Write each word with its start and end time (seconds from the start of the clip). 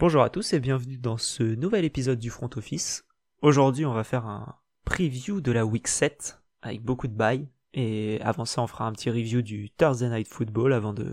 Bonjour 0.00 0.22
à 0.22 0.30
tous 0.30 0.54
et 0.54 0.60
bienvenue 0.60 0.96
dans 0.96 1.18
ce 1.18 1.42
nouvel 1.42 1.84
épisode 1.84 2.18
du 2.18 2.30
Front 2.30 2.48
Office. 2.56 3.04
Aujourd'hui, 3.42 3.84
on 3.84 3.92
va 3.92 4.02
faire 4.02 4.24
un 4.24 4.56
preview 4.86 5.42
de 5.42 5.52
la 5.52 5.66
Week 5.66 5.86
7 5.86 6.38
avec 6.62 6.80
beaucoup 6.80 7.06
de 7.06 7.12
bails. 7.12 7.46
Et 7.74 8.18
avant 8.22 8.46
ça, 8.46 8.62
on 8.62 8.66
fera 8.66 8.86
un 8.86 8.92
petit 8.92 9.10
review 9.10 9.42
du 9.42 9.68
Thursday 9.76 10.08
Night 10.08 10.26
Football 10.26 10.72
avant 10.72 10.94
de, 10.94 11.12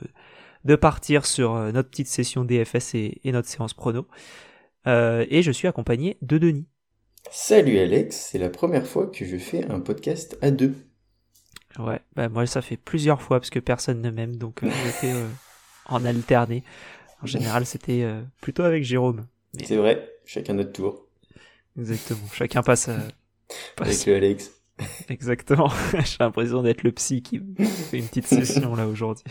de 0.64 0.76
partir 0.78 1.26
sur 1.26 1.54
euh, 1.54 1.74
notre 1.74 1.90
petite 1.90 2.08
session 2.08 2.46
DFS 2.46 2.96
et, 2.96 3.20
et 3.26 3.34
notre 3.34 3.50
séance 3.50 3.74
prono. 3.74 4.08
Euh, 4.88 5.26
et 5.30 5.42
je 5.42 5.52
suis 5.52 5.68
accompagné 5.68 6.18
de 6.22 6.38
Denis. 6.38 6.70
Salut 7.30 7.80
Alex, 7.80 8.16
c'est 8.32 8.40
la 8.40 8.50
première 8.50 8.88
fois 8.88 9.08
que 9.08 9.26
je 9.26 9.36
fais 9.36 9.70
un 9.70 9.82
podcast 9.82 10.38
à 10.42 10.50
deux. 10.50 10.76
Ouais, 11.78 12.00
bah 12.16 12.30
moi 12.30 12.46
ça 12.46 12.62
fait 12.62 12.78
plusieurs 12.78 13.22
fois 13.22 13.42
parce 13.42 13.50
que 13.50 13.60
personne 13.60 14.02
ne 14.02 14.12
m'aime, 14.12 14.38
donc 14.38 14.64
euh, 14.64 14.70
je 14.70 14.92
fais 14.92 15.12
euh, 15.12 15.28
en 15.88 16.06
alterné. 16.06 16.64
En 17.22 17.26
général, 17.26 17.66
c'était 17.66 18.04
euh, 18.04 18.22
plutôt 18.42 18.64
avec 18.64 18.84
Jérôme. 18.84 19.26
Mais- 19.56 19.66
C'est 19.66 19.78
vrai, 19.78 20.10
chacun 20.26 20.54
notre 20.54 20.72
tour. 20.74 21.06
Exactement. 21.78 22.28
Chacun 22.34 22.62
passe. 22.64 22.90
euh, 22.90 22.98
passe- 23.76 23.88
Avec 23.88 24.06
le 24.06 24.16
Alex. 24.16 24.52
Exactement. 25.10 25.70
J'ai 25.94 26.18
l'impression 26.20 26.62
d'être 26.62 26.84
le 26.84 26.92
psy 26.92 27.22
qui 27.24 27.42
fait 27.90 27.98
une 28.00 28.08
petite 28.08 28.28
session 28.28 28.76
là 28.76 28.88
aujourd'hui. 28.88 29.24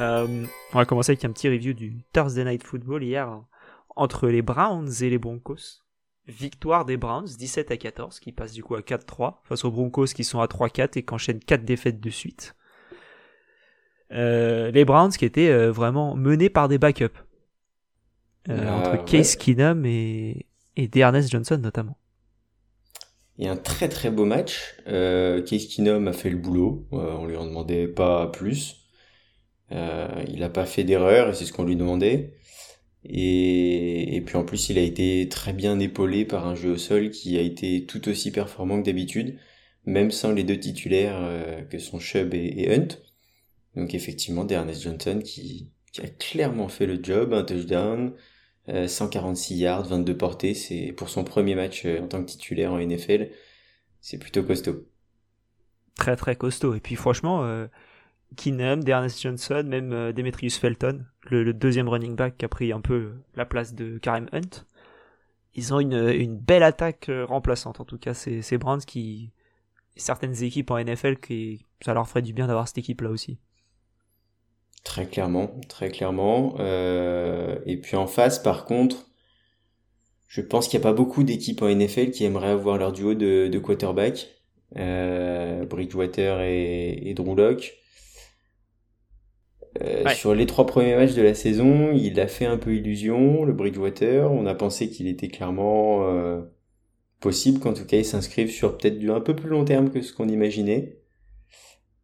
Euh, 0.00 0.44
on 0.72 0.78
va 0.78 0.84
commencer 0.84 1.12
avec 1.12 1.24
un 1.24 1.30
petit 1.30 1.48
review 1.48 1.74
du 1.74 1.94
Thursday 2.12 2.44
Night 2.44 2.64
Football 2.64 3.04
hier 3.04 3.28
hein, 3.28 3.46
entre 3.94 4.28
les 4.28 4.42
Browns 4.42 4.90
et 5.02 5.10
les 5.10 5.18
Broncos. 5.18 5.82
Victoire 6.26 6.84
des 6.84 6.96
Browns 6.96 7.26
17 7.26 7.70
à 7.72 7.76
14 7.76 8.18
qui 8.20 8.32
passe 8.32 8.52
du 8.52 8.62
coup 8.62 8.74
à 8.74 8.80
4-3 8.80 9.36
face 9.44 9.64
aux 9.64 9.70
Broncos 9.70 10.06
qui 10.06 10.24
sont 10.24 10.40
à 10.40 10.46
3-4 10.46 10.98
et 10.98 11.04
qui 11.04 11.14
enchaînent 11.14 11.40
4 11.40 11.64
défaites 11.64 12.00
de 12.00 12.10
suite. 12.10 12.54
Euh, 14.12 14.70
les 14.70 14.84
Browns 14.84 15.12
qui 15.12 15.24
étaient 15.24 15.48
euh, 15.50 15.72
vraiment 15.72 16.16
menés 16.16 16.50
par 16.50 16.68
des 16.68 16.78
backups. 16.78 17.18
Euh, 18.48 18.66
Ah, 18.66 18.72
entre 18.72 18.96
ouais. 19.04 19.04
Case 19.04 19.36
Keenum 19.36 19.84
et, 19.86 20.46
et 20.76 20.88
Dearness 20.88 21.30
Johnson 21.30 21.58
notamment. 21.58 21.96
Et 23.38 23.48
un 23.48 23.56
très 23.56 23.88
très 23.88 24.10
beau 24.10 24.24
match. 24.24 24.76
Euh, 24.86 25.42
Case 25.42 25.66
Keenum 25.66 26.08
a 26.08 26.12
fait 26.12 26.30
le 26.30 26.36
boulot. 26.36 26.86
Euh, 26.92 27.12
on 27.18 27.26
lui 27.26 27.36
en 27.36 27.46
demandait 27.46 27.88
pas 27.88 28.26
plus. 28.28 28.76
Euh, 29.72 30.24
il 30.28 30.42
a 30.42 30.50
pas 30.50 30.66
fait 30.66 30.84
d'erreur 30.84 31.30
et 31.30 31.34
c'est 31.34 31.44
ce 31.46 31.52
qu'on 31.52 31.64
lui 31.64 31.76
demandait. 31.76 32.34
Et, 33.04 34.16
et 34.16 34.20
puis 34.22 34.36
en 34.36 34.44
plus, 34.44 34.70
il 34.70 34.78
a 34.78 34.82
été 34.82 35.28
très 35.30 35.52
bien 35.54 35.80
épaulé 35.80 36.24
par 36.26 36.46
un 36.46 36.54
jeu 36.56 36.72
au 36.72 36.78
sol 36.78 37.10
qui 37.10 37.38
a 37.38 37.42
été 37.42 37.86
tout 37.86 38.08
aussi 38.08 38.32
performant 38.32 38.80
que 38.80 38.86
d'habitude, 38.86 39.38
même 39.86 40.10
sans 40.12 40.32
les 40.32 40.44
deux 40.44 40.58
titulaires 40.60 41.18
euh, 41.22 41.62
que 41.64 41.78
sont 41.78 42.00
Chubb 42.00 42.34
et, 42.34 42.54
et 42.58 42.74
Hunt. 42.74 42.88
Donc 43.76 43.94
effectivement, 43.94 44.46
Ernest 44.46 44.82
Johnson 44.82 45.20
qui, 45.24 45.70
a 45.98 46.08
clairement 46.08 46.68
fait 46.68 46.86
le 46.86 47.02
job, 47.02 47.32
un 47.32 47.44
touchdown, 47.44 48.12
euh, 48.68 48.88
146 48.88 49.56
yards, 49.56 49.88
22 49.88 50.16
portées, 50.16 50.54
c'est 50.54 50.92
pour 50.92 51.10
son 51.10 51.24
premier 51.24 51.54
match 51.54 51.84
euh, 51.84 52.00
en 52.00 52.08
tant 52.08 52.22
que 52.22 52.30
titulaire 52.30 52.72
en 52.72 52.78
NFL, 52.78 53.30
c'est 54.00 54.18
plutôt 54.18 54.42
costaud. 54.42 54.86
très 55.96 56.16
très 56.16 56.36
costaud. 56.36 56.74
Et 56.74 56.80
puis 56.80 56.96
franchement, 56.96 57.44
euh, 57.44 57.66
Keenum, 58.36 58.82
Dearness 58.82 59.20
Johnson, 59.20 59.64
même 59.66 59.92
euh, 59.92 60.12
Demetrius 60.12 60.58
Felton, 60.58 61.04
le, 61.30 61.52
deuxième 61.52 61.88
running 61.88 62.16
back 62.16 62.36
qui 62.38 62.44
a 62.44 62.48
pris 62.48 62.72
un 62.72 62.80
peu 62.80 63.12
la 63.34 63.44
place 63.44 63.74
de 63.74 63.98
Kareem 63.98 64.28
Hunt, 64.32 64.64
ils 65.54 65.74
ont 65.74 65.80
une, 65.80 66.36
belle 66.36 66.62
attaque 66.62 67.08
euh, 67.08 67.24
remplaçante. 67.24 67.80
En 67.80 67.84
tout 67.84 67.98
cas, 67.98 68.14
c'est 68.14 68.42
ces 68.42 68.58
Browns 68.58 68.80
qui 68.80 69.32
certaines 69.96 70.42
équipes 70.42 70.70
en 70.70 70.82
NFL 70.82 71.18
qui 71.18 71.66
ça 71.84 71.92
leur 71.92 72.08
ferait 72.08 72.22
du 72.22 72.32
bien 72.32 72.46
d'avoir 72.46 72.66
cette 72.66 72.78
équipe 72.78 73.02
là 73.02 73.10
aussi. 73.10 73.38
Très 74.84 75.06
clairement, 75.06 75.60
très 75.68 75.90
clairement. 75.90 76.56
Euh, 76.58 77.58
et 77.66 77.76
puis 77.76 77.96
en 77.96 78.06
face, 78.06 78.38
par 78.40 78.64
contre, 78.64 79.08
je 80.26 80.40
pense 80.40 80.68
qu'il 80.68 80.78
n'y 80.80 80.84
a 80.86 80.88
pas 80.88 80.94
beaucoup 80.94 81.22
d'équipes 81.24 81.62
en 81.62 81.68
NFL 81.68 82.10
qui 82.10 82.24
aimeraient 82.24 82.48
avoir 82.50 82.78
leur 82.78 82.92
duo 82.92 83.14
de, 83.14 83.48
de 83.48 83.58
quarterback, 83.58 84.28
euh, 84.76 85.64
Bridgewater 85.66 86.40
et, 86.42 87.10
et 87.10 87.14
Drew 87.14 87.36
Lock. 87.36 87.74
Euh, 89.82 90.04
Ouais. 90.04 90.14
Sur 90.14 90.34
les 90.34 90.46
trois 90.46 90.66
premiers 90.66 90.96
matchs 90.96 91.14
de 91.14 91.22
la 91.22 91.34
saison, 91.34 91.92
il 91.92 92.18
a 92.20 92.26
fait 92.28 92.44
un 92.44 92.58
peu 92.58 92.74
illusion, 92.74 93.44
le 93.44 93.52
Bridgewater. 93.52 94.30
On 94.30 94.46
a 94.46 94.54
pensé 94.54 94.90
qu'il 94.90 95.06
était 95.08 95.28
clairement 95.28 96.06
euh, 96.08 96.42
possible 97.20 97.60
qu'en 97.60 97.74
tout 97.74 97.86
cas 97.86 97.98
il 97.98 98.04
s'inscrive 98.04 98.50
sur 98.50 98.78
peut-être 98.78 98.98
du 98.98 99.10
un 99.12 99.20
peu 99.20 99.36
plus 99.36 99.48
long 99.50 99.64
terme 99.64 99.90
que 99.90 100.02
ce 100.02 100.12
qu'on 100.12 100.28
imaginait. 100.28 101.01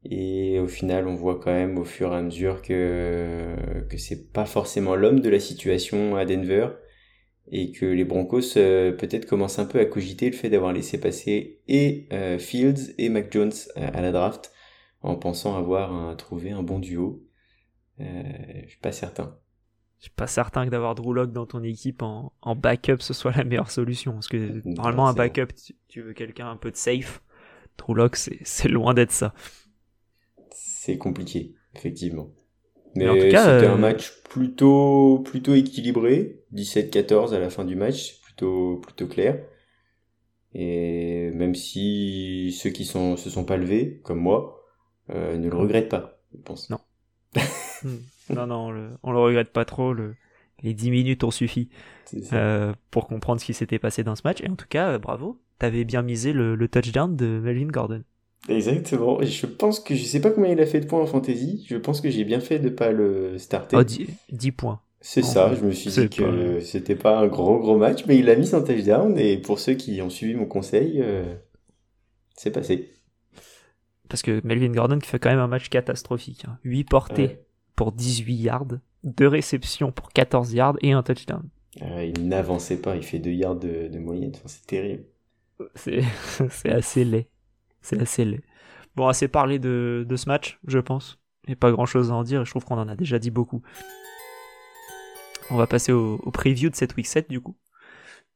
Et 0.05 0.59
au 0.61 0.69
final, 0.69 1.09
on 1.09 1.15
voit 1.15 1.41
quand 1.41 1.53
même 1.53 1.79
au 1.79 1.85
fur 1.85 2.13
et 2.13 2.17
à 2.17 2.23
mesure 2.23 2.63
que, 2.63 3.57
que 3.91 3.99
c'est 3.99 4.33
pas 4.33 4.47
forcément 4.47 4.95
l'homme 4.97 5.21
de 5.21 5.29
la 5.29 5.41
situation 5.41 6.17
à 6.17 6.25
Denver 6.25 6.69
et 7.51 7.73
que 7.73 7.87
les 7.87 8.05
Broncos 8.05 8.57
euh, 8.59 8.93
peut-être 8.93 9.27
commencent 9.27 9.59
un 9.59 9.67
peu 9.67 9.81
à 9.81 9.87
cogiter 9.87 10.31
le 10.31 10.37
fait 10.37 10.51
d'avoir 10.51 10.73
laissé 10.73 11.01
passer 11.01 11.61
et 11.69 12.09
euh, 12.13 12.39
Fields 12.39 12.95
et 12.99 13.09
Mac 13.09 13.33
Jones 13.33 13.53
à, 13.77 13.89
à 13.89 14.01
la 14.03 14.13
draft 14.13 14.53
en 15.03 15.17
pensant 15.17 15.57
avoir 15.57 15.93
un- 15.95 16.15
trouvé 16.17 16.51
un 16.53 16.63
bon 16.63 16.79
duo. 16.79 17.25
Euh, 18.01 18.05
je 18.65 18.69
suis 18.71 18.81
pas 18.81 18.93
certain. 18.93 19.37
Je 19.99 20.05
suis 20.05 20.13
pas 20.15 20.27
certain 20.29 20.65
que 20.67 20.71
d'avoir 20.71 20.95
Drew 20.95 21.13
Lock 21.15 21.33
dans 21.33 21.47
ton 21.47 21.63
équipe 21.65 22.03
en, 22.03 22.33
en 22.43 22.55
backup 22.57 22.99
ce 23.01 23.15
soit 23.15 23.33
la 23.37 23.45
meilleure 23.45 23.71
solution 23.71 24.13
parce 24.15 24.29
que 24.29 24.63
normalement 24.65 25.09
un 25.09 25.15
backup 25.15 25.49
tu, 25.55 25.75
tu 25.89 26.03
veux 26.03 26.13
quelqu'un 26.15 26.51
un 26.51 26.57
peu 26.57 26.71
de 26.71 26.77
safe. 26.77 27.23
Drew 27.79 27.95
Lock 27.95 28.17
c'est 28.17 28.69
loin 28.69 28.95
d'être 28.95 29.13
ça. 29.13 29.35
C'est 30.89 30.97
compliqué, 30.97 31.55
effectivement. 31.77 32.31
Mais 32.95 33.05
Mais, 33.05 33.11
en 33.11 33.15
tout 33.15 33.31
cas, 33.31 33.45
c'était 33.45 33.67
euh, 33.67 33.75
un 33.75 33.77
match 33.77 34.23
plutôt 34.23 35.19
plutôt 35.23 35.55
équilibré, 35.55 36.41
17-14 36.55 37.35
à 37.35 37.39
la 37.39 37.51
fin 37.51 37.67
du 37.67 37.77
match, 37.77 38.13
c'est 38.15 38.23
plutôt 38.23 38.79
plutôt 38.79 39.07
clair. 39.07 39.39
Et 40.55 41.31
même 41.35 41.55
si 41.55 42.57
ceux 42.59 42.71
qui 42.71 42.87
sont 42.87 43.19
se 43.19 43.29
sont 43.29 43.45
pas 43.45 43.59
levés, 43.59 44.01
comme 44.03 44.19
moi, 44.19 44.65
euh, 45.11 45.37
ne 45.37 45.51
le 45.51 45.57
regrettent 45.57 45.91
pas, 45.91 46.23
je 46.33 46.39
pense. 46.39 46.71
Non. 46.71 46.79
Hmm. 47.85 48.35
Non 48.35 48.49
non, 48.49 48.57
on 48.67 48.71
le, 48.73 48.89
on 49.05 49.13
le 49.13 49.21
regrette 49.21 49.53
pas 49.53 49.65
trop. 49.65 49.93
Le, 49.93 50.17
les 50.65 50.75
10 50.75 50.91
minutes 50.91 51.23
ont 51.23 51.31
suffi. 51.31 51.69
Euh, 52.33 52.73
pour 52.91 53.07
comprendre 53.07 53.41
ce 53.41 53.47
qui 53.47 53.55
s'était 53.55 53.79
passé 53.79 54.03
dans 54.03 54.17
ce 54.17 54.23
match. 54.25 54.41
Et 54.41 54.49
en 54.49 54.57
tout 54.57 54.67
cas, 54.69 54.99
bravo, 54.99 55.41
t'avais 55.61 55.85
bien 55.85 56.03
misé 56.03 56.33
le, 56.33 56.57
le 56.57 56.67
touchdown 56.67 57.15
de 57.15 57.39
Melvin 57.39 57.69
Gordon. 57.69 58.03
Exactement. 58.49 59.21
Je 59.23 59.47
pense 59.47 59.81
que 59.81 59.95
je 59.95 60.05
sais 60.05 60.21
pas 60.21 60.31
combien 60.31 60.53
il 60.53 60.61
a 60.61 60.67
fait 60.67 60.81
de 60.81 60.87
points 60.87 61.03
en 61.03 61.07
fantasy. 61.07 61.65
Je 61.69 61.77
pense 61.77 62.01
que 62.01 62.09
j'ai 62.11 62.25
bien 62.25 62.41
fait 62.41 62.59
de 62.59 62.69
pas 62.69 62.93
le 62.93 63.37
starter. 63.39 63.77
Oh, 63.77 63.85
10, 63.85 64.07
10 64.31 64.53
points. 64.53 64.81
C'est 65.01 65.23
ça, 65.23 65.55
je 65.55 65.65
me 65.65 65.71
suis 65.71 65.91
dit 65.91 66.09
que 66.09 66.57
pas- 66.59 66.61
c'était 66.65 66.97
pas 66.97 67.19
un 67.21 67.29
gros 67.29 67.59
gros 67.61 67.77
match, 67.79 68.05
mais 68.07 68.19
il 68.19 68.29
a 68.31 68.35
mis 68.37 68.47
son 68.47 68.63
touchdown 68.65 69.17
et 69.19 69.39
pour 69.39 69.61
ceux 69.61 69.75
qui 69.75 70.03
ont 70.03 70.11
suivi 70.11 70.35
mon 70.35 70.47
conseil, 70.47 71.01
euh, 71.01 71.35
c'est 72.37 72.51
passé. 72.51 72.91
Parce 74.09 74.23
que 74.23 74.41
Melvin 74.45 74.73
Gordon 74.73 74.99
fait 75.01 75.19
quand 75.19 75.31
même 75.31 75.39
un 75.39 75.47
match 75.47 75.69
catastrophique. 75.69 76.45
Hein. 76.49 76.59
8 76.65 76.85
portées 76.85 77.23
Ouais. 77.23 77.45
pour 77.77 77.93
18 77.93 78.35
yards, 78.35 78.67
2 79.05 79.29
réceptions 79.29 79.93
pour 79.93 80.09
14 80.09 80.53
yards 80.53 80.77
et 80.83 80.93
un 80.93 81.03
touchdown. 81.03 81.43
Euh, 81.83 82.05
il 82.17 82.27
n'avançait 82.29 82.79
pas, 82.81 82.97
il 82.97 83.05
fait 83.05 83.19
2 83.21 83.31
yards 83.31 83.57
de, 83.57 83.87
de 83.89 83.99
moyenne, 83.99 84.33
Enfin, 84.35 84.49
c'est 84.49 84.67
terrible. 84.67 85.05
C'est 85.77 86.01
assez 86.73 87.05
laid. 87.05 87.27
C'est 88.05 88.25
laid. 88.25 88.43
Bon, 88.97 89.07
assez 89.07 89.29
parlé 89.29 89.59
de, 89.59 90.07
ce 90.17 90.29
match, 90.29 90.59
je 90.67 90.79
pense. 90.79 91.19
Et 91.47 91.57
pas 91.57 91.71
grand 91.71 91.87
chose 91.87 92.11
à 92.11 92.15
en 92.15 92.25
dire, 92.25 92.45
je 92.45 92.51
trouve 92.51 92.65
qu'on 92.65 92.79
en 92.79 92.89
a 92.89 92.97
déjà 92.97 93.19
dit 93.19 93.31
beaucoup. 93.31 93.63
On 95.51 95.57
va 95.57 95.67
passer 95.67 95.93
au, 95.93 96.19
preview 96.33 96.69
de 96.69 96.75
cette 96.75 96.97
week 96.97 97.07
7 97.07 97.31
du 97.31 97.41
coup. 97.41 97.57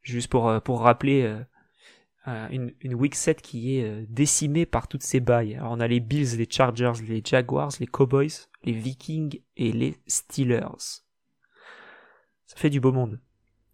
Juste 0.02 0.28
pour, 0.28 0.48
euh, 0.48 0.60
pour 0.60 0.80
rappeler 0.80 1.22
euh, 1.22 1.40
euh, 2.26 2.48
une, 2.80 2.94
week 2.94 3.14
7 3.14 3.42
qui 3.42 3.76
est 3.76 4.06
décimée 4.08 4.64
par 4.64 4.88
toutes 4.88 5.02
ces 5.02 5.20
bails. 5.20 5.56
Alors 5.56 5.72
on 5.72 5.80
a 5.80 5.86
les 5.86 6.00
Bills, 6.00 6.36
les 6.38 6.48
Chargers, 6.48 6.92
les 7.06 7.22
Jaguars, 7.24 7.72
les 7.80 7.86
Cowboys, 7.86 8.46
les 8.64 8.72
Vikings 8.72 9.40
et 9.56 9.72
les 9.72 9.96
Steelers. 10.06 11.02
Ça 12.46 12.56
fait 12.56 12.70
du 12.70 12.80
beau 12.80 12.92
monde. 12.92 13.20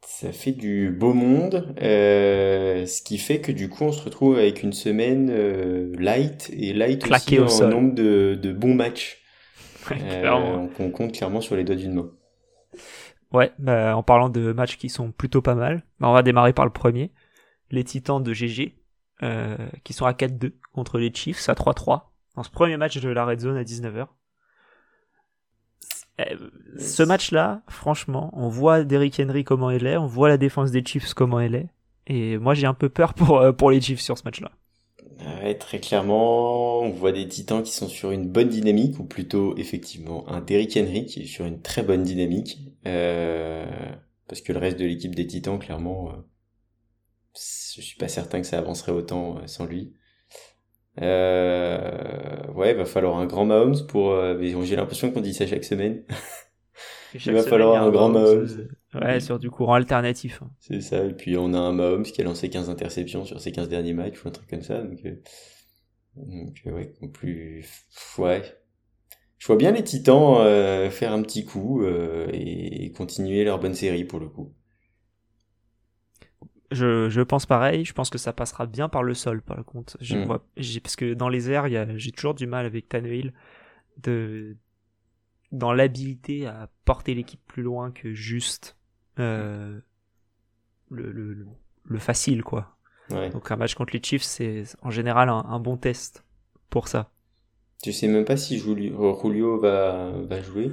Ça 0.06 0.32
fait 0.32 0.52
du 0.52 0.90
beau 0.90 1.12
monde, 1.12 1.74
euh, 1.82 2.86
ce 2.86 3.02
qui 3.02 3.18
fait 3.18 3.40
que 3.40 3.52
du 3.52 3.68
coup 3.68 3.84
on 3.84 3.92
se 3.92 4.02
retrouve 4.02 4.36
avec 4.38 4.62
une 4.62 4.72
semaine 4.72 5.28
euh, 5.30 5.92
light 5.98 6.50
et 6.52 6.72
light 6.72 7.04
Claqué 7.04 7.38
aussi 7.38 7.62
au 7.62 7.66
en 7.66 7.68
nombre 7.68 7.94
de, 7.94 8.38
de 8.40 8.52
bons 8.52 8.74
matchs. 8.74 9.22
Ouais, 9.90 9.98
Euh, 10.00 10.66
on 10.78 10.90
compte 10.90 11.12
clairement 11.12 11.40
sur 11.40 11.56
les 11.56 11.64
doigts 11.64 11.76
d'une 11.76 11.94
main. 11.94 12.10
Ouais, 13.32 13.52
bah, 13.58 13.96
en 13.96 14.02
parlant 14.02 14.28
de 14.28 14.52
matchs 14.52 14.76
qui 14.76 14.88
sont 14.88 15.12
plutôt 15.12 15.42
pas 15.42 15.54
mal, 15.54 15.84
bah, 16.00 16.08
on 16.08 16.14
va 16.14 16.22
démarrer 16.22 16.52
par 16.52 16.64
le 16.64 16.72
premier. 16.72 17.12
Les 17.70 17.84
Titans 17.84 18.22
de 18.22 18.32
GG, 18.32 18.74
qui 19.84 19.92
sont 19.92 20.06
à 20.06 20.12
4-2 20.12 20.52
contre 20.72 20.98
les 20.98 21.12
Chiefs 21.12 21.48
à 21.48 21.54
3-3 21.54 22.02
dans 22.36 22.42
ce 22.42 22.50
premier 22.50 22.76
match 22.76 22.98
de 22.98 23.08
la 23.08 23.24
Red 23.24 23.40
Zone 23.40 23.56
à 23.56 23.64
19h. 23.64 24.06
Euh, 26.20 26.24
Ce 26.78 27.02
match-là, 27.02 27.62
franchement, 27.68 28.30
on 28.32 28.48
voit 28.48 28.84
Derrick 28.84 29.20
Henry 29.20 29.44
comment 29.44 29.70
il 29.70 29.86
est, 29.86 29.96
on 29.96 30.06
voit 30.06 30.28
la 30.28 30.36
défense 30.36 30.70
des 30.70 30.84
Chiefs 30.84 31.14
comment 31.14 31.40
elle 31.40 31.54
est, 31.54 31.68
et 32.06 32.38
moi 32.38 32.54
j'ai 32.54 32.66
un 32.66 32.74
peu 32.74 32.88
peur 32.88 33.14
pour, 33.14 33.38
euh, 33.38 33.52
pour 33.52 33.70
les 33.70 33.80
Chiefs 33.80 34.00
sur 34.00 34.18
ce 34.18 34.24
match-là. 34.24 34.50
Ouais, 35.20 35.56
très 35.56 35.80
clairement, 35.80 36.80
on 36.80 36.90
voit 36.90 37.12
des 37.12 37.26
Titans 37.26 37.62
qui 37.62 37.72
sont 37.72 37.88
sur 37.88 38.10
une 38.10 38.28
bonne 38.28 38.48
dynamique, 38.48 38.98
ou 38.98 39.04
plutôt 39.04 39.56
effectivement 39.56 40.28
un 40.28 40.40
Derrick 40.40 40.76
Henry 40.76 41.06
qui 41.06 41.22
est 41.22 41.26
sur 41.26 41.44
une 41.44 41.62
très 41.62 41.82
bonne 41.82 42.02
dynamique, 42.02 42.58
euh, 42.86 43.64
parce 44.26 44.40
que 44.40 44.52
le 44.52 44.58
reste 44.58 44.78
de 44.78 44.84
l'équipe 44.84 45.14
des 45.14 45.26
Titans, 45.26 45.58
clairement, 45.58 46.10
euh, 46.10 46.16
je 47.34 47.80
suis 47.80 47.96
pas 47.96 48.08
certain 48.08 48.40
que 48.40 48.46
ça 48.46 48.58
avancerait 48.58 48.92
autant 48.92 49.46
sans 49.46 49.66
lui. 49.66 49.92
Euh, 51.00 52.52
ouais, 52.54 52.74
va 52.74 52.84
falloir 52.84 53.18
un 53.18 53.26
grand 53.26 53.44
Mahomes 53.44 53.86
pour. 53.86 54.12
Euh, 54.12 54.36
j'ai 54.64 54.76
l'impression 54.76 55.10
qu'on 55.10 55.20
dit 55.20 55.34
ça 55.34 55.46
chaque 55.46 55.64
semaine. 55.64 56.02
Il 57.14 57.32
va 57.32 57.42
falloir 57.42 57.82
un 57.82 57.90
grand 57.90 58.08
Mahomes. 58.08 58.68
Ouais, 58.94 59.20
sur 59.20 59.38
du 59.38 59.50
courant 59.50 59.74
alternatif. 59.74 60.40
Hein. 60.42 60.50
C'est 60.60 60.80
ça. 60.80 61.04
Et 61.04 61.14
puis 61.14 61.36
on 61.36 61.54
a 61.54 61.58
un 61.58 61.72
Mahomes 61.72 62.04
qui 62.04 62.20
a 62.20 62.24
lancé 62.24 62.48
15 62.48 62.70
interceptions 62.70 63.24
sur 63.24 63.40
ses 63.40 63.52
15 63.52 63.68
derniers 63.68 63.94
matchs 63.94 64.22
ou 64.24 64.28
un 64.28 64.30
truc 64.30 64.48
comme 64.48 64.62
ça. 64.62 64.82
Donc, 64.82 64.98
euh, 65.04 65.14
donc 66.16 66.62
ouais, 66.66 66.92
plus. 67.12 67.64
Ouais. 68.18 68.42
Je 69.38 69.46
vois 69.46 69.56
bien 69.56 69.70
les 69.70 69.84
Titans 69.84 70.36
euh, 70.38 70.90
faire 70.90 71.12
un 71.12 71.22
petit 71.22 71.44
coup 71.44 71.82
euh, 71.82 72.28
et 72.32 72.92
continuer 72.92 73.44
leur 73.44 73.60
bonne 73.60 73.74
série 73.74 74.04
pour 74.04 74.18
le 74.18 74.28
coup. 74.28 74.52
Je, 76.70 77.08
je 77.08 77.20
pense 77.20 77.46
pareil. 77.46 77.84
Je 77.84 77.92
pense 77.92 78.10
que 78.10 78.18
ça 78.18 78.32
passera 78.32 78.66
bien 78.66 78.88
par 78.88 79.02
le 79.02 79.14
sol, 79.14 79.42
par 79.42 79.64
contre. 79.64 79.96
Je 80.00 80.16
mm. 80.16 80.24
vois, 80.24 80.44
parce 80.82 80.96
que 80.96 81.14
dans 81.14 81.28
les 81.28 81.50
airs, 81.50 81.68
j'ai 81.96 82.12
toujours 82.12 82.34
du 82.34 82.46
mal 82.46 82.66
avec 82.66 82.88
Tannehill 82.88 83.32
de 84.02 84.56
dans 85.50 85.72
l'habilité 85.72 86.46
à 86.46 86.68
porter 86.84 87.14
l'équipe 87.14 87.40
plus 87.46 87.62
loin 87.62 87.90
que 87.90 88.12
juste 88.12 88.76
euh, 89.18 89.80
le, 90.90 91.10
le, 91.10 91.46
le, 91.84 91.98
facile, 91.98 92.42
quoi. 92.42 92.76
Ouais. 93.10 93.30
Donc 93.30 93.50
un 93.50 93.56
match 93.56 93.74
contre 93.74 93.94
les 93.94 94.02
Chiefs, 94.02 94.22
c'est 94.22 94.64
en 94.82 94.90
général 94.90 95.30
un, 95.30 95.58
bon 95.58 95.78
test 95.78 96.22
pour 96.68 96.88
ça. 96.88 97.10
Tu 97.82 97.92
sais 97.94 98.08
même 98.08 98.26
pas 98.26 98.36
si 98.36 98.58
Julio 98.58 99.58
va, 99.58 100.12
va 100.28 100.42
jouer 100.42 100.70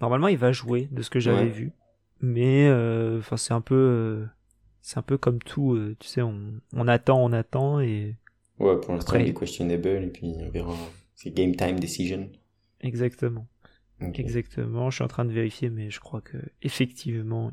Normalement, 0.00 0.28
il 0.28 0.38
va 0.38 0.52
jouer, 0.52 0.88
de 0.90 1.02
ce 1.02 1.10
que 1.10 1.20
j'avais 1.20 1.48
vu. 1.48 1.72
Mais 2.20 2.68
euh, 2.68 3.18
enfin, 3.18 3.36
c'est 3.36 3.54
un 3.54 3.60
peu, 3.60 3.74
euh, 3.74 4.26
c'est 4.82 4.98
un 4.98 5.02
peu 5.02 5.16
comme 5.16 5.38
tout. 5.38 5.74
Euh, 5.74 5.96
tu 5.98 6.08
sais, 6.08 6.22
on, 6.22 6.60
on, 6.74 6.88
attend, 6.88 7.22
on 7.22 7.32
attend 7.32 7.80
et. 7.80 8.16
Ouais, 8.58 8.78
pour 8.80 8.94
l'instant, 8.94 9.16
il 9.16 9.28
est 9.28 9.34
questionable 9.34 9.88
et 9.88 10.08
puis 10.08 10.34
on 10.38 10.50
verra. 10.50 10.76
C'est 11.14 11.30
game 11.30 11.56
time 11.56 11.80
decision. 11.80 12.30
Exactement. 12.80 13.46
Exactement, 14.14 14.90
je 14.90 14.96
suis 14.96 15.04
en 15.04 15.08
train 15.08 15.24
de 15.24 15.32
vérifier, 15.32 15.70
mais 15.70 15.90
je 15.90 16.00
crois 16.00 16.20
que 16.20 16.36
effectivement, 16.62 17.52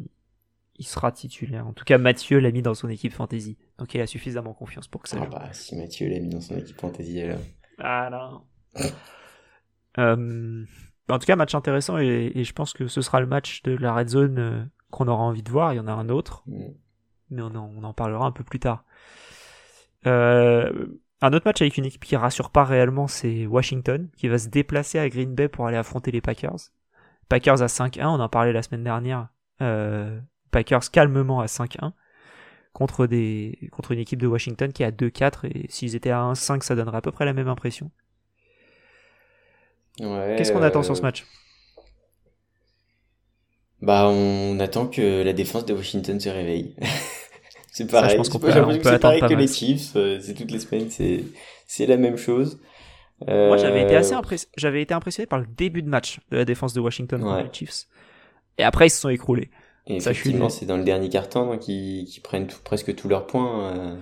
il 0.77 0.85
sera 0.85 1.11
titulaire. 1.11 1.67
En 1.67 1.73
tout 1.73 1.83
cas, 1.83 1.97
Mathieu 1.97 2.39
l'a 2.39 2.51
mis 2.51 2.61
dans 2.61 2.73
son 2.73 2.89
équipe 2.89 3.13
fantasy, 3.13 3.57
donc 3.77 3.93
il 3.93 4.01
a 4.01 4.07
suffisamment 4.07 4.53
confiance 4.53 4.87
pour 4.87 5.03
que 5.03 5.09
ça. 5.09 5.19
Ah 5.21 5.27
bah, 5.27 5.49
si 5.51 5.75
Mathieu 5.75 6.09
l'a 6.09 6.19
mis 6.19 6.29
dans 6.29 6.41
son 6.41 6.57
équipe 6.57 6.79
fantasy, 6.79 7.21
alors. 7.21 7.39
Ah 7.77 8.09
non. 8.75 8.83
euh, 9.99 10.65
en 11.09 11.19
tout 11.19 11.25
cas, 11.25 11.35
match 11.35 11.55
intéressant 11.55 11.97
et, 11.97 12.31
et, 12.33 12.43
je 12.43 12.53
pense 12.53 12.73
que 12.73 12.87
ce 12.87 13.01
sera 13.01 13.19
le 13.19 13.27
match 13.27 13.61
de 13.63 13.75
la 13.75 13.93
red 13.93 14.09
zone 14.09 14.39
euh, 14.39 14.63
qu'on 14.89 15.07
aura 15.07 15.23
envie 15.23 15.43
de 15.43 15.51
voir. 15.51 15.73
Il 15.73 15.77
y 15.77 15.79
en 15.79 15.87
a 15.87 15.91
un 15.91 16.09
autre, 16.09 16.43
mm. 16.47 16.69
Mais 17.31 17.41
on 17.41 17.55
en, 17.55 17.71
on 17.75 17.83
en, 17.83 17.93
parlera 17.93 18.25
un 18.25 18.31
peu 18.31 18.43
plus 18.43 18.59
tard. 18.59 18.83
Euh, 20.07 20.87
un 21.21 21.33
autre 21.33 21.45
match 21.45 21.61
avec 21.61 21.77
une 21.77 21.85
équipe 21.85 22.05
qui 22.05 22.15
rassure 22.15 22.49
pas 22.49 22.63
réellement, 22.63 23.07
c'est 23.07 23.45
Washington, 23.45 24.09
qui 24.15 24.27
va 24.27 24.37
se 24.37 24.47
déplacer 24.47 24.99
à 24.99 25.09
Green 25.09 25.35
Bay 25.35 25.47
pour 25.47 25.67
aller 25.67 25.77
affronter 25.77 26.11
les 26.11 26.21
Packers. 26.21 26.71
Packers 27.27 27.61
à 27.61 27.67
5-1, 27.67 28.05
on 28.05 28.19
en 28.19 28.29
parlait 28.29 28.53
la 28.53 28.63
semaine 28.63 28.83
dernière. 28.83 29.27
Euh, 29.61 30.19
Packers 30.51 30.89
calmement 30.91 31.41
à 31.41 31.45
5-1 31.45 31.91
contre 32.71 33.07
des 33.07 33.69
contre 33.71 33.91
une 33.91 33.99
équipe 33.99 34.21
de 34.21 34.27
Washington 34.27 34.71
qui 34.71 34.83
est 34.83 34.85
à 34.85 34.91
2-4 34.91 35.47
et 35.47 35.65
s'ils 35.69 35.95
étaient 35.95 36.11
à 36.11 36.21
1-5 36.21 36.61
ça 36.61 36.75
donnerait 36.75 36.97
à 36.97 37.01
peu 37.01 37.11
près 37.11 37.25
la 37.25 37.33
même 37.33 37.47
impression. 37.47 37.91
Qu'est-ce 39.97 40.53
qu'on 40.53 40.61
attend 40.61 40.81
sur 40.81 40.95
ce 40.95 41.01
euh, 41.01 41.03
match? 41.03 41.25
Bah 43.81 44.07
on 44.07 44.59
attend 44.59 44.87
que 44.87 45.23
la 45.23 45.33
défense 45.33 45.65
de 45.65 45.73
Washington 45.73 46.19
se 46.19 46.29
réveille. 46.29 46.75
C'est 47.79 47.89
pareil. 47.89 48.11
je 48.11 48.15
pense 48.17 48.27
qu'on 48.27 48.39
peut, 48.39 48.49
pareil 48.99 49.21
que 49.21 49.33
les 49.33 49.47
Chiefs. 49.47 49.93
Euh, 49.95 50.19
c'est 50.19 50.33
toutes 50.33 50.51
les 50.51 50.59
semaines, 50.59 50.89
c'est 50.89 51.23
c'est 51.65 51.85
la 51.85 51.95
même 51.95 52.17
chose. 52.17 52.59
Moi, 53.25 53.57
j'avais 53.57 53.83
été 53.83 53.95
assez 53.95 54.13
impressionné. 54.13 54.51
J'avais 54.57 54.81
été 54.81 54.93
impressionné 54.93 55.27
par 55.27 55.39
le 55.39 55.45
début 55.45 55.81
de 55.81 55.87
match 55.87 56.19
de 56.29 56.37
la 56.37 56.45
défense 56.45 56.73
de 56.73 56.81
Washington 56.81 57.21
contre 57.21 57.43
les 57.43 57.53
Chiefs. 57.53 57.85
Et 58.57 58.63
après, 58.63 58.87
ils 58.87 58.89
se 58.89 58.99
sont 58.99 59.09
écroulés. 59.09 59.49
Et 59.87 59.95
effectivement, 59.95 60.49
c'est 60.49 60.65
dans 60.65 60.75
le 60.75 60.83
dernier 60.83 61.07
carton 61.07 61.57
qu'ils 61.57 62.05
qui 62.05 62.19
prennent 62.19 62.47
presque 62.65 62.93
tous 62.95 63.07
leurs 63.07 63.27
points. 63.27 63.73
Euh. 63.73 63.97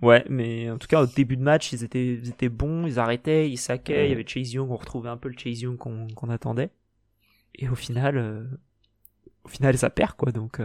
Ouais, 0.00 0.24
mais 0.30 0.70
en 0.70 0.78
tout 0.78 0.88
cas, 0.88 1.02
au 1.02 1.06
début 1.06 1.36
de 1.36 1.42
match, 1.42 1.72
ils 1.72 1.84
étaient, 1.84 2.04
ils 2.04 2.28
étaient 2.30 2.48
bons, 2.48 2.86
ils 2.86 2.98
arrêtaient, 2.98 3.50
ils 3.50 3.58
sackaient. 3.58 4.06
Il 4.06 4.10
y 4.10 4.12
avait 4.12 4.26
Chase 4.26 4.54
Young, 4.54 4.70
on 4.70 4.76
retrouvait 4.76 5.10
un 5.10 5.18
peu 5.18 5.28
le 5.28 5.36
Chase 5.36 5.60
Young 5.60 5.76
qu'on 5.76 6.30
attendait. 6.30 6.70
Et 7.54 7.68
au 7.68 7.74
final, 7.74 8.16
euh, 8.16 8.44
au 9.44 9.48
final, 9.48 9.76
ça 9.76 9.90
perd, 9.90 10.12
quoi. 10.12 10.32
Donc, 10.32 10.60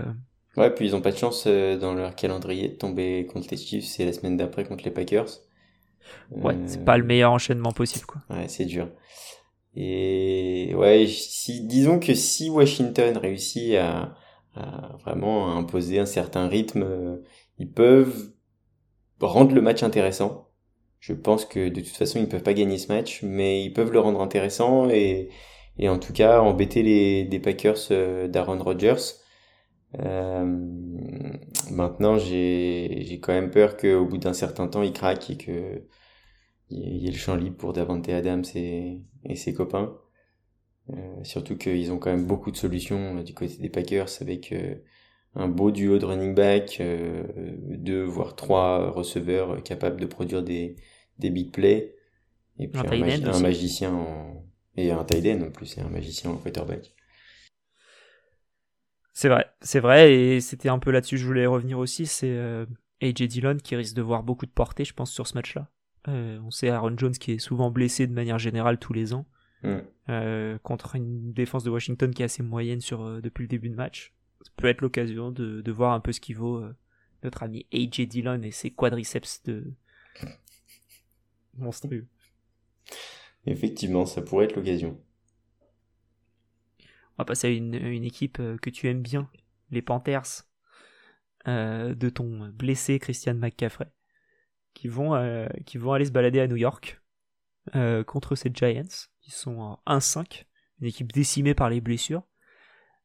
Ouais, 0.58 0.70
puis 0.70 0.86
ils 0.86 0.96
ont 0.96 1.02
pas 1.02 1.12
de 1.12 1.18
chance 1.18 1.46
euh, 1.48 1.78
dans 1.78 1.94
leur 1.94 2.16
calendrier 2.16 2.68
de 2.70 2.76
tomber 2.76 3.26
contre 3.26 3.48
les 3.52 3.58
Chiefs, 3.58 3.86
c'est 3.86 4.06
la 4.06 4.12
semaine 4.12 4.36
d'après 4.36 4.66
contre 4.66 4.84
les 4.84 4.92
Packers. 4.92 5.30
Ouais, 6.32 6.58
c'est 6.66 6.82
euh, 6.82 6.86
pas 6.86 6.98
le 6.98 7.06
meilleur 7.06 7.32
enchaînement 7.32 7.72
possible, 7.72 8.06
quoi. 8.06 8.22
Ouais, 8.30 8.48
c'est 8.48 8.66
dur. 8.66 8.90
Et 9.76 10.74
ouais, 10.76 11.08
si, 11.08 11.62
disons 11.62 12.00
que 12.00 12.14
si 12.14 12.50
Washington 12.50 13.18
réussit 13.18 13.76
à, 13.76 14.14
à 14.56 14.98
vraiment 15.00 15.56
imposer 15.56 16.00
un 16.00 16.06
certain 16.06 16.50
rythme, 16.50 16.84
euh, 16.84 17.18
ils 17.58 17.72
peuvent 17.72 18.32
rendre 19.22 19.56
le 19.56 19.62
match 19.62 19.84
intéressant. 19.84 20.50
Je 21.00 21.14
pense 21.14 21.46
que 21.46 21.70
de 21.70 21.80
toute 21.80 21.96
façon, 21.96 22.20
ils 22.20 22.28
peuvent 22.28 22.44
pas 22.44 22.54
gagner 22.54 22.78
ce 22.78 22.92
match, 22.92 23.22
mais 23.24 23.64
ils 23.64 23.72
peuvent 23.72 23.92
le 23.92 24.00
rendre 24.02 24.20
intéressant 24.20 24.90
et, 24.90 25.30
et 25.80 25.88
en 25.88 25.98
tout 25.98 26.12
cas 26.12 26.42
embêter 26.42 26.84
les, 26.84 27.24
les 27.24 27.40
Packers 27.40 28.28
d'Aaron 28.28 28.62
Rodgers. 28.62 28.98
Euh, 30.00 30.46
maintenant, 31.70 32.18
j'ai 32.18 33.20
quand 33.22 33.34
même 33.34 33.52
peur 33.52 33.78
qu'au 33.78 34.06
bout 34.06 34.18
d'un 34.18 34.34
certain 34.34 34.68
temps, 34.68 34.84
il 34.84 34.94
craque 34.94 35.30
et 35.30 35.38
que 35.38 35.84
il 36.70 37.04
y 37.04 37.08
ait 37.08 37.12
le 37.12 37.18
champ 37.18 37.36
libre 37.36 37.58
pour 37.58 37.74
Davante 37.74 38.08
Adams 38.08 38.46
et, 38.56 39.02
et 39.26 39.36
ses 39.36 39.54
copains. 39.54 39.98
Euh, 40.90 41.24
surtout 41.24 41.58
qu'ils 41.58 41.92
ont 41.92 42.00
quand 42.00 42.12
même 42.12 42.26
beaucoup 42.26 42.52
de 42.52 42.58
solutions 42.58 43.18
euh, 43.18 43.24
du 43.24 43.34
côté 43.34 43.58
des 43.58 43.70
Packers 43.70 44.10
avec 44.22 44.52
euh, 44.52 44.76
un 45.36 45.48
beau 45.48 45.72
duo 45.72 46.00
de 46.00 46.06
running 46.06 46.34
back, 46.34 46.78
euh, 46.82 47.24
deux 47.58 48.04
voire 48.04 48.36
trois 48.36 48.90
receveurs 48.90 49.62
capables 49.64 50.02
de 50.02 50.06
produire 50.06 50.44
des, 50.44 50.76
des 51.20 51.30
big 51.30 51.52
plays, 51.52 51.96
et 52.58 52.68
puis 52.68 52.82
un, 52.82 53.34
un, 53.34 53.40
magicien 53.40 53.94
en... 53.94 54.44
et 54.76 54.92
un 54.92 55.04
tight 55.04 55.26
end 55.28 55.46
en 55.46 55.52
plus, 55.52 55.78
et 55.78 55.82
un 55.82 55.90
magicien 55.90 56.32
en 56.32 56.38
quarterback. 56.38 56.94
C'est 59.14 59.30
vrai, 59.30 59.46
c'est 59.62 59.80
vrai, 59.80 60.14
et 60.14 60.42
c'était 60.42 60.70
un 60.70 60.80
peu 60.80 60.92
là-dessus 60.92 61.16
que 61.16 61.22
je 61.22 61.28
voulais 61.28 61.46
revenir 61.46 61.80
aussi, 61.80 62.06
c'est 62.06 62.30
euh, 62.30 62.66
AJ 63.02 63.24
Dillon 63.24 63.58
qui 63.58 63.76
risque 63.76 63.96
de 63.96 64.02
voir 64.02 64.24
beaucoup 64.24 64.46
de 64.46 64.52
portée, 64.52 64.86
je 64.86 64.94
pense, 64.94 65.12
sur 65.12 65.28
ce 65.28 65.34
match-là. 65.36 65.70
Euh, 66.08 66.40
on 66.46 66.52
sait 66.52 66.70
Aaron 66.70 66.98
Jones 66.98 67.12
qui 67.12 67.34
est 67.34 67.40
souvent 67.40 67.72
blessé 67.72 68.08
de 68.08 68.14
manière 68.14 68.40
générale 68.40 68.80
tous 68.80 68.94
les 68.94 69.14
ans, 69.14 69.26
mm. 69.64 69.78
euh, 70.10 70.58
contre 70.60 70.96
une 70.96 71.34
défense 71.34 71.64
de 71.64 71.70
Washington 71.70 72.14
qui 72.14 72.22
est 72.22 72.26
assez 72.26 72.42
moyenne 72.42 72.82
sur, 72.82 73.22
depuis 73.22 73.44
le 73.44 73.48
début 73.50 73.70
de 73.70 73.76
match. 73.76 74.14
Ça 74.44 74.52
peut 74.56 74.68
être 74.68 74.82
l'occasion 74.82 75.30
de, 75.30 75.62
de, 75.62 75.72
voir 75.72 75.94
un 75.94 76.00
peu 76.00 76.14
ce 76.14 76.22
qu'il 76.22 76.38
vaut 76.38 76.64
notre 77.24 77.44
ami 77.44 77.68
AJ 77.74 78.08
Dillon 78.08 78.42
et 78.42 78.52
ses 78.52 78.72
quadriceps 78.72 79.44
de 79.44 79.74
monstrueux. 81.58 82.08
Effectivement, 83.46 84.06
ça 84.06 84.22
pourrait 84.22 84.46
être 84.46 84.56
l'occasion. 84.56 85.00
Passer 87.26 87.48
à 87.48 87.50
une, 87.52 88.04
équipe 88.04 88.40
euh, 88.40 88.58
que 88.58 88.70
tu 88.70 88.88
aimes 88.90 89.02
bien, 89.02 89.30
les 89.70 89.82
Panthers, 89.82 90.46
euh, 91.48 91.94
de 91.94 92.10
ton 92.10 92.50
blessé 92.50 93.00
Christian 93.00 93.36
McCaffrey, 93.36 93.88
qui 94.74 94.88
vont, 94.88 95.16
euh, 95.16 95.48
qui 95.66 95.78
vont 95.78 95.94
aller 95.94 96.06
se 96.06 96.12
balader 96.12 96.40
à 96.40 96.48
New 96.48 96.58
York 96.58 97.00
contre 98.08 98.36
ces 98.36 98.50
Giants, 98.52 99.08
qui 99.22 99.30
sont 99.30 99.78
1-5, 99.86 100.46
une 100.82 100.88
équipe 100.88 101.12
décimée 101.12 101.54
par 101.54 101.70
les 101.70 101.80
blessures. 101.80 102.24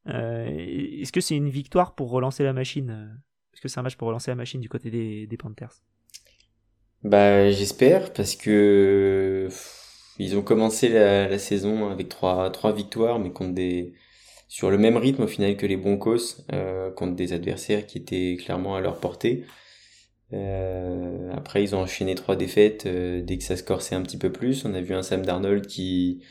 Est-ce 0.06 1.12
que 1.12 1.20
c'est 1.20 1.36
une 1.36 1.50
victoire 1.50 1.94
pour 1.94 2.10
relancer 2.10 2.42
la 2.42 2.54
machine 2.54 3.20
Est-ce 3.52 3.60
que 3.60 3.68
c'est 3.68 3.78
un 3.78 3.82
match 3.82 3.96
pour 3.96 4.08
relancer 4.08 4.30
la 4.30 4.34
machine 4.34 4.62
du 4.62 4.70
côté 4.70 4.90
des, 4.90 5.26
des 5.26 5.36
Panthers? 5.36 5.82
Bah 7.04 7.50
j'espère 7.50 8.14
parce 8.14 8.34
que 8.34 9.50
ils 10.18 10.36
ont 10.38 10.42
commencé 10.42 10.88
la, 10.88 11.28
la, 11.28 11.38
saison 11.38 11.90
avec 11.90 12.08
trois, 12.08 12.50
trois 12.50 12.72
victoires, 12.72 13.18
mais 13.18 13.30
contre 13.30 13.52
des, 13.52 13.92
sur 14.48 14.70
le 14.70 14.78
même 14.78 14.96
rythme 14.96 15.22
au 15.22 15.26
final 15.26 15.56
que 15.56 15.66
les 15.66 15.76
Broncos, 15.76 16.44
euh, 16.52 16.90
contre 16.90 17.16
des 17.16 17.32
adversaires 17.32 17.86
qui 17.86 17.98
étaient 17.98 18.36
clairement 18.40 18.76
à 18.76 18.80
leur 18.80 19.00
portée. 19.00 19.44
Euh, 20.32 21.30
après, 21.32 21.62
ils 21.62 21.74
ont 21.74 21.80
enchaîné 21.80 22.14
trois 22.14 22.36
défaites 22.36 22.86
euh, 22.86 23.22
dès 23.22 23.38
que 23.38 23.44
ça 23.44 23.56
se 23.56 23.62
corsait 23.62 23.94
un 23.94 24.02
petit 24.02 24.18
peu 24.18 24.32
plus. 24.32 24.64
On 24.64 24.74
a 24.74 24.80
vu 24.80 24.94
un 24.94 25.02
Sam 25.02 25.24
Darnold 25.24 25.66
qui, 25.66 26.22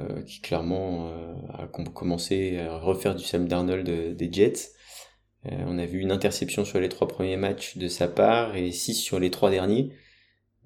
euh, 0.00 0.22
qui 0.22 0.40
clairement 0.40 1.10
euh, 1.10 1.34
a 1.54 1.66
commencé 1.66 2.58
à 2.58 2.78
refaire 2.78 3.14
du 3.14 3.24
Sam 3.24 3.46
Darnold 3.46 4.16
des 4.16 4.32
Jets. 4.32 4.70
on 5.44 5.78
a 5.78 5.86
vu 5.86 6.00
une 6.00 6.12
interception 6.12 6.64
sur 6.64 6.80
les 6.80 6.88
trois 6.88 7.08
premiers 7.08 7.36
matchs 7.36 7.78
de 7.78 7.88
sa 7.88 8.08
part 8.08 8.56
et 8.56 8.72
six 8.72 8.94
sur 8.94 9.20
les 9.20 9.30
trois 9.30 9.50
derniers. 9.50 9.92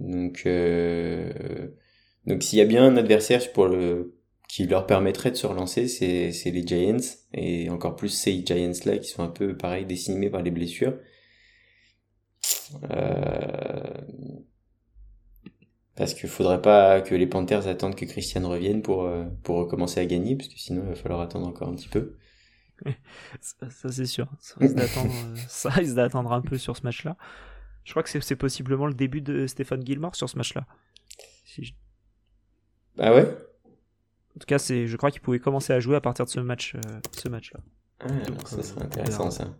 Donc, 0.00 0.42
euh, 0.46 1.68
donc 2.26 2.42
s'il 2.42 2.58
y 2.58 2.62
a 2.62 2.66
bien 2.66 2.84
un 2.84 2.96
adversaire 2.96 3.52
pour 3.52 3.66
le, 3.66 4.16
qui 4.52 4.66
leur 4.66 4.86
permettrait 4.86 5.30
de 5.30 5.36
se 5.36 5.46
relancer, 5.46 5.88
c'est, 5.88 6.30
c'est 6.30 6.50
les 6.50 6.66
Giants. 6.66 6.98
Et 7.32 7.70
encore 7.70 7.96
plus 7.96 8.10
ces 8.10 8.44
Giants-là 8.44 8.98
qui 8.98 9.08
sont 9.08 9.22
un 9.22 9.28
peu, 9.28 9.56
pareil, 9.56 9.86
décimés 9.86 10.28
par 10.28 10.42
les 10.42 10.50
blessures. 10.50 10.98
Euh, 12.90 13.94
parce 15.96 16.12
qu'il 16.12 16.28
faudrait 16.28 16.60
pas 16.60 17.00
que 17.00 17.14
les 17.14 17.26
Panthers 17.26 17.66
attendent 17.66 17.94
que 17.94 18.04
Christian 18.04 18.46
revienne 18.46 18.82
pour, 18.82 19.04
euh, 19.04 19.24
pour 19.42 19.56
recommencer 19.56 20.00
à 20.00 20.04
gagner, 20.04 20.36
parce 20.36 20.48
que 20.48 20.58
sinon 20.58 20.82
il 20.82 20.88
va 20.90 20.96
falloir 20.96 21.22
attendre 21.22 21.46
encore 21.46 21.70
un 21.70 21.74
petit 21.74 21.88
peu. 21.88 22.18
ça, 23.40 23.88
c'est 23.90 24.04
sûr. 24.04 24.30
Ça 24.38 24.56
risque, 24.60 24.74
d'attendre, 24.74 25.14
euh, 25.14 25.36
ça 25.48 25.70
risque 25.70 25.94
d'attendre 25.94 26.30
un 26.30 26.42
peu 26.42 26.58
sur 26.58 26.76
ce 26.76 26.82
match-là. 26.82 27.16
Je 27.84 27.92
crois 27.92 28.02
que 28.02 28.20
c'est, 28.20 28.36
possiblement 28.36 28.86
le 28.86 28.94
début 28.94 29.22
de 29.22 29.46
Stéphane 29.46 29.82
Gilmore 29.82 30.14
sur 30.14 30.28
ce 30.28 30.36
match-là. 30.36 30.66
Si 31.46 31.74
Ah 32.98 33.14
ouais? 33.14 33.26
En 34.36 34.40
tout 34.40 34.46
cas, 34.46 34.58
c'est, 34.58 34.86
je 34.86 34.96
crois 34.96 35.10
qu'il 35.10 35.20
pouvait 35.20 35.38
commencer 35.38 35.72
à 35.72 35.80
jouer 35.80 35.96
à 35.96 36.00
partir 36.00 36.24
de 36.24 36.30
ce, 36.30 36.40
match, 36.40 36.74
euh, 36.74 37.00
ce 37.12 37.28
match-là. 37.28 37.60
Ah, 38.00 38.08
Donc, 38.08 38.48
ça 38.48 38.62
serait 38.62 38.82
intéressant 38.82 39.30
ça. 39.30 39.54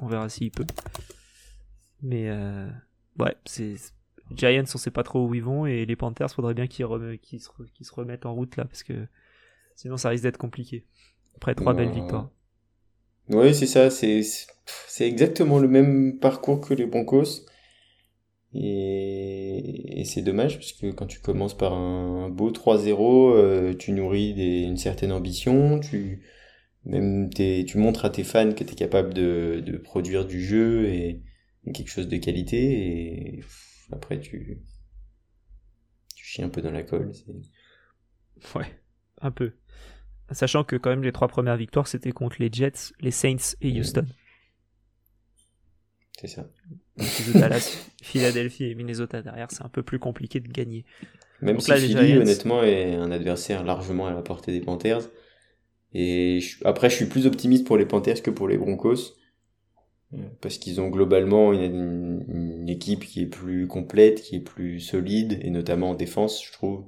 On 0.00 0.06
verra 0.06 0.28
s'il 0.28 0.50
peut. 0.50 0.66
Mais 2.02 2.30
ouais, 3.18 3.34
c'est 3.44 3.76
Giants, 4.34 4.64
on 4.74 4.78
sait 4.78 4.90
pas 4.90 5.02
trop 5.02 5.26
où 5.26 5.34
ils 5.34 5.42
vont, 5.42 5.66
et 5.66 5.86
les 5.86 5.96
Panthers, 5.96 6.30
faudrait 6.30 6.54
bien 6.54 6.66
qu'ils 6.66 6.86
se, 7.40 7.92
remettent 7.92 8.26
en 8.26 8.34
route 8.34 8.56
là, 8.56 8.64
parce 8.64 8.82
que 8.82 9.06
sinon 9.74 9.96
ça 9.96 10.08
risque 10.08 10.24
d'être 10.24 10.38
compliqué. 10.38 10.84
Après 11.36 11.54
trois 11.54 11.74
belles 11.74 11.92
victoires. 11.92 12.30
Oui, 13.28 13.54
c'est 13.54 13.66
ça, 13.66 13.90
c'est, 13.90 14.22
exactement 15.00 15.58
le 15.58 15.68
même 15.68 16.18
parcours 16.18 16.60
que 16.60 16.74
les 16.74 16.86
Broncos. 16.86 17.46
Et, 18.54 20.02
c'est 20.04 20.22
dommage, 20.22 20.56
parce 20.56 20.72
que 20.72 20.90
quand 20.92 21.06
tu 21.06 21.20
commences 21.20 21.56
par 21.56 21.74
un 21.74 22.28
beau 22.28 22.50
3-0, 22.50 23.34
euh, 23.34 23.74
tu 23.74 23.92
nourris 23.92 24.30
une 24.64 24.76
certaine 24.76 25.12
ambition, 25.12 25.80
tu, 25.80 26.22
même 26.84 27.28
tu 27.32 27.78
montres 27.78 28.04
à 28.04 28.10
tes 28.10 28.24
fans 28.24 28.52
que 28.52 28.64
tu 28.64 28.72
es 28.72 28.76
capable 28.76 29.12
de, 29.12 29.62
de 29.64 29.76
produire 29.76 30.24
du 30.24 30.42
jeu 30.42 30.86
et 30.86 31.22
quelque 31.74 31.90
chose 31.90 32.08
de 32.08 32.16
qualité, 32.16 33.36
et 33.36 33.40
après, 33.92 34.20
tu, 34.20 34.62
tu 36.14 36.24
chies 36.24 36.42
un 36.42 36.48
peu 36.48 36.62
dans 36.62 36.70
la 36.70 36.82
colle. 36.82 37.12
Ouais, 38.54 38.66
un 39.20 39.30
peu. 39.30 39.52
Sachant 40.32 40.64
que 40.64 40.76
quand 40.76 40.90
même 40.90 41.04
les 41.04 41.12
trois 41.12 41.28
premières 41.28 41.56
victoires 41.56 41.86
c'était 41.86 42.12
contre 42.12 42.36
les 42.40 42.50
Jets, 42.52 42.92
les 43.00 43.10
Saints 43.10 43.54
et. 43.60 43.78
Houston. 43.78 44.06
C'est 46.18 46.26
ça. 46.26 46.48
Dallas, 47.34 47.76
Philadelphie 48.02 48.64
et 48.64 48.74
Minnesota 48.74 49.22
derrière, 49.22 49.50
c'est 49.50 49.64
un 49.64 49.68
peu 49.68 49.82
plus 49.82 49.98
compliqué 49.98 50.40
de 50.40 50.48
gagner. 50.48 50.84
Même 51.42 51.60
si 51.60 51.72
Philly, 51.72 52.16
honnêtement, 52.16 52.62
est 52.62 52.94
un 52.94 53.10
adversaire 53.10 53.64
largement 53.64 54.06
à 54.06 54.12
la 54.12 54.22
portée 54.22 54.52
des 54.52 54.60
Panthers. 54.60 55.02
Et 55.92 56.40
après, 56.64 56.90
je 56.90 56.96
suis 56.96 57.06
plus 57.06 57.26
optimiste 57.26 57.66
pour 57.66 57.76
les 57.76 57.86
Panthers 57.86 58.22
que 58.22 58.30
pour 58.30 58.48
les 58.48 58.56
Broncos 58.58 59.14
parce 60.40 60.58
qu'ils 60.58 60.80
ont 60.80 60.88
globalement 60.88 61.52
une, 61.52 62.66
équipe 62.68 63.04
qui 63.04 63.22
est 63.22 63.26
plus 63.26 63.68
complète, 63.68 64.22
qui 64.22 64.36
est 64.36 64.40
plus 64.40 64.80
solide, 64.80 65.38
et 65.42 65.50
notamment 65.50 65.90
en 65.90 65.94
défense, 65.94 66.44
je 66.44 66.52
trouve. 66.52 66.84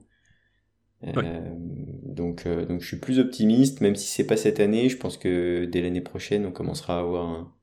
Euh, 1.05 1.55
donc, 2.03 2.47
euh, 2.47 2.67
donc 2.67 2.81
je 2.81 2.87
suis 2.87 2.99
plus 2.99 3.21
optimiste, 3.21 3.81
même 3.81 3.95
si 3.95 4.09
c'est 4.09 4.27
pas 4.27 4.37
cette 4.37 4.59
année. 4.59 4.89
Je 4.89 4.97
pense 4.97 5.17
que 5.17 5.67
dès 5.67 5.81
l'année 5.81 6.01
prochaine, 6.01 6.47
on 6.47 6.51
commencera 6.51 6.97
à 6.97 7.01
avoir 7.01 7.57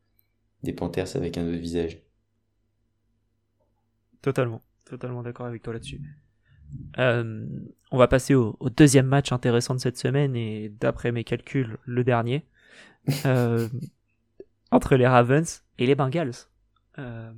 des 0.64 0.72
Panthers 0.72 1.16
avec 1.16 1.38
un 1.38 1.46
autre 1.46 1.60
visage. 1.60 2.05
Totalement, 4.26 4.64
totalement 4.86 5.22
d'accord 5.22 5.46
avec 5.46 5.62
toi 5.62 5.72
là-dessus. 5.74 6.02
Euh, 6.98 7.46
on 7.92 7.98
va 8.00 8.08
passer 8.08 8.34
au, 8.34 8.58
au, 8.60 8.72
deuxième 8.72 9.06
match 9.06 9.32
intéressant 9.32 9.76
de 9.76 9.80
cette 9.80 10.00
semaine 10.00 10.36
et 10.36 10.70
d'après 10.70 11.12
mes 11.12 11.24
calculs, 11.24 11.78
le 11.86 12.04
dernier. 12.04 12.44
Euh, 13.28 13.70
entre 14.72 14.96
les 14.96 15.06
Ravens 15.06 15.62
et 15.78 15.86
les 15.86 15.94
Bengals. 15.94 16.34
Euh, 16.98 17.32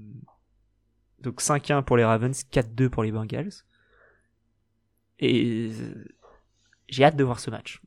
donc 1.20 1.42
5-1 1.42 1.84
pour 1.84 1.98
les 1.98 2.06
Ravens, 2.06 2.42
4-2 2.50 2.88
pour 2.88 3.04
les 3.04 3.12
Bengals. 3.12 3.52
Et 5.20 5.74
j'ai 6.88 7.04
hâte 7.04 7.18
de 7.18 7.24
voir 7.26 7.42
ce 7.42 7.50
match. 7.50 7.82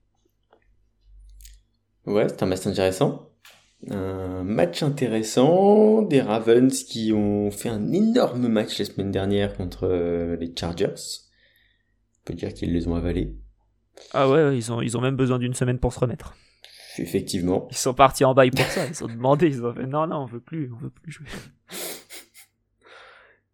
Ouais, 2.04 2.28
c'est 2.28 2.42
un 2.42 2.47
match 2.47 2.66
intéressant. 2.66 3.29
Un 3.88 4.44
match 4.44 4.82
intéressant 4.82 6.02
des 6.02 6.20
Ravens 6.20 6.84
qui 6.84 7.12
ont 7.14 7.50
fait 7.50 7.70
un 7.70 7.92
énorme 7.92 8.46
match 8.49 8.78
la 8.78 8.84
semaine 8.84 9.10
dernière 9.10 9.56
contre 9.56 9.84
euh, 9.84 10.37
les 10.37 10.52
Chargers. 10.54 10.94
On 12.20 12.25
peut 12.26 12.34
dire 12.34 12.52
qu'ils 12.52 12.72
les 12.72 12.88
ont 12.88 12.94
avalés. 12.94 13.34
Ah 14.12 14.28
ouais, 14.28 14.56
ils 14.56 14.70
ont, 14.70 14.82
ils 14.82 14.96
ont 14.99 15.00
même 15.00 15.16
besoin 15.16 15.38
d'une 15.38 15.54
semaine 15.54 15.78
pour 15.78 15.94
se 15.94 16.00
remettre. 16.00 16.37
Effectivement. 16.99 17.68
Ils 17.70 17.76
sont 17.76 17.94
partis 17.94 18.25
en 18.25 18.34
bail 18.34 18.50
pour 18.50 18.66
ça. 18.66 18.87
Ils 18.87 19.02
ont 19.02 19.08
demandé, 19.08 19.46
ils 19.46 19.64
ont 19.64 19.72
fait 19.72 19.87
non, 19.87 20.06
non, 20.06 20.18
on 20.18 20.26
veut 20.26 20.40
plus, 20.40 20.70
on 20.72 20.76
veut 20.76 20.90
plus 20.90 21.12
jouer. 21.12 21.26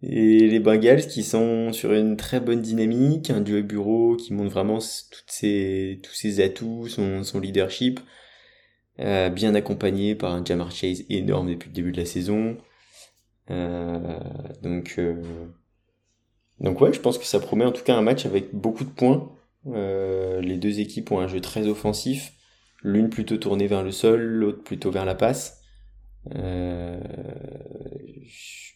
Et 0.02 0.46
les 0.48 0.60
Bengals 0.60 1.06
qui 1.06 1.22
sont 1.22 1.72
sur 1.72 1.92
une 1.92 2.16
très 2.16 2.40
bonne 2.40 2.60
dynamique, 2.60 3.30
un 3.30 3.40
duo 3.40 3.62
bureau 3.62 4.16
qui 4.16 4.34
montre 4.34 4.50
vraiment 4.50 4.78
toutes 4.78 5.30
ses, 5.30 6.00
tous 6.02 6.12
ses 6.12 6.40
atouts, 6.40 6.86
son, 6.88 7.22
son 7.22 7.40
leadership, 7.40 8.00
euh, 8.98 9.28
bien 9.28 9.54
accompagné 9.54 10.14
par 10.14 10.32
un 10.32 10.44
Jamar 10.44 10.70
Chase 10.70 11.04
énorme 11.10 11.50
depuis 11.50 11.68
le 11.68 11.74
début 11.74 11.92
de 11.92 11.98
la 11.98 12.06
saison. 12.06 12.56
Euh, 13.50 14.18
donc, 14.62 14.94
euh, 14.98 15.22
donc 16.60 16.80
ouais, 16.80 16.92
je 16.92 17.00
pense 17.00 17.18
que 17.18 17.24
ça 17.24 17.40
promet 17.40 17.64
en 17.64 17.72
tout 17.72 17.84
cas 17.84 17.96
un 17.96 18.02
match 18.02 18.26
avec 18.26 18.54
beaucoup 18.54 18.84
de 18.84 18.90
points. 18.90 19.32
Les 19.66 20.58
deux 20.58 20.80
équipes 20.80 21.10
ont 21.12 21.18
un 21.18 21.26
jeu 21.28 21.40
très 21.40 21.66
offensif 21.66 22.32
l'une 22.82 23.10
plutôt 23.10 23.36
tournée 23.36 23.66
vers 23.66 23.82
le 23.82 23.90
sol, 23.90 24.20
l'autre 24.20 24.62
plutôt 24.62 24.92
vers 24.92 25.04
la 25.04 25.16
passe. 25.16 25.60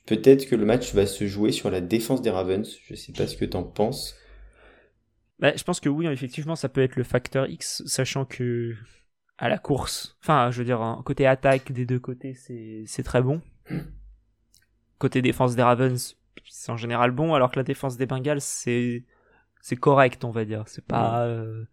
Peut-être 0.07 0.49
que 0.49 0.57
le 0.57 0.65
match 0.65 0.93
va 0.95 1.07
se 1.07 1.27
jouer 1.29 1.53
sur 1.53 1.71
la 1.71 1.81
défense 1.81 2.23
des 2.23 2.31
Ravens. 2.31 2.69
Je 2.85 2.95
sais 2.97 3.12
pas 3.12 3.29
ce 3.29 3.37
que 3.37 3.45
t'en 3.45 3.62
penses. 3.62 4.17
Bah, 5.39 5.53
je 5.57 5.62
pense 5.62 5.79
que 5.79 5.89
oui, 5.89 6.07
effectivement, 6.07 6.57
ça 6.57 6.69
peut 6.69 6.83
être 6.83 6.97
le 6.97 7.05
facteur 7.05 7.49
X, 7.49 7.83
sachant 7.87 8.25
que 8.25 8.75
à 9.40 9.49
la 9.49 9.59
course, 9.59 10.18
enfin, 10.23 10.50
je 10.50 10.59
veux 10.59 10.66
dire, 10.66 11.00
côté 11.04 11.26
attaque 11.26 11.73
des 11.73 11.87
deux 11.87 11.99
côtés, 11.99 12.35
c'est 12.35 13.02
très 13.02 13.23
bon. 13.23 13.40
Côté 14.99 15.23
défense 15.23 15.56
des 15.56 15.62
Ravens, 15.62 16.18
c'est 16.47 16.70
en 16.70 16.76
général 16.76 17.11
bon, 17.11 17.32
alors 17.32 17.50
que 17.50 17.59
la 17.59 17.62
défense 17.62 17.97
des 17.97 18.04
Bengals, 18.04 18.42
c'est 18.42 19.02
c'est 19.62 19.76
correct, 19.76 20.25
on 20.25 20.30
va 20.30 20.44
dire. 20.44 20.64
C'est 20.66 20.85
pas. 20.85 21.25
Euh, 21.25 21.64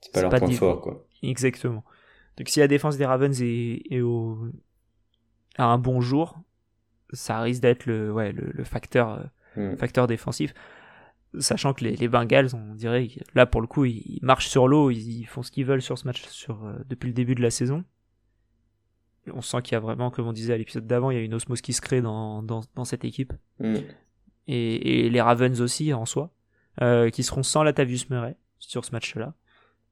c'est 0.00 0.12
pas 0.12 0.22
leur 0.22 0.30
point 0.30 0.50
fort, 0.50 0.80
quoi. 0.80 1.06
Exactement. 1.22 1.84
Donc 2.36 2.48
si 2.48 2.58
la 2.58 2.66
défense 2.66 2.96
des 2.96 3.06
Ravens 3.06 3.40
est, 3.40 4.00
au, 4.00 4.48
à 5.56 5.66
un 5.66 5.78
bon 5.78 6.00
jour, 6.00 6.36
ça 7.12 7.40
risque 7.40 7.62
d'être 7.62 7.86
le, 7.86 8.12
ouais, 8.12 8.32
le, 8.32 8.64
facteur, 8.64 9.20
euh, 9.56 9.72
hmm. 9.72 9.76
facteur 9.76 10.08
défensif. 10.08 10.52
Sachant 11.38 11.74
que 11.74 11.84
les, 11.84 11.96
les, 11.96 12.08
Bengals, 12.08 12.54
on 12.54 12.74
dirait, 12.74 13.08
là 13.34 13.46
pour 13.46 13.60
le 13.60 13.66
coup, 13.66 13.84
ils, 13.84 14.18
marchent 14.22 14.48
sur 14.48 14.68
l'eau, 14.68 14.90
ils, 14.90 15.24
font 15.24 15.42
ce 15.42 15.50
qu'ils 15.50 15.64
veulent 15.64 15.82
sur 15.82 15.98
ce 15.98 16.06
match 16.06 16.26
sur, 16.28 16.64
euh, 16.64 16.74
depuis 16.88 17.08
le 17.08 17.14
début 17.14 17.34
de 17.34 17.42
la 17.42 17.50
saison. 17.50 17.84
on 19.32 19.40
sent 19.40 19.62
qu'il 19.62 19.72
y 19.72 19.76
a 19.76 19.80
vraiment, 19.80 20.10
comme 20.10 20.26
on 20.26 20.32
disait 20.32 20.54
à 20.54 20.58
l'épisode 20.58 20.86
d'avant, 20.86 21.10
il 21.10 21.16
y 21.16 21.20
a 21.20 21.22
une 21.22 21.34
osmose 21.34 21.60
qui 21.60 21.72
se 21.72 21.80
crée 21.80 22.00
dans, 22.00 22.42
dans, 22.42 22.62
dans 22.74 22.84
cette 22.84 23.04
équipe. 23.04 23.32
Hmm. 23.58 23.76
Et, 24.46 25.06
et, 25.06 25.10
les 25.10 25.20
Ravens 25.20 25.60
aussi 25.60 25.92
en 25.92 26.06
soi, 26.06 26.32
euh, 26.82 27.10
qui 27.10 27.22
seront 27.22 27.42
sans 27.42 27.62
Latavius 27.62 28.10
Murray 28.10 28.36
sur 28.58 28.84
ce 28.84 28.92
match-là 28.92 29.34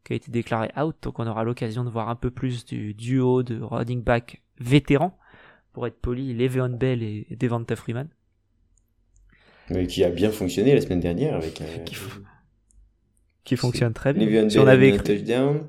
qui 0.04 0.12
a 0.12 0.16
été 0.16 0.30
déclaré 0.30 0.70
out, 0.76 0.96
donc 1.02 1.18
on 1.18 1.26
aura 1.26 1.44
l'occasion 1.44 1.84
de 1.84 1.90
voir 1.90 2.08
un 2.08 2.16
peu 2.16 2.30
plus 2.30 2.64
du 2.64 2.94
duo 2.94 3.42
de 3.42 3.60
running 3.60 4.02
back 4.02 4.42
vétérans, 4.58 5.16
pour 5.72 5.86
être 5.86 6.00
poli, 6.00 6.34
Le'Veon 6.34 6.76
Bell 6.76 7.02
et 7.02 7.36
Devonta 7.38 7.76
Freeman. 7.76 8.08
Mais 9.70 9.86
qui 9.86 10.04
a 10.04 10.10
bien 10.10 10.30
fonctionné 10.30 10.74
la 10.74 10.80
semaine 10.80 11.00
dernière 11.00 11.36
avec 11.36 11.60
un... 11.60 11.78
qui, 11.84 11.96
qui 13.44 13.56
fonctionne 13.56 13.92
très 13.92 14.12
bien. 14.12 14.48
Si 14.48 14.58
on 14.58 14.66
avait 14.66 14.92
un 14.92 14.98
touchdown. 14.98 15.68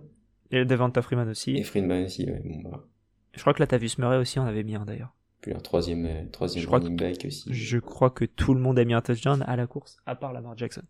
Et 0.52 0.66
Devonta 0.66 1.02
Freeman 1.02 1.30
aussi. 1.30 1.58
Et 1.58 1.64
Freeman 1.64 2.06
aussi, 2.06 2.26
ouais. 2.26 2.42
Bon, 2.44 2.62
bah. 2.62 2.86
Je 3.34 3.42
crois 3.42 3.54
que 3.54 3.60
là, 3.60 3.68
Tavius 3.68 3.98
Murray 3.98 4.18
aussi 4.18 4.40
en 4.40 4.46
avait 4.46 4.64
mis 4.64 4.76
un 4.76 4.86
d'ailleurs. 4.86 5.16
Puis 5.42 5.54
un 5.54 5.60
troisième, 5.60 6.06
euh, 6.06 6.26
troisième 6.32 6.70
running 6.70 6.96
back 6.96 7.26
aussi. 7.26 7.54
Je 7.54 7.78
crois 7.78 8.10
que 8.10 8.24
tout 8.26 8.54
le 8.54 8.62
monde 8.62 8.80
a 8.80 8.86
mis 8.86 8.94
un 8.94 9.02
touchdown 9.02 9.44
à 9.46 9.56
la 9.56 9.68
course, 9.68 9.98
à 10.06 10.16
part 10.16 10.32
Lamar 10.32 10.58
Jackson. 10.58 10.84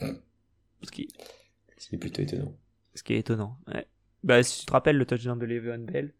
Ce 0.00 0.90
qui 0.90 1.08
ce 1.78 1.88
qui 1.88 1.94
est 1.96 1.98
plutôt 1.98 2.22
étonnant. 2.22 2.56
Ce 2.94 3.02
qui 3.02 3.14
est 3.14 3.18
étonnant, 3.18 3.58
ouais. 3.68 3.86
Bah, 4.22 4.42
si 4.42 4.60
tu 4.60 4.66
te 4.66 4.72
rappelles 4.72 4.96
le 4.96 5.06
touchdown 5.06 5.38
de 5.38 5.46
Le'Veon 5.46 5.78
Bell, 5.78 6.14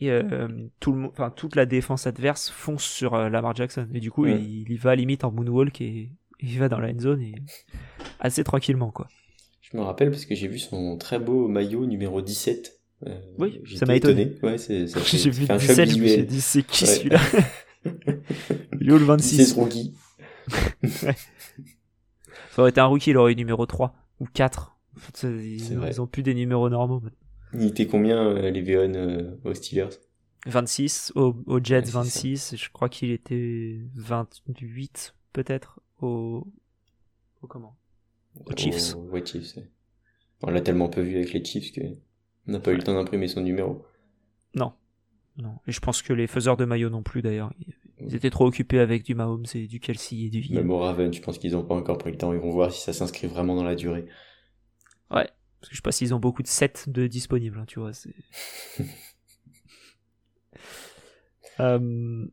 et, 0.00 0.10
euh, 0.10 0.48
tout 0.80 0.92
le, 0.92 1.06
enfin, 1.06 1.30
toute 1.30 1.56
la 1.56 1.66
défense 1.66 2.06
adverse 2.06 2.50
fonce 2.50 2.84
sur 2.84 3.14
euh, 3.14 3.28
Lamar 3.28 3.54
Jackson. 3.54 3.86
Et 3.94 4.00
du 4.00 4.10
coup, 4.10 4.26
il, 4.26 4.70
y 4.70 4.76
va 4.76 4.94
limite 4.96 5.24
en 5.24 5.30
moonwalk 5.30 5.80
et, 5.80 6.10
il 6.40 6.58
va 6.58 6.68
dans 6.68 6.80
la 6.80 6.90
end 6.90 6.98
zone 6.98 7.22
et 7.22 7.34
assez 8.20 8.44
tranquillement, 8.44 8.90
quoi. 8.90 9.08
Je 9.62 9.76
me 9.76 9.82
rappelle 9.82 10.10
parce 10.10 10.26
que 10.26 10.34
j'ai 10.34 10.48
vu 10.48 10.58
son 10.58 10.98
très 10.98 11.18
beau 11.18 11.48
maillot 11.48 11.86
numéro 11.86 12.20
17. 12.20 12.80
Euh, 13.06 13.18
oui, 13.38 13.60
ça 13.76 13.86
m'a 13.86 13.96
étonné. 13.96 14.36
Ouais, 14.42 14.58
c'est, 14.58 14.86
j'ai 15.06 15.30
vu 15.30 15.46
17, 15.46 15.90
je 15.90 15.98
me 15.98 16.06
suis 16.06 16.26
dit, 16.26 16.40
c'est 16.40 16.62
qui 16.62 16.86
celui-là? 16.86 17.20
Il 18.80 18.88
est 18.88 18.92
où 18.92 18.98
le 18.98 19.04
26? 19.04 19.54
C'est 19.54 19.54
Ça 22.50 22.62
aurait 22.62 22.70
été 22.70 22.80
un 22.80 22.86
rookie, 22.86 23.10
il 23.10 23.16
aurait 23.16 23.32
eu 23.32 23.36
numéro 23.36 23.66
3 23.66 23.94
ou 24.20 24.26
4. 24.32 24.76
ils, 25.24 25.72
ils 25.72 26.00
ont 26.00 26.06
plus 26.06 26.22
des 26.22 26.34
numéros 26.34 26.68
normaux. 26.68 27.02
Il 27.54 27.66
était 27.66 27.86
combien, 27.86 28.26
euh, 28.26 28.50
Le'Veon 28.50 28.94
euh, 28.94 29.36
aux 29.44 29.54
Steelers? 29.54 29.90
26, 30.46 31.12
aux, 31.14 31.34
Jets 31.62 31.82
26, 31.82 32.56
je 32.56 32.68
crois 32.70 32.88
qu'il 32.88 33.10
était 33.10 33.78
28 33.94 35.14
peut-être 35.32 35.80
au, 36.00 36.46
au 37.40 37.46
comment? 37.46 37.76
Aux 38.44 38.56
Chiefs. 38.56 38.94
ouais, 39.10 39.24
Chiefs. 39.24 39.58
On 40.42 40.50
l'a 40.50 40.60
tellement 40.60 40.88
peu 40.88 41.00
vu 41.00 41.16
avec 41.16 41.32
les 41.32 41.42
Chiefs 41.42 41.72
que 41.72 41.80
on 42.46 42.52
n'a 42.52 42.60
pas 42.60 42.72
eu 42.72 42.76
le 42.76 42.82
temps 42.82 42.94
d'imprimer 42.94 43.26
son 43.28 43.40
numéro. 43.40 43.86
Non. 44.54 44.72
Non. 45.38 45.54
Et 45.66 45.72
je 45.72 45.80
pense 45.80 46.02
que 46.02 46.12
les 46.12 46.26
faiseurs 46.26 46.56
de 46.56 46.64
maillot 46.64 46.90
non 46.90 47.02
plus 47.02 47.22
d'ailleurs. 47.22 47.52
Ils 48.00 48.14
étaient 48.14 48.30
trop 48.30 48.46
occupés 48.46 48.80
avec 48.80 49.02
du 49.04 49.14
Mahomes 49.14 49.46
et 49.54 49.66
du 49.66 49.80
Kelsey 49.80 50.24
et 50.24 50.28
du 50.28 50.40
Hill. 50.40 50.54
Même 50.54 50.70
au 50.70 50.78
Raven, 50.78 51.12
je 51.12 51.22
pense 51.22 51.38
qu'ils 51.38 51.52
n'ont 51.52 51.64
pas 51.64 51.74
encore 51.74 51.96
pris 51.96 52.10
le 52.10 52.18
temps. 52.18 52.32
Ils 52.32 52.40
vont 52.40 52.50
voir 52.50 52.70
si 52.70 52.82
ça 52.82 52.92
s'inscrit 52.92 53.26
vraiment 53.28 53.56
dans 53.56 53.64
la 53.64 53.74
durée. 53.74 54.06
Parce 55.64 55.70
que 55.70 55.76
je 55.76 55.78
sais 55.78 55.82
pas 55.82 55.92
s'ils 55.92 56.12
ont 56.12 56.18
beaucoup 56.18 56.42
de 56.42 56.46
sets 56.46 56.88
de 56.88 57.06
disponibles, 57.06 57.58
hein, 57.58 57.64
tu 57.66 57.80
vois. 57.80 57.92
euh, 61.60 62.26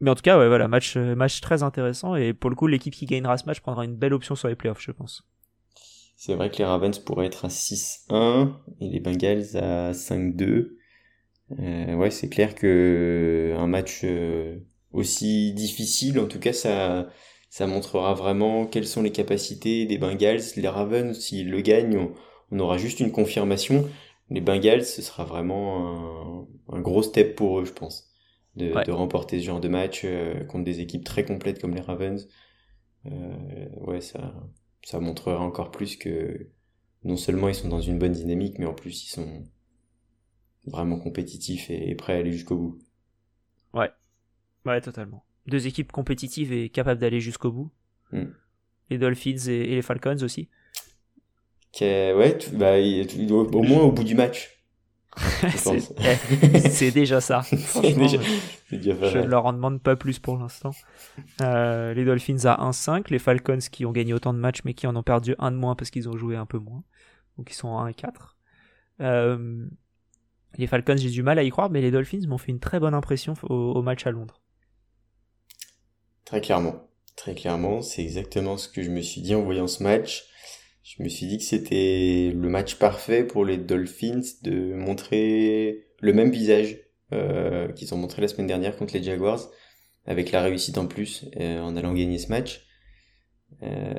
mais 0.00 0.10
en 0.10 0.14
tout 0.14 0.22
cas, 0.22 0.38
ouais, 0.38 0.46
voilà, 0.46 0.68
match, 0.68 0.96
euh, 0.96 1.16
match 1.16 1.40
très 1.40 1.64
intéressant. 1.64 2.14
Et 2.14 2.32
pour 2.32 2.50
le 2.50 2.56
coup, 2.56 2.68
l'équipe 2.68 2.94
qui 2.94 3.06
gagnera 3.06 3.36
ce 3.36 3.46
match 3.46 3.58
prendra 3.58 3.84
une 3.84 3.96
belle 3.96 4.14
option 4.14 4.36
sur 4.36 4.46
les 4.46 4.54
playoffs, 4.54 4.80
je 4.80 4.92
pense. 4.92 5.24
C'est 6.16 6.36
vrai 6.36 6.52
que 6.52 6.58
les 6.58 6.64
Ravens 6.66 6.96
pourraient 7.00 7.26
être 7.26 7.46
à 7.46 7.48
6-1 7.48 8.52
et 8.80 8.88
les 8.88 9.00
Bengals 9.00 9.56
à 9.56 9.90
5-2. 9.90 10.76
Euh, 11.58 11.94
ouais, 11.96 12.12
c'est 12.12 12.28
clair 12.28 12.54
que 12.54 13.56
un 13.58 13.66
match 13.66 14.06
aussi 14.92 15.52
difficile, 15.52 16.20
en 16.20 16.28
tout 16.28 16.38
cas, 16.38 16.52
ça, 16.52 17.08
ça 17.50 17.66
montrera 17.66 18.14
vraiment 18.14 18.66
quelles 18.66 18.86
sont 18.86 19.02
les 19.02 19.10
capacités 19.10 19.84
des 19.84 19.98
Bengals. 19.98 20.42
Les 20.54 20.68
Ravens, 20.68 21.18
s'ils 21.18 21.50
le 21.50 21.60
gagnent, 21.60 21.96
on, 21.96 22.14
aura 22.56 22.78
juste 22.78 23.00
une 23.00 23.12
confirmation. 23.12 23.88
Les 24.30 24.40
Bengals, 24.40 24.84
ce 24.84 25.02
sera 25.02 25.24
vraiment 25.24 26.46
un, 26.68 26.80
gros 26.80 27.02
step 27.02 27.34
pour 27.34 27.60
eux, 27.60 27.64
je 27.64 27.72
pense, 27.72 28.10
de, 28.56 28.84
de 28.84 28.92
remporter 28.92 29.40
ce 29.40 29.44
genre 29.44 29.60
de 29.60 29.68
match 29.68 30.02
euh, 30.04 30.44
contre 30.44 30.64
des 30.64 30.80
équipes 30.80 31.04
très 31.04 31.24
complètes 31.24 31.60
comme 31.60 31.74
les 31.74 31.80
Ravens. 31.80 32.28
Euh, 33.06 33.68
ouais, 33.80 34.00
ça, 34.00 34.34
ça 34.84 35.00
montrera 35.00 35.40
encore 35.40 35.70
plus 35.70 35.96
que 35.96 36.50
non 37.04 37.16
seulement 37.16 37.48
ils 37.48 37.54
sont 37.54 37.68
dans 37.68 37.80
une 37.80 37.98
bonne 37.98 38.12
dynamique, 38.12 38.58
mais 38.58 38.66
en 38.66 38.74
plus 38.74 39.04
ils 39.04 39.10
sont 39.10 39.44
vraiment 40.66 40.98
compétitifs 40.98 41.70
et, 41.70 41.94
prêts 41.94 42.14
à 42.14 42.16
aller 42.16 42.32
jusqu'au 42.32 42.56
bout. 42.56 42.78
Ouais, 43.72 43.90
ouais, 44.66 44.80
totalement. 44.80 45.24
Deux 45.46 45.66
équipes 45.66 45.92
compétitives 45.92 46.52
et 46.52 46.68
capables 46.68 47.00
d'aller 47.00 47.20
jusqu'au 47.20 47.52
bout. 47.52 47.70
Hmm. 48.12 48.32
Les 48.90 48.98
Dolphins 48.98 49.48
et, 49.48 49.66
les 49.66 49.82
Falcons 49.82 50.22
aussi. 50.22 50.48
Ouais, 51.80 52.38
bah, 52.52 52.78
au 52.78 53.62
moins 53.62 53.82
au 53.82 53.92
bout 53.92 54.04
du 54.04 54.14
match. 54.14 54.58
Eh, 55.42 56.60
c'est 56.68 56.90
déjà 56.90 57.20
ça. 57.20 57.42
déjà, 57.82 58.18
je 58.70 59.18
ne 59.18 59.26
leur 59.26 59.46
en 59.46 59.52
demande 59.52 59.82
pas 59.82 59.96
plus 59.96 60.18
pour 60.18 60.38
l'instant. 60.38 60.70
Euh, 61.40 61.94
les 61.94 62.04
Dolphins 62.04 62.44
à 62.44 62.70
1-5, 62.70 63.06
les 63.10 63.18
Falcons 63.18 63.58
qui 63.70 63.84
ont 63.84 63.92
gagné 63.92 64.12
autant 64.12 64.32
de 64.32 64.38
matchs 64.38 64.60
mais 64.64 64.74
qui 64.74 64.86
en 64.86 64.94
ont 64.94 65.02
perdu 65.02 65.34
un 65.38 65.50
de 65.50 65.56
moins 65.56 65.74
parce 65.74 65.90
qu'ils 65.90 66.08
ont 66.08 66.16
joué 66.16 66.36
un 66.36 66.46
peu 66.46 66.58
moins. 66.58 66.82
Donc 67.36 67.50
ils 67.50 67.54
sont 67.54 67.76
à 67.76 67.90
1-4. 67.90 68.12
Euh, 69.00 69.66
les 70.56 70.66
Falcons, 70.66 70.96
j'ai 70.96 71.10
du 71.10 71.22
mal 71.22 71.38
à 71.38 71.42
y 71.42 71.50
croire, 71.50 71.70
mais 71.70 71.80
les 71.80 71.90
Dolphins 71.90 72.26
m'ont 72.26 72.38
fait 72.38 72.50
une 72.50 72.60
très 72.60 72.80
bonne 72.80 72.94
impression 72.94 73.34
au, 73.44 73.82
match 73.82 74.06
à 74.06 74.10
Londres. 74.10 74.40
Très 76.24 76.40
clairement. 76.40 76.88
Très 77.16 77.34
clairement, 77.34 77.82
c'est 77.82 78.02
exactement 78.02 78.56
ce 78.56 78.68
que 78.68 78.82
je 78.82 78.90
me 78.90 79.00
suis 79.00 79.20
dit 79.20 79.34
en 79.34 79.42
voyant 79.42 79.66
ce 79.66 79.82
match. 79.82 80.24
Je 80.82 81.02
me 81.02 81.08
suis 81.08 81.26
dit 81.26 81.38
que 81.38 81.44
c'était 81.44 82.32
le 82.34 82.48
match 82.48 82.76
parfait 82.76 83.24
pour 83.24 83.44
les 83.44 83.58
Dolphins 83.58 84.22
de 84.42 84.74
montrer 84.74 85.86
le 86.00 86.12
même 86.12 86.30
visage 86.30 86.78
euh, 87.12 87.72
qu'ils 87.72 87.94
ont 87.94 87.96
montré 87.96 88.20
la 88.20 88.28
semaine 88.28 88.46
dernière 88.46 88.76
contre 88.76 88.94
les 88.94 89.02
Jaguars, 89.02 89.50
avec 90.04 90.30
la 90.30 90.42
réussite 90.42 90.78
en 90.78 90.86
plus 90.86 91.24
euh, 91.40 91.60
en 91.60 91.76
allant 91.76 91.94
gagner 91.94 92.18
ce 92.18 92.28
match. 92.28 92.66
Euh, 93.62 93.94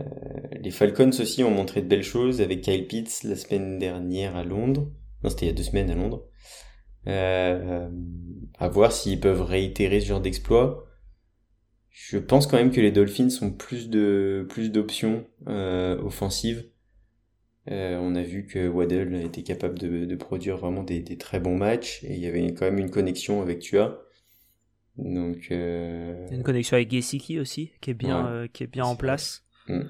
les 0.62 0.72
Falcons 0.72 1.10
aussi 1.10 1.44
ont 1.44 1.52
montré 1.52 1.82
de 1.82 1.88
belles 1.88 2.04
choses 2.04 2.40
avec 2.40 2.62
Kyle 2.62 2.88
Pitts 2.88 3.24
la 3.24 3.36
semaine 3.36 3.80
dernière 3.80 4.36
à 4.36 4.44
Londres. 4.44 4.92
Non, 5.24 5.30
c'était 5.30 5.46
il 5.46 5.50
y 5.50 5.52
a 5.52 5.56
deux 5.56 5.64
semaines 5.64 5.90
à 5.90 5.96
Londres. 5.96 6.26
À 7.06 8.68
voir 8.68 8.92
s'ils 8.92 9.20
peuvent 9.20 9.42
réitérer 9.42 10.00
ce 10.00 10.06
genre 10.06 10.22
d'exploit. 10.22 10.89
Je 11.92 12.18
pense 12.18 12.48
quand 12.48 12.58
même 12.58 12.72
que 12.72 12.82
les 12.82 12.92
Dolphins 12.92 13.30
ont 13.42 13.52
plus 13.52 13.90
de 13.90 14.46
plus 14.50 14.72
d'options 14.72 15.26
euh, 15.48 16.00
offensives. 16.02 16.70
Euh, 17.70 17.98
on 18.02 18.16
a 18.16 18.24
vu 18.24 18.46
que 18.46 18.68
Waddle 18.68 19.16
était 19.16 19.44
capable 19.44 19.78
de, 19.78 20.06
de 20.06 20.16
produire 20.16 20.58
vraiment 20.58 20.84
des, 20.84 21.02
des, 21.02 21.18
très 21.18 21.40
bons 21.40 21.58
matchs 21.58 22.04
et 22.04 22.14
il 22.14 22.20
y 22.20 22.26
avait 22.26 22.54
quand 22.54 22.66
même 22.66 22.80
une 22.80 22.90
connexion 22.90 23.42
avec 23.42 23.60
Tua. 23.60 24.02
Donc 24.98 25.48
euh... 25.52 26.28
une 26.32 26.44
connexion 26.44 26.76
avec 26.76 26.90
Gesicki 26.90 27.40
aussi 27.40 27.72
qui 27.80 27.92
est 27.92 27.94
bien 27.94 28.48
qui 28.52 28.64
est 28.64 28.68
bien 28.68 28.86
en 28.86 28.96
place. 28.96 29.46
Mm. 29.68 29.82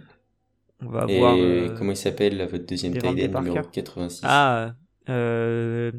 On 0.81 0.89
va 0.89 1.05
et 1.07 1.19
voir. 1.19 1.35
Comment 1.77 1.91
il 1.91 1.97
s'appelle 1.97 2.41
votre 2.49 2.65
deuxième 2.65 2.93
tight 2.93 3.33
numéro 3.33 3.62
86 3.62 4.21
Ah 4.23 4.75
euh, 5.09 5.91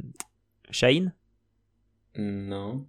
Shine 0.71 1.15
Non. 2.17 2.87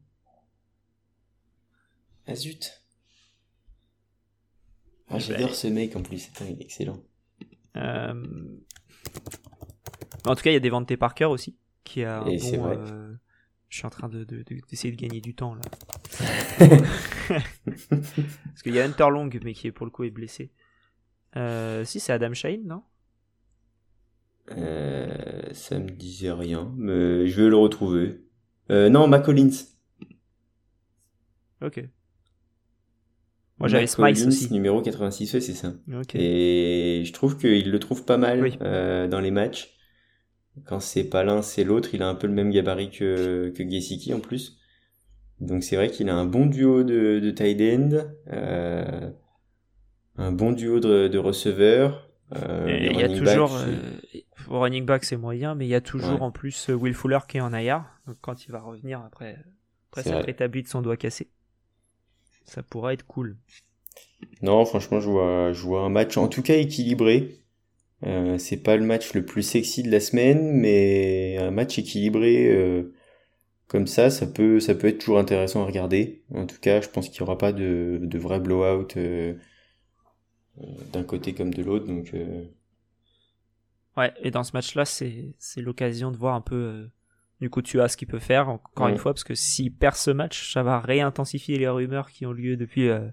Ah 2.28 2.36
zut. 2.36 2.81
Ah, 5.12 5.20
j'adore 5.20 5.54
ce 5.54 5.68
mec 5.68 5.96
en 5.96 6.02
plus, 6.02 6.32
il 6.42 6.48
est 6.48 6.62
excellent. 6.62 7.02
Euh... 7.76 8.14
En 10.26 10.36
tout 10.36 10.44
cas, 10.44 10.52
il 10.52 10.54
y 10.54 10.58
a 10.58 10.60
des 10.60 10.70
Devante 10.70 10.96
Parker 10.96 11.26
aussi, 11.26 11.58
qui 11.84 12.04
a 12.04 12.22
un 12.22 12.26
bon, 12.26 12.66
euh... 12.66 13.14
Je 13.70 13.78
suis 13.78 13.86
en 13.86 13.90
train 13.90 14.10
de, 14.10 14.24
d'essayer 14.24 14.92
de, 14.92 14.98
de, 14.98 15.02
gagner 15.02 15.22
du 15.22 15.34
temps 15.34 15.56
là. 15.56 15.62
Parce 17.30 18.62
qu'il 18.64 18.76
y 18.76 18.80
a 18.80 18.86
Hunter 18.86 19.08
Long, 19.10 19.30
mais 19.44 19.54
qui 19.54 19.72
pour 19.72 19.86
le 19.86 19.92
coup 19.92 20.04
est 20.04 20.10
blessé. 20.10 20.52
Euh, 21.38 21.86
si, 21.86 22.00
c'est 22.00 22.12
Adam 22.12 22.34
Shine, 22.34 22.68
non? 22.68 22.84
Ça 25.54 25.80
me 25.80 25.90
disait 25.90 26.34
rien, 26.34 26.74
mais 26.76 27.28
je 27.28 27.42
vais 27.42 27.50
le 27.50 27.56
retrouver. 27.56 28.22
Non, 28.70 29.08
McCollins. 29.08 29.52
Ok. 31.62 31.82
Moi 33.62 33.68
j'avais 33.68 33.88
Smice 33.88 34.26
aussi. 34.26 34.52
numéro 34.52 34.82
86, 34.82 35.40
c'est 35.40 35.54
ça. 35.54 35.74
Et 36.16 37.04
je 37.06 37.14
trouve 37.14 37.38
qu'il 37.38 37.70
le 37.70 37.80
trouve 37.80 38.06
pas 38.06 38.18
mal 38.18 38.52
euh, 38.62 39.08
dans 39.08 39.20
les 39.20 39.32
matchs. 39.32 39.78
Quand 40.66 40.80
c'est 40.80 41.06
pas 41.06 41.24
l'un, 41.24 41.42
c'est 41.42 41.64
l'autre. 41.64 41.90
Il 41.94 42.02
a 42.04 42.10
un 42.10 42.16
peu 42.16 42.28
le 42.28 42.34
même 42.34 42.50
gabarit 42.52 42.90
que, 42.90 43.54
que 43.56 43.70
Gesicki 43.70 44.14
en 44.14 44.20
plus. 44.20 44.58
Donc 45.40 45.64
c'est 45.64 45.76
vrai 45.76 45.90
qu'il 45.90 46.10
a 46.10 46.16
un 46.16 46.26
bon 46.26 46.46
duo 46.48 46.84
de, 46.84 47.20
de 47.20 47.32
tight 47.32 47.62
end, 47.62 47.90
euh, 48.32 49.10
un 50.18 50.32
bon 50.32 50.52
duo 50.52 50.80
de, 50.80 51.08
de 51.08 51.18
receveurs. 51.18 52.10
Euh, 52.36 52.68
il 52.70 53.00
y 53.00 53.04
a 53.04 53.10
toujours, 53.10 53.58
running 54.48 54.86
back 54.86 55.04
c'est 55.04 55.18
moyen, 55.18 55.56
mais 55.56 55.66
il 55.66 55.70
y 55.70 55.76
a 55.76 55.82
toujours 55.82 56.22
en 56.22 56.32
plus 56.32 56.70
Will 56.70 56.94
Fuller 56.94 57.20
qui 57.28 57.38
est 57.38 57.42
en 57.42 57.54
IR. 57.54 57.84
Donc 58.08 58.18
quand 58.22 58.46
il 58.46 58.52
va 58.52 58.60
revenir 58.60 59.02
après, 59.02 59.38
après 59.92 60.04
s'être 60.04 60.26
rétabli 60.26 60.64
de 60.64 60.68
son 60.68 60.82
doigt 60.82 60.98
cassé, 60.98 61.30
ça 62.52 62.64
pourra 62.64 62.94
être 62.94 63.06
cool. 63.06 63.38
Non, 64.42 64.66
franchement, 64.66 65.00
je 65.00 65.10
vois, 65.10 65.54
je 65.54 65.62
vois 65.62 65.82
un 65.82 65.90
match 65.90 66.18
en 66.18 66.28
tout 66.28 66.42
cas 66.42 66.56
équilibré. 66.56 67.38
Euh, 68.06 68.38
c'est 68.38 68.58
pas 68.58 68.78
le 68.78 68.86
match 68.86 69.14
le 69.14 69.26
plus 69.26 69.44
sexy 69.44 69.84
de 69.84 69.92
la 69.92 70.00
semaine, 70.00 70.54
mais 70.54 71.38
un 71.40 71.52
match 71.52 71.80
équilibré 71.80 72.48
euh, 72.54 72.94
comme 73.68 73.88
ça, 73.88 74.10
ça 74.12 74.28
peut, 74.28 74.60
ça 74.60 74.76
peut 74.76 74.88
être 74.88 75.00
toujours 75.00 75.20
intéressant 75.20 75.64
à 75.64 75.66
regarder. 75.68 76.24
En 76.34 76.48
tout 76.48 76.60
cas, 76.62 76.82
je 76.82 76.90
pense 76.90 77.10
qu'il 77.10 77.22
n'y 77.24 77.28
aura 77.30 77.38
pas 77.38 77.54
de, 77.54 78.00
de 78.02 78.20
vrai 78.20 78.40
blowout 78.40 78.88
euh, 78.98 79.36
d'un 80.94 81.04
côté 81.04 81.34
comme 81.34 81.54
de 81.54 81.62
l'autre, 81.64 81.86
donc 81.88 82.14
Ouais, 83.98 84.14
et 84.22 84.32
dans 84.32 84.44
ce 84.44 84.54
match-là, 84.54 84.86
c'est, 84.86 85.34
c'est 85.38 85.62
l'occasion 85.62 86.12
de 86.12 86.18
voir 86.18 86.36
un 86.36 86.42
peu 86.42 86.56
euh, 86.56 86.88
du 87.42 87.50
coup 87.50 87.62
tu 87.62 87.82
as 87.82 87.88
ce 87.88 87.98
qu'il 87.98 88.08
peut 88.08 88.20
faire, 88.20 88.50
encore 88.50 88.88
une 88.88 88.98
fois, 88.98 89.14
parce 89.14 89.24
que 89.24 89.36
s'il 89.36 89.74
perd 89.74 89.96
ce 89.96 90.12
match, 90.12 90.54
ça 90.54 90.64
va 90.64 90.80
réintensifier 90.80 91.58
les 91.58 91.68
rumeurs 91.68 92.12
qui 92.12 92.26
ont 92.26 92.32
lieu 92.32 92.56
depuis, 92.56 92.88
euh, 92.88 93.08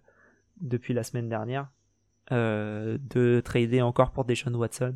depuis 0.61 0.93
la 0.93 1.03
semaine 1.03 1.29
dernière 1.29 1.69
euh, 2.31 2.99
de 3.01 3.41
trader 3.45 3.81
encore 3.81 4.13
pour 4.13 4.27
Deshaun 4.27 4.55
Watson. 4.55 4.95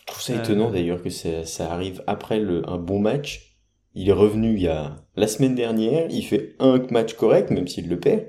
Je 0.00 0.06
trouve 0.06 0.20
ça 0.20 0.34
étonnant 0.34 0.70
d'ailleurs 0.70 1.02
que 1.02 1.10
ça, 1.10 1.44
ça 1.44 1.72
arrive 1.72 2.02
après 2.06 2.40
le, 2.40 2.68
un 2.68 2.76
bon 2.76 2.98
match. 2.98 3.56
Il 3.94 4.08
est 4.08 4.12
revenu 4.12 4.54
il 4.54 4.62
y 4.62 4.68
a 4.68 4.96
la 5.14 5.26
semaine 5.26 5.54
dernière, 5.54 6.10
il 6.10 6.22
fait 6.22 6.54
un 6.58 6.78
match 6.90 7.14
correct, 7.14 7.50
même 7.50 7.66
s'il 7.66 7.88
le 7.88 7.98
perd. 7.98 8.24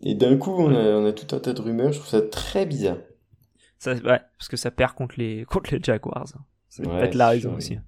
Et 0.00 0.14
d'un 0.14 0.36
coup, 0.36 0.52
on 0.52 0.70
a, 0.74 0.82
on 0.94 1.04
a 1.04 1.12
tout 1.12 1.34
un 1.34 1.40
tas 1.40 1.52
de 1.52 1.60
rumeurs, 1.60 1.92
je 1.92 1.98
trouve 1.98 2.10
ça 2.10 2.22
très 2.22 2.64
bizarre. 2.64 2.98
Ça, 3.78 3.92
ouais, 3.92 4.20
parce 4.38 4.48
que 4.48 4.56
ça 4.56 4.70
perd 4.70 4.94
contre 4.94 5.16
les, 5.18 5.44
contre 5.48 5.74
les 5.74 5.82
Jaguars. 5.82 6.28
C'est 6.68 6.84
peut-être 6.84 7.14
la 7.14 7.28
raison 7.30 7.54
aussi. 7.54 7.78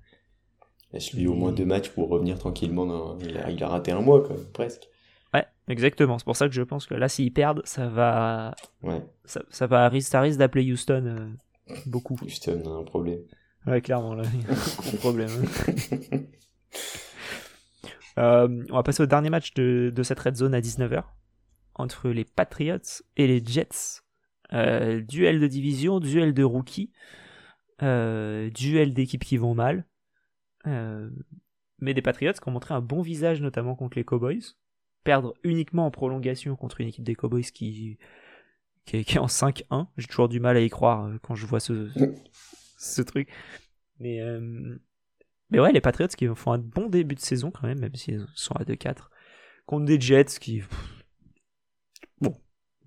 Laisse-lui 0.92 1.26
au 1.26 1.34
moins 1.34 1.52
deux 1.52 1.66
matchs 1.66 1.90
pour 1.90 2.08
revenir 2.08 2.38
tranquillement. 2.38 3.18
Il, 3.20 3.36
a, 3.36 3.50
il, 3.50 3.62
a, 3.62 3.68
raté 3.68 3.92
un 3.92 4.00
mois, 4.00 4.22
quand 4.22 4.34
même, 4.34 4.46
presque. 4.52 4.88
Ouais, 5.34 5.44
Exactement, 5.68 6.18
c'est 6.18 6.24
pour 6.24 6.36
ça 6.36 6.48
que 6.48 6.54
je 6.54 6.62
pense 6.62 6.86
que 6.86 6.94
là, 6.94 7.08
s'ils 7.08 7.32
perdent, 7.32 7.62
ça 7.64 7.88
va. 7.88 8.54
Ouais. 8.82 9.04
Ça, 9.24 9.42
ça 9.50 9.66
va 9.66 9.90
ça 10.00 10.20
risque 10.20 10.38
d'appeler 10.38 10.70
Houston 10.72 11.04
euh, 11.06 11.74
beaucoup. 11.86 12.16
Houston 12.22 12.62
a 12.66 12.80
un 12.80 12.84
problème. 12.84 13.20
Ouais, 13.66 13.82
clairement, 13.82 14.14
là, 14.14 14.22
il 14.32 14.40
y 14.40 14.46
a 14.46 14.52
un 14.52 14.96
problème. 14.98 15.30
Euh, 18.18 18.64
on 18.70 18.74
va 18.74 18.82
passer 18.82 19.00
au 19.00 19.06
dernier 19.06 19.30
match 19.30 19.54
de, 19.54 19.92
de 19.94 20.02
cette 20.02 20.18
red 20.18 20.34
zone 20.34 20.52
à 20.52 20.60
19h 20.60 21.04
entre 21.76 22.08
les 22.08 22.24
Patriots 22.24 23.02
et 23.16 23.28
les 23.28 23.40
Jets. 23.44 24.02
Euh, 24.52 25.00
duel 25.02 25.40
de 25.40 25.46
division, 25.46 26.00
duel 26.00 26.34
de 26.34 26.42
rookies, 26.42 26.90
euh, 27.82 28.50
duel 28.50 28.92
d'équipes 28.92 29.24
qui 29.24 29.36
vont 29.36 29.54
mal. 29.54 29.86
Euh, 30.66 31.10
mais 31.78 31.94
des 31.94 32.02
Patriots 32.02 32.32
qui 32.32 32.48
ont 32.48 32.52
montré 32.52 32.74
un 32.74 32.80
bon 32.80 33.02
visage, 33.02 33.40
notamment 33.40 33.74
contre 33.74 33.96
les 33.96 34.04
Cowboys. 34.04 34.42
Perdre 35.04 35.34
uniquement 35.44 35.86
en 35.86 35.90
prolongation 35.90 36.56
contre 36.56 36.80
une 36.80 36.88
équipe 36.88 37.04
des 37.04 37.14
Cowboys 37.14 37.44
qui, 37.44 37.98
qui, 38.84 38.96
est, 38.96 39.04
qui 39.04 39.16
est 39.16 39.20
en 39.20 39.26
5-1. 39.26 39.86
J'ai 39.96 40.06
toujours 40.06 40.28
du 40.28 40.40
mal 40.40 40.56
à 40.56 40.60
y 40.60 40.68
croire 40.68 41.04
euh, 41.04 41.18
quand 41.22 41.34
je 41.34 41.46
vois 41.46 41.60
ce, 41.60 41.88
ce 42.78 43.02
truc. 43.02 43.28
Mais, 44.00 44.20
euh, 44.20 44.78
mais 45.50 45.60
ouais, 45.60 45.72
les 45.72 45.80
Patriots 45.80 46.08
qui 46.08 46.26
font 46.34 46.52
un 46.52 46.58
bon 46.58 46.88
début 46.88 47.14
de 47.14 47.20
saison 47.20 47.50
quand 47.50 47.66
même, 47.66 47.80
même 47.80 47.94
s'ils 47.94 48.26
sont 48.34 48.54
à 48.56 48.64
2-4. 48.64 49.08
Contre 49.66 49.84
des 49.84 50.00
Jets 50.00 50.38
qui. 50.40 50.62
Bon, 52.20 52.34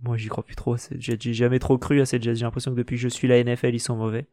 moi 0.02 0.18
j'y 0.18 0.28
crois 0.28 0.44
plus 0.44 0.56
trop. 0.56 0.76
J'ai 0.78 1.34
jamais 1.34 1.60
trop 1.60 1.78
cru 1.78 2.02
à 2.02 2.06
ces 2.06 2.22
Jets. 2.22 2.36
J'ai 2.36 2.46
l'impression 2.46 2.72
que 2.72 2.78
depuis 2.78 2.96
que 2.96 3.02
je 3.02 3.08
suis 3.08 3.28
la 3.28 3.44
NFL, 3.44 3.74
ils 3.74 3.80
sont 3.80 3.96
mauvais. 3.96 4.28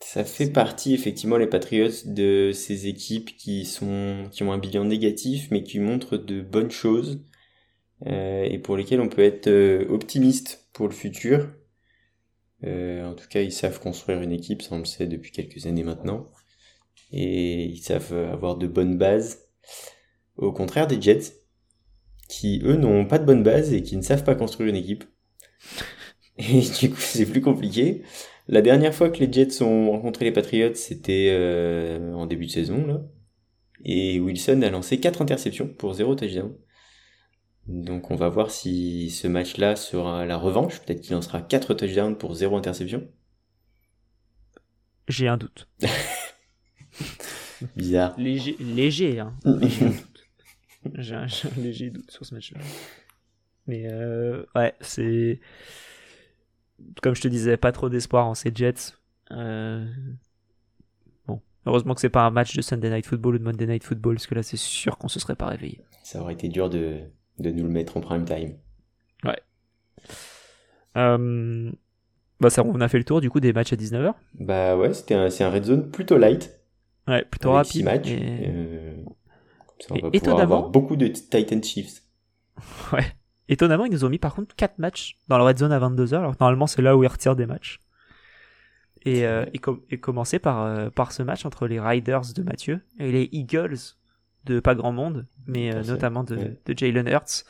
Ça 0.00 0.24
fait 0.24 0.50
partie 0.50 0.94
effectivement 0.94 1.38
les 1.38 1.46
Patriots 1.46 2.04
de 2.04 2.50
ces 2.52 2.86
équipes 2.86 3.36
qui 3.36 3.64
sont 3.64 4.28
qui 4.30 4.42
ont 4.42 4.52
un 4.52 4.58
bilan 4.58 4.84
négatif 4.84 5.48
mais 5.50 5.62
qui 5.62 5.80
montrent 5.80 6.18
de 6.18 6.42
bonnes 6.42 6.70
choses 6.70 7.20
euh, 8.06 8.44
et 8.44 8.58
pour 8.58 8.76
lesquelles 8.76 9.00
on 9.00 9.08
peut 9.08 9.22
être 9.22 9.46
euh, 9.46 9.86
optimiste 9.88 10.68
pour 10.72 10.86
le 10.86 10.94
futur. 10.94 11.50
Euh, 12.64 13.06
en 13.06 13.14
tout 13.14 13.28
cas, 13.28 13.40
ils 13.40 13.52
savent 13.52 13.80
construire 13.80 14.20
une 14.20 14.32
équipe, 14.32 14.62
ça 14.62 14.74
on 14.74 14.78
le 14.78 14.84
sait 14.84 15.06
depuis 15.06 15.30
quelques 15.30 15.66
années 15.66 15.84
maintenant, 15.84 16.30
et 17.12 17.64
ils 17.64 17.78
savent 17.78 18.12
avoir 18.12 18.56
de 18.56 18.66
bonnes 18.66 18.98
bases. 18.98 19.48
Au 20.36 20.52
contraire 20.52 20.86
des 20.86 21.00
Jets, 21.00 21.32
qui 22.28 22.60
eux 22.64 22.76
n'ont 22.76 23.06
pas 23.06 23.18
de 23.18 23.24
bonnes 23.24 23.42
bases 23.42 23.72
et 23.72 23.82
qui 23.82 23.96
ne 23.96 24.02
savent 24.02 24.24
pas 24.24 24.34
construire 24.34 24.68
une 24.68 24.76
équipe. 24.76 25.04
Et 26.38 26.60
du 26.60 26.90
coup, 26.90 27.00
c'est 27.00 27.24
plus 27.24 27.40
compliqué. 27.40 28.02
La 28.48 28.62
dernière 28.62 28.94
fois 28.94 29.10
que 29.10 29.18
les 29.18 29.32
Jets 29.32 29.62
ont 29.62 29.90
rencontré 29.90 30.24
les 30.24 30.32
Patriots, 30.32 30.74
c'était 30.74 31.30
euh, 31.32 32.12
en 32.12 32.26
début 32.26 32.46
de 32.46 32.50
saison, 32.50 32.86
là. 32.86 33.02
Et 33.84 34.18
Wilson 34.20 34.62
a 34.62 34.70
lancé 34.70 34.98
4 35.00 35.22
interceptions 35.22 35.68
pour 35.68 35.94
0 35.94 36.14
touchdown. 36.14 36.54
Donc 37.66 38.10
on 38.10 38.16
va 38.16 38.28
voir 38.28 38.50
si 38.50 39.10
ce 39.10 39.28
match-là 39.28 39.76
sera 39.76 40.24
la 40.24 40.36
revanche. 40.36 40.80
Peut-être 40.80 41.00
qu'il 41.00 41.12
lancera 41.14 41.42
4 41.42 41.74
touchdowns 41.74 42.16
pour 42.16 42.34
0 42.34 42.56
interception. 42.56 43.08
J'ai 45.08 45.28
un 45.28 45.36
doute. 45.36 45.68
Bizarre. 47.76 48.18
Léger, 48.18 48.56
léger, 48.60 49.20
hein. 49.20 49.34
J'ai 50.94 51.14
un, 51.14 51.24
un, 51.24 51.60
léger 51.60 51.90
doute 51.90 52.10
sur 52.10 52.24
ce 52.24 52.34
match-là. 52.34 52.60
Mais 53.66 53.86
euh, 53.86 54.44
ouais, 54.54 54.74
c'est 54.80 55.40
comme 57.02 57.14
je 57.14 57.20
te 57.22 57.28
disais, 57.28 57.56
pas 57.56 57.72
trop 57.72 57.88
d'espoir 57.88 58.26
en 58.26 58.34
ces 58.34 58.52
Jets. 58.54 58.94
Euh... 59.32 59.86
Bon, 61.26 61.40
heureusement 61.66 61.94
que 61.94 62.00
c'est 62.00 62.08
pas 62.08 62.24
un 62.26 62.30
match 62.30 62.54
de 62.56 62.62
Sunday 62.62 62.90
Night 62.90 63.06
Football 63.06 63.34
ou 63.36 63.38
de 63.38 63.44
Monday 63.44 63.66
Night 63.66 63.84
Football, 63.84 64.16
parce 64.16 64.26
que 64.26 64.34
là, 64.34 64.42
c'est 64.42 64.56
sûr 64.56 64.98
qu'on 64.98 65.08
se 65.08 65.18
serait 65.20 65.36
pas 65.36 65.46
réveillé. 65.46 65.80
Ça 66.02 66.20
aurait 66.20 66.34
été 66.34 66.48
dur 66.48 66.70
de, 66.70 67.00
de 67.38 67.50
nous 67.50 67.64
le 67.64 67.70
mettre 67.70 67.96
en 67.96 68.00
prime 68.00 68.24
time. 68.24 68.56
Ouais. 69.24 69.40
Euh... 70.96 71.70
Bah, 72.40 72.50
ça, 72.50 72.62
on 72.64 72.80
a 72.80 72.88
fait 72.88 72.98
le 72.98 73.04
tour 73.04 73.20
du 73.22 73.30
coup 73.30 73.40
des 73.40 73.52
matchs 73.54 73.72
à 73.72 73.76
19h. 73.76 74.12
Bah 74.34 74.76
ouais, 74.76 74.92
c'était 74.92 75.14
un, 75.14 75.30
c'est 75.30 75.42
un 75.42 75.50
red 75.50 75.64
zone 75.64 75.90
plutôt 75.90 76.18
light. 76.18 76.52
Ouais, 77.08 77.24
plutôt 77.24 77.52
rapide. 77.52 77.72
Six 77.72 77.82
matchs. 77.82 78.08
Et... 78.10 78.44
Euh, 78.48 78.94
ça, 79.80 79.88
on 79.90 79.96
Et 79.96 80.00
va 80.02 80.08
étonnamment- 80.12 80.20
pouvoir 80.20 80.40
avoir 80.42 80.68
beaucoup 80.70 80.96
de 80.96 81.06
Titan 81.08 81.62
Chiefs. 81.62 82.02
Ouais. 82.92 83.04
Étonnamment, 83.48 83.84
ils 83.84 83.92
nous 83.92 84.04
ont 84.04 84.08
mis 84.08 84.18
par 84.18 84.34
contre 84.34 84.54
4 84.56 84.78
matchs 84.78 85.18
dans 85.28 85.38
la 85.38 85.44
red 85.44 85.58
zone 85.58 85.72
à 85.72 85.78
22h, 85.78 86.14
alors 86.16 86.32
que 86.32 86.38
normalement 86.40 86.66
c'est 86.66 86.82
là 86.82 86.96
où 86.96 87.04
ils 87.04 87.08
retirent 87.08 87.36
des 87.36 87.46
matchs. 87.46 87.80
Et, 89.04 89.24
euh, 89.24 89.44
et, 89.54 89.58
com- 89.60 89.80
et 89.90 90.00
commencer 90.00 90.40
par, 90.40 90.62
euh, 90.62 90.90
par 90.90 91.12
ce 91.12 91.22
match 91.22 91.44
entre 91.46 91.68
les 91.68 91.78
Riders 91.78 92.32
de 92.34 92.42
Mathieu 92.42 92.80
et 92.98 93.12
les 93.12 93.28
Eagles 93.30 93.76
de 94.46 94.58
pas 94.58 94.74
grand 94.74 94.90
monde, 94.92 95.26
mais 95.46 95.72
euh, 95.72 95.82
notamment 95.84 96.24
de, 96.24 96.36
Ouais. 96.36 96.60
de 96.66 96.74
Jalen 96.76 97.06
Hurts, 97.08 97.44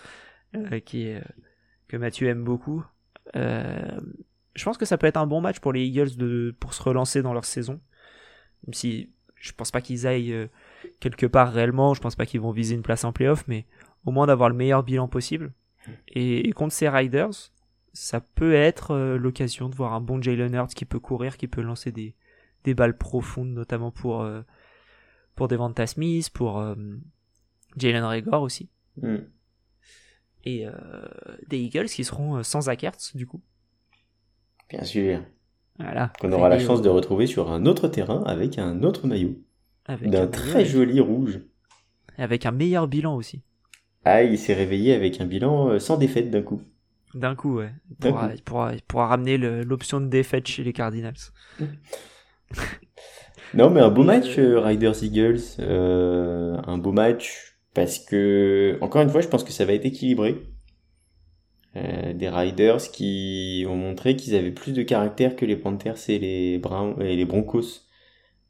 euh, 0.54 0.80
qui 0.80 1.06
est, 1.09 1.16
euh, 1.16 1.24
que 1.88 1.96
Mathieu 1.96 2.28
aime 2.28 2.44
beaucoup. 2.44 2.85
Euh, 3.37 3.98
je 4.54 4.64
pense 4.64 4.76
que 4.76 4.85
ça 4.85 4.98
peut 4.98 5.06
être 5.06 5.16
un 5.16 5.26
bon 5.26 5.40
match 5.40 5.61
pour 5.61 5.72
les 5.72 5.82
Eagles 5.85 6.16
de, 6.16 6.54
pour 6.61 6.74
se 6.74 6.82
relancer 6.82 7.22
dans 7.22 7.32
leur 7.32 7.44
saison. 7.46 7.80
Même 8.66 8.74
si 8.74 9.11
je 9.37 9.52
pense 9.52 9.70
pas 9.70 9.80
qu'ils 9.80 10.06
aillent 10.06 10.48
quelque 11.00 11.24
part 11.26 11.52
réellement, 11.52 11.94
je 11.94 12.00
pense 12.02 12.16
pas 12.16 12.26
qu'ils 12.26 12.40
vont 12.40 12.50
viser 12.50 12.74
une 12.74 12.82
place 12.82 13.04
en 13.04 13.12
playoff, 13.12 13.44
mais 13.48 13.66
au 14.04 14.11
moins 14.11 14.26
d'avoir 14.26 14.48
le 14.50 14.54
meilleur 14.56 14.82
bilan 14.82 15.09
possible. 15.09 15.52
Et, 16.09 16.49
et 16.49 16.53
contre 16.53 16.72
ces 16.72 16.88
Riders, 16.88 17.53
ça 17.92 18.20
peut 18.20 18.55
être 18.55 18.90
euh, 18.92 19.16
l'occasion 19.16 19.68
de 19.68 19.75
voir 19.75 19.94
un 19.94 20.01
bon 20.01 20.20
Jalen 20.20 20.55
Hurts 20.55 20.75
qui 20.75 20.85
peut 20.85 21.01
courir, 21.01 21.37
qui 21.37 21.49
peut 21.49 21.62
lancer 21.62 21.92
des, 21.92 22.14
des 22.64 22.75
balles 22.75 22.96
profondes, 22.96 23.51
notamment 23.51 23.90
pour, 23.90 24.22
euh, 24.22 24.42
pour 25.35 25.49
Devonta 25.49 25.87
Smith, 25.87 26.31
pour 26.31 26.59
euh, 26.59 26.75
Jalen 27.77 28.05
Rigor 28.05 28.42
aussi. 28.42 28.68
Hmm. 29.01 29.18
Et 30.44 30.66
euh, 30.66 30.72
des 31.49 31.59
Eagles 31.59 31.87
qui 31.87 32.05
seront 32.05 32.42
sans 32.42 32.62
Zach 32.62 32.85
Ertz, 32.85 33.16
du 33.16 33.27
coup. 33.27 33.42
Bien 34.68 34.85
sûr. 34.85 35.22
Voilà. 35.79 36.12
Qu'on 36.20 36.33
aura 36.33 36.49
la 36.49 36.59
chance 36.59 36.83
de 36.83 36.88
retrouver 36.88 37.27
sur 37.27 37.51
un 37.51 37.66
autre 37.66 37.88
terrain 37.88 38.22
avec 38.25 38.59
un 38.59 38.83
autre 38.83 39.07
maillot. 39.07 39.42
D'un 39.88 40.22
un 40.22 40.27
très 40.27 40.64
joli 40.64 41.01
rouge. 41.01 41.40
Avec 42.16 42.46
un 42.46 42.51
meilleur 42.51 42.88
bilan 42.88 43.14
aussi. 43.14 43.42
Ah, 44.09 44.23
il 44.23 44.38
s'est 44.38 44.55
réveillé 44.55 44.95
avec 44.95 45.21
un 45.21 45.27
bilan 45.27 45.69
euh, 45.69 45.79
sans 45.81 45.97
défaite 45.97 46.31
d'un 46.31 46.42
coup. 46.42 46.62
D'un 47.12 47.35
coup, 47.35 47.57
ouais. 47.57 47.73
Il 47.90 47.97
pourra, 47.97 48.29
coup. 48.29 48.35
il 48.37 48.42
pourra, 48.42 48.75
il 48.75 48.83
pourra 48.83 49.07
ramener 49.09 49.37
l'option 49.37 50.01
de 50.01 50.07
défaite 50.07 50.47
chez 50.47 50.62
les 50.62 50.73
Cardinals. 50.73 51.14
Non, 53.55 53.71
mais 53.71 53.81
un 53.81 53.90
beau 53.90 54.03
Et, 54.03 54.07
match, 54.07 54.38
euh, 54.38 54.57
euh, 54.57 54.61
Riders 54.61 55.03
Eagles. 55.03 55.40
Euh, 55.61 56.57
un 56.66 56.79
beau 56.79 56.92
match 56.92 57.57
parce 57.75 57.99
que, 57.99 58.77
encore 58.81 59.03
une 59.03 59.09
fois, 59.09 59.21
je 59.21 59.29
pense 59.29 59.45
que 59.45 59.53
ça 59.53 59.64
va 59.64 59.73
être 59.73 59.85
équilibré. 59.87 60.37
Euh, 61.77 62.12
des 62.12 62.29
Riders 62.29 62.90
qui 62.90 63.64
ont 63.69 63.77
montré 63.77 64.16
qu'ils 64.16 64.35
avaient 64.35 64.51
plus 64.51 64.73
de 64.73 64.83
caractère 64.83 65.37
que 65.37 65.45
les 65.45 65.57
Panthers 65.57 65.97
et 66.09 66.19
les, 66.19 66.59
Browns, 66.59 67.01
et 67.03 67.16
les 67.16 67.25
Broncos. 67.25 67.83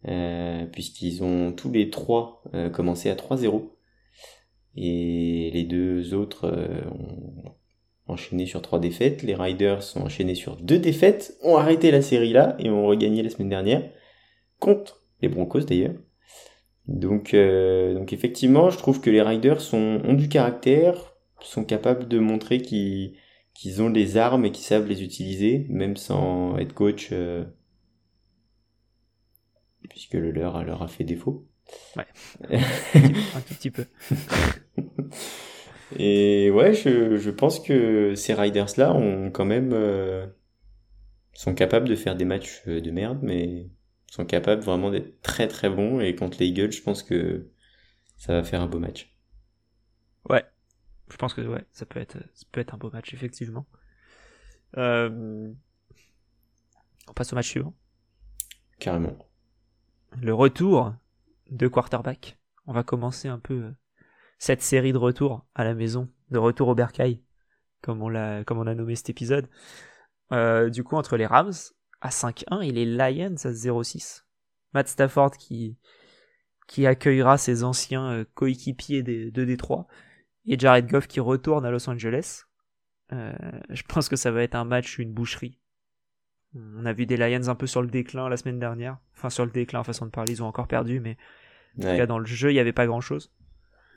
Euh, 0.08 0.64
puisqu'ils 0.66 1.24
ont 1.24 1.52
tous 1.52 1.70
les 1.70 1.90
trois 1.90 2.42
euh, 2.54 2.70
commencé 2.70 3.10
à 3.10 3.14
3-0. 3.14 3.75
Et 4.76 5.50
les 5.52 5.64
deux 5.64 6.14
autres 6.14 6.46
euh, 6.46 6.82
ont 6.90 7.54
enchaîné 8.06 8.46
sur 8.46 8.62
trois 8.62 8.78
défaites. 8.78 9.22
Les 9.22 9.34
Riders 9.34 9.82
ont 9.96 10.02
enchaîné 10.02 10.34
sur 10.34 10.56
deux 10.56 10.78
défaites, 10.78 11.38
ont 11.42 11.56
arrêté 11.56 11.90
la 11.90 12.02
série 12.02 12.32
là 12.32 12.56
et 12.58 12.70
ont 12.70 12.86
regagné 12.86 13.22
la 13.22 13.30
semaine 13.30 13.48
dernière 13.48 13.82
contre 14.58 15.02
les 15.22 15.28
Broncos 15.28 15.60
d'ailleurs. 15.60 15.94
Donc, 16.88 17.34
euh, 17.34 17.94
donc 17.94 18.12
effectivement, 18.12 18.70
je 18.70 18.78
trouve 18.78 19.00
que 19.00 19.10
les 19.10 19.22
Riders 19.22 19.60
sont, 19.60 20.00
ont 20.04 20.14
du 20.14 20.28
caractère, 20.28 21.16
sont 21.40 21.64
capables 21.64 22.06
de 22.06 22.18
montrer 22.18 22.60
qu'ils 22.60 23.14
qu'ils 23.54 23.80
ont 23.80 23.88
les 23.88 24.18
armes 24.18 24.44
et 24.44 24.52
qu'ils 24.52 24.66
savent 24.66 24.86
les 24.86 25.02
utiliser, 25.02 25.66
même 25.70 25.96
sans 25.96 26.58
être 26.58 26.74
coach, 26.74 27.08
euh, 27.12 27.44
puisque 29.88 30.12
le 30.12 30.30
leur 30.30 30.62
leur 30.62 30.82
a 30.82 30.88
fait 30.88 31.04
défaut. 31.04 31.46
Un 31.96 33.40
tout 33.40 33.54
petit 33.54 33.70
peu. 33.70 33.84
Et 35.98 36.50
ouais, 36.50 36.74
je, 36.74 37.16
je 37.16 37.30
pense 37.30 37.60
que 37.60 38.14
ces 38.14 38.34
Riders-là 38.34 38.92
ont 38.92 39.30
quand 39.30 39.44
même 39.44 39.72
euh, 39.72 40.26
sont 41.32 41.54
capables 41.54 41.88
de 41.88 41.94
faire 41.94 42.16
des 42.16 42.24
matchs 42.24 42.62
euh, 42.66 42.80
de 42.80 42.90
merde, 42.90 43.20
mais 43.22 43.68
sont 44.10 44.24
capables 44.26 44.62
vraiment 44.62 44.90
d'être 44.90 45.20
très 45.22 45.48
très 45.48 45.70
bons. 45.70 46.00
Et 46.00 46.14
contre 46.16 46.38
les 46.40 46.46
Eagles, 46.46 46.72
je 46.72 46.82
pense 46.82 47.02
que 47.02 47.50
ça 48.16 48.32
va 48.32 48.42
faire 48.42 48.60
un 48.60 48.66
beau 48.66 48.78
match. 48.78 49.14
Ouais. 50.28 50.44
Je 51.08 51.16
pense 51.16 51.34
que 51.34 51.40
ouais, 51.40 51.64
ça 51.70 51.86
peut 51.86 52.00
être, 52.00 52.18
ça 52.34 52.46
peut 52.50 52.60
être 52.60 52.74
un 52.74 52.78
beau 52.78 52.90
match, 52.90 53.14
effectivement. 53.14 53.66
Euh, 54.76 55.52
On 57.08 57.12
passe 57.12 57.32
au 57.32 57.36
match 57.36 57.48
suivant. 57.48 57.74
Carrément. 58.80 59.16
Le 60.20 60.34
retour 60.34 60.94
de 61.50 61.68
quarterback. 61.68 62.38
On 62.66 62.72
va 62.72 62.82
commencer 62.82 63.28
un 63.28 63.38
peu 63.38 63.54
euh, 63.54 63.70
cette 64.38 64.62
série 64.62 64.92
de 64.92 64.98
retours 64.98 65.46
à 65.54 65.64
la 65.64 65.74
maison, 65.74 66.10
de 66.30 66.38
retour 66.38 66.68
au 66.68 66.74
bercail, 66.74 67.22
comme 67.82 68.02
on 68.02 68.08
l'a, 68.08 68.44
comme 68.44 68.58
on 68.58 68.66
a 68.66 68.74
nommé 68.74 68.96
cet 68.96 69.10
épisode. 69.10 69.48
Euh, 70.32 70.70
du 70.70 70.82
coup, 70.82 70.96
entre 70.96 71.16
les 71.16 71.26
Rams 71.26 71.52
à 72.00 72.08
5-1 72.08 72.62
et 72.62 72.72
les 72.72 72.84
Lions 72.84 73.36
à 73.44 73.50
0-6. 73.50 74.24
Matt 74.74 74.88
Stafford 74.88 75.36
qui, 75.36 75.78
qui 76.66 76.86
accueillera 76.86 77.38
ses 77.38 77.64
anciens 77.64 78.10
euh, 78.10 78.24
coéquipiers 78.34 79.02
de, 79.02 79.44
Détroit 79.44 79.86
et 80.44 80.58
Jared 80.58 80.88
Goff 80.88 81.06
qui 81.06 81.20
retourne 81.20 81.64
à 81.64 81.70
Los 81.70 81.88
Angeles. 81.88 82.42
Je 83.10 83.82
pense 83.88 84.08
que 84.08 84.16
ça 84.16 84.32
va 84.32 84.42
être 84.42 84.56
un 84.56 84.64
match, 84.64 84.98
une 84.98 85.12
boucherie. 85.12 85.60
On 86.78 86.86
a 86.86 86.92
vu 86.92 87.06
des 87.06 87.16
Lions 87.16 87.48
un 87.48 87.54
peu 87.54 87.66
sur 87.66 87.82
le 87.82 87.88
déclin 87.88 88.28
la 88.28 88.36
semaine 88.36 88.58
dernière. 88.58 88.98
Enfin, 89.14 89.30
sur 89.30 89.44
le 89.44 89.50
déclin, 89.50 89.84
façon 89.84 90.06
de 90.06 90.10
parler, 90.10 90.32
ils 90.32 90.42
ont 90.42 90.46
encore 90.46 90.68
perdu, 90.68 91.00
mais 91.00 91.16
en 91.78 91.82
tout 91.82 91.96
cas, 91.96 92.06
dans 92.06 92.18
le 92.18 92.26
jeu, 92.26 92.50
il 92.50 92.54
n'y 92.54 92.60
avait 92.60 92.72
pas 92.72 92.86
grand 92.86 93.00
chose. 93.00 93.32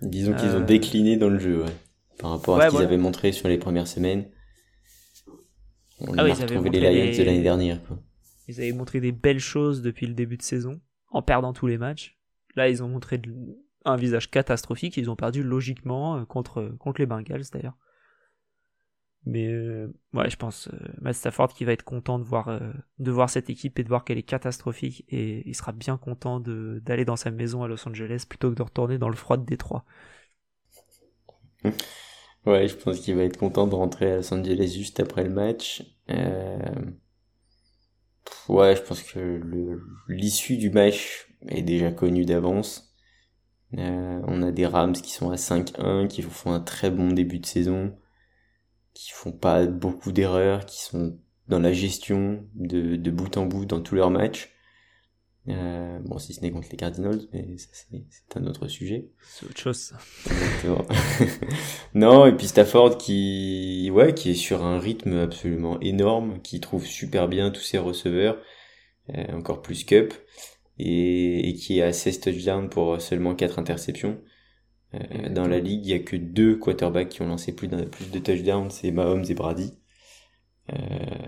Disons 0.02 0.34
qu'ils 0.34 0.56
ont 0.56 0.66
décliné 0.66 1.18
dans 1.18 1.30
le 1.30 1.40
jeu, 1.40 1.64
ouais. 1.64 1.72
Par 2.20 2.32
rapport 2.32 2.60
à 2.60 2.70
ce 2.70 2.76
qu'ils 2.76 2.86
avaient 2.86 2.98
montré 2.98 3.32
sur 3.32 3.48
les 3.48 3.58
premières 3.58 3.88
semaines. 3.88 4.26
On 6.02 6.18
ah 6.18 6.24
a 6.24 6.34
retrouvé 6.34 6.70
les 6.70 6.80
Lions 6.80 7.18
de 7.18 7.24
l'année 7.24 7.42
dernière, 7.44 7.84
quoi. 7.84 7.98
Ils 8.48 8.60
avaient 8.60 8.72
montré 8.72 9.00
des 9.00 9.12
belles 9.12 9.40
choses 9.40 9.82
depuis 9.82 10.08
le 10.08 10.14
début 10.14 10.36
de 10.36 10.42
saison, 10.42 10.82
en 11.12 11.22
perdant 11.22 11.54
tous 11.54 11.68
les 11.68 11.78
matchs. 11.78 12.18
Là, 12.56 12.68
ils 12.68 12.82
ont 12.82 12.88
montré 12.88 13.22
un 13.86 13.96
visage 13.96 14.32
catastrophique. 14.32 14.98
Ils 14.98 15.10
ont 15.10 15.16
perdu 15.16 15.44
logiquement 15.44 16.18
euh, 16.18 16.26
contre, 16.26 16.76
contre 16.80 17.00
les 17.00 17.06
Bengals, 17.06 17.44
d'ailleurs. 17.54 17.78
Mais 19.26 19.48
euh, 19.48 19.94
ouais, 20.14 20.30
je 20.30 20.38
pense 20.38 20.70
euh, 20.70 20.78
Matt 21.02 21.16
Stafford 21.16 21.54
qui 21.54 21.66
va 21.66 21.74
être 21.74 21.84
content 21.84 22.20
de 22.20 22.24
voir, 22.24 22.60
de 23.00 23.12
voir 23.12 23.30
cette 23.30 23.50
équipe 23.50 23.78
et 23.78 23.84
de 23.84 23.90
voir 23.90 24.06
qu'elle 24.06 24.18
est 24.18 24.24
catastrophique. 24.24 25.06
Et 25.10 25.48
il 25.48 25.56
sera 25.56 25.72
bien 25.72 25.98
content 25.98 26.40
d'aller 26.40 27.06
dans 27.06 27.18
sa 27.18 27.32
maison 27.32 27.64
à 27.64 27.68
Los 27.68 27.88
Angeles 27.88 28.26
plutôt 28.28 28.50
que 28.50 28.56
de 28.56 28.64
retourner 28.64 28.98
dans 28.98 29.10
le 29.10 29.16
froid 29.16 29.38
de 29.38 29.46
Détroit. 29.46 29.86
Ouais, 32.46 32.68
je 32.70 32.76
pense 32.76 33.02
qu'il 33.02 33.16
va 33.16 33.24
être 33.24 33.38
content 33.38 33.68
de 33.68 33.76
rentrer 33.76 34.12
à 34.14 34.16
Los 34.18 34.34
Angeles 34.34 34.74
juste 34.76 35.00
après 35.00 35.24
le 35.24 35.30
match. 35.30 35.84
Euh... 36.10 36.58
Ouais, 38.48 38.76
je 38.76 38.82
pense 38.82 39.04
que 39.04 39.42
l'issue 40.08 40.58
du 40.58 40.70
match 40.72 41.28
est 41.48 41.62
déjà 41.62 41.92
connue 41.92 42.26
d'avance. 42.26 42.94
Euh, 43.78 44.22
on 44.28 44.42
a 44.42 44.52
des 44.52 44.66
Rams 44.66 44.94
qui 44.94 45.12
sont 45.12 45.30
à 45.30 45.36
5-1, 45.36 46.08
qui 46.08 46.22
font 46.24 46.52
un 46.52 46.60
très 46.60 46.90
bon 46.90 47.12
début 47.12 47.40
de 47.40 47.46
saison, 47.46 47.96
qui 49.00 49.12
font 49.14 49.32
pas 49.32 49.66
beaucoup 49.66 50.12
d'erreurs, 50.12 50.66
qui 50.66 50.82
sont 50.82 51.18
dans 51.48 51.60
la 51.60 51.72
gestion 51.72 52.46
de, 52.54 52.98
de 52.98 53.12
bout 53.12 53.38
en 53.38 53.46
bout 53.46 53.66
dans 53.66 53.80
tous 53.80 53.96
leurs 53.96 54.12
matchs. 54.12 54.54
Euh, 55.48 56.00
bon, 56.04 56.20
si 56.20 56.34
ce 56.34 56.42
n'est 56.42 56.52
contre 56.52 56.68
les 56.70 56.76
Cardinals, 56.76 57.22
mais 57.32 57.56
c'est 57.58 58.38
un 58.38 58.46
autre 58.46 58.68
sujet. 58.68 59.08
C'est 59.22 59.46
autre 59.46 59.58
chose. 59.58 59.94
non, 61.94 62.26
et 62.26 62.36
puis 62.36 62.48
Stafford 62.48 62.98
qui, 62.98 63.90
ouais, 63.94 64.14
qui 64.14 64.32
est 64.32 64.36
sur 64.36 64.66
un 64.66 64.80
rythme 64.80 65.18
absolument 65.18 65.80
énorme, 65.80 66.42
qui 66.42 66.60
trouve 66.60 66.86
super 66.86 67.30
bien 67.30 67.52
tous 67.52 67.62
ses 67.62 67.78
receveurs, 67.78 68.38
euh, 69.16 69.32
encore 69.32 69.62
plus 69.62 69.86
Cup, 69.86 70.14
et, 70.78 71.48
et, 71.48 71.54
qui 71.54 71.82
a 71.82 71.94
16 71.94 72.20
touchdowns 72.20 72.70
pour 72.70 73.02
seulement 73.02 73.34
4 73.34 73.60
interceptions. 73.60 74.20
Euh, 74.96 75.30
dans 75.30 75.48
la 75.48 75.60
ligue, 75.60 75.86
il 75.86 75.92
y 75.92 75.94
a 75.94 76.00
que 76.00 76.16
deux 76.16 76.56
quarterbacks 76.56 77.10
qui 77.10 77.22
ont 77.22 77.28
lancé 77.28 77.54
plus, 77.54 77.68
plus 77.68 78.12
de 78.12 78.20
touchdowns, 78.20 78.72
c'est 78.72 78.92
Mahomes 78.92 79.26
et 79.30 79.34
Brady. 79.34 79.74
Euh, 80.74 80.76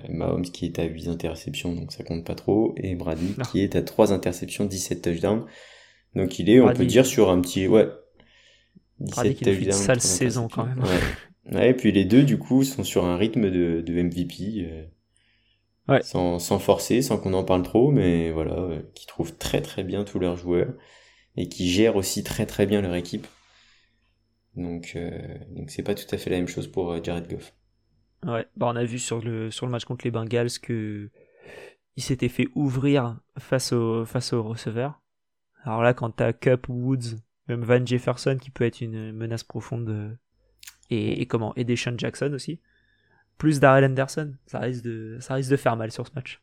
Mahomes 0.10 0.44
qui 0.44 0.66
est 0.66 0.80
à 0.80 0.84
8 0.84 1.08
interceptions, 1.08 1.74
donc 1.74 1.92
ça 1.92 2.04
compte 2.04 2.26
pas 2.26 2.36
trop, 2.36 2.74
et 2.78 2.96
Brady 2.96 3.36
qui 3.52 3.62
est 3.62 3.76
à 3.76 3.82
3 3.82 4.14
interceptions, 4.14 4.66
17 4.66 5.02
touchdowns. 5.02 5.46
Donc 6.16 6.40
il 6.40 6.50
est, 6.50 6.60
on 6.60 6.74
peut 6.74 6.86
dire, 6.86 7.06
sur 7.06 7.30
un 7.30 7.42
petit... 7.42 7.68
Ouais. 7.68 7.88
17 9.00 9.38
touchdowns. 9.38 9.64
Une 9.64 9.72
sale 9.72 10.02
saison 10.02 10.48
quand 10.48 10.66
même. 10.66 10.84
Ouais. 11.52 11.70
et 11.70 11.74
puis 11.74 11.92
les 11.92 12.06
deux, 12.06 12.24
du 12.24 12.38
coup, 12.38 12.64
sont 12.64 12.84
sur 12.84 13.06
un 13.06 13.18
rythme 13.18 13.50
de, 13.50 13.82
de 13.82 14.02
MVP. 14.02 14.68
Euh, 14.68 14.84
ouais. 15.88 16.04
sans, 16.04 16.40
sans 16.40 16.60
forcer, 16.60 17.02
sans 17.02 17.18
qu'on 17.18 17.34
en 17.34 17.44
parle 17.44 17.64
trop, 17.64 17.92
mais 17.92 18.32
voilà, 18.32 18.60
euh, 18.60 18.82
qui 18.94 19.08
trouvent 19.08 19.36
très 19.38 19.62
très 19.62 19.84
bien 19.84 20.04
tous 20.04 20.20
leurs 20.20 20.38
joueurs 20.38 20.74
et 21.38 21.48
qui 21.48 21.70
gèrent 21.70 21.96
aussi 21.96 22.24
très 22.24 22.46
très 22.46 22.66
bien 22.66 22.82
leur 22.82 22.96
équipe. 22.96 23.28
Donc 24.56 24.94
euh, 24.96 25.38
donc 25.50 25.70
c'est 25.70 25.84
pas 25.84 25.96
tout 25.96 26.14
à 26.14 26.18
fait 26.18 26.30
la 26.30 26.38
même 26.38 26.48
chose 26.48 26.68
pour 26.68 26.92
euh, 26.92 27.00
Jared 27.02 27.30
Goff. 27.30 27.54
Ouais, 28.26 28.46
bah 28.56 28.68
on 28.70 28.76
a 28.76 28.84
vu 28.84 29.00
sur 29.00 29.22
le, 29.22 29.50
sur 29.50 29.66
le 29.66 29.72
match 29.72 29.86
contre 29.86 30.06
les 30.06 30.12
Bengals 30.12 30.60
que 30.62 31.10
il 31.96 32.04
s'était 32.04 32.30
fait 32.30 32.48
ouvrir 32.56 33.20
face 33.38 33.74
au, 33.74 34.06
face 34.06 34.34
au 34.34 34.44
receveur. 34.44 35.02
Alors 35.64 35.82
là, 35.82 35.94
quand 35.94 36.12
t'as 36.12 36.34
Cup, 36.34 36.68
Woods, 36.70 37.18
même 37.48 37.64
Van 37.64 37.86
Jefferson 37.86 38.38
qui 38.40 38.50
peut 38.50 38.64
être 38.64 38.82
une 38.82 39.12
menace 39.12 39.44
profonde 39.44 40.18
et, 40.90 41.22
et 41.22 41.26
comment, 41.26 41.54
et 41.56 41.64
Deshaun 41.64 41.98
Jackson 41.98 42.32
aussi, 42.34 42.60
plus 43.38 43.60
Darrell 43.60 43.86
Anderson, 43.86 44.36
ça 44.46 44.60
risque 44.60 44.84
de, 44.84 45.18
ça 45.20 45.34
risque 45.34 45.50
de 45.50 45.58
faire 45.58 45.76
mal 45.76 45.92
sur 45.92 46.06
ce 46.06 46.12
match. 46.14 46.42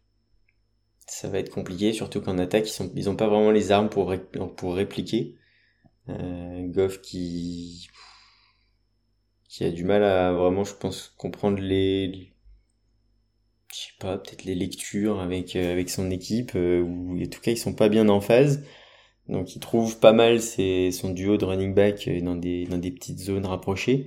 Ça 1.07 1.29
va 1.29 1.39
être 1.39 1.51
compliqué, 1.51 1.93
surtout 1.93 2.21
qu'en 2.21 2.39
attaque, 2.39 2.69
ils 2.69 2.73
sont, 2.73 2.93
ils 2.95 3.09
ont 3.09 3.17
pas 3.17 3.29
vraiment 3.29 3.51
les 3.51 3.73
armes 3.73 3.89
pour, 3.89 4.15
pour 4.57 4.75
répliquer. 4.75 5.37
Euh, 6.09 6.67
Goff 6.69 7.01
qui, 7.01 7.89
a 9.61 9.71
du 9.71 9.85
mal 9.85 10.03
à 10.05 10.33
vraiment, 10.33 10.65
je 10.65 10.75
pense, 10.75 11.15
comprendre 11.17 11.59
les, 11.59 12.33
je 13.73 13.77
sais 13.77 13.93
pas, 13.99 14.19
peut-être 14.19 14.45
les 14.45 14.55
lectures 14.55 15.21
avec 15.21 15.57
euh, 15.57 15.83
son 15.89 16.11
équipe, 16.11 16.53
euh, 16.55 16.81
ou 16.81 17.21
en 17.21 17.27
tout 17.27 17.41
cas 17.41 17.51
ils 17.51 17.59
sont 17.59 17.75
pas 17.75 17.89
bien 17.89 18.09
en 18.09 18.21
phase. 18.21 18.65
Donc 19.29 19.57
il 19.57 19.61
trouve 19.61 19.99
pas 19.99 20.13
mal 20.13 20.41
son 20.41 21.11
duo 21.11 21.37
de 21.37 21.45
running 21.45 21.75
back 21.75 22.09
dans 22.23 22.37
des 22.37 22.91
petites 22.91 23.19
zones 23.19 23.47
rapprochées. 23.47 24.07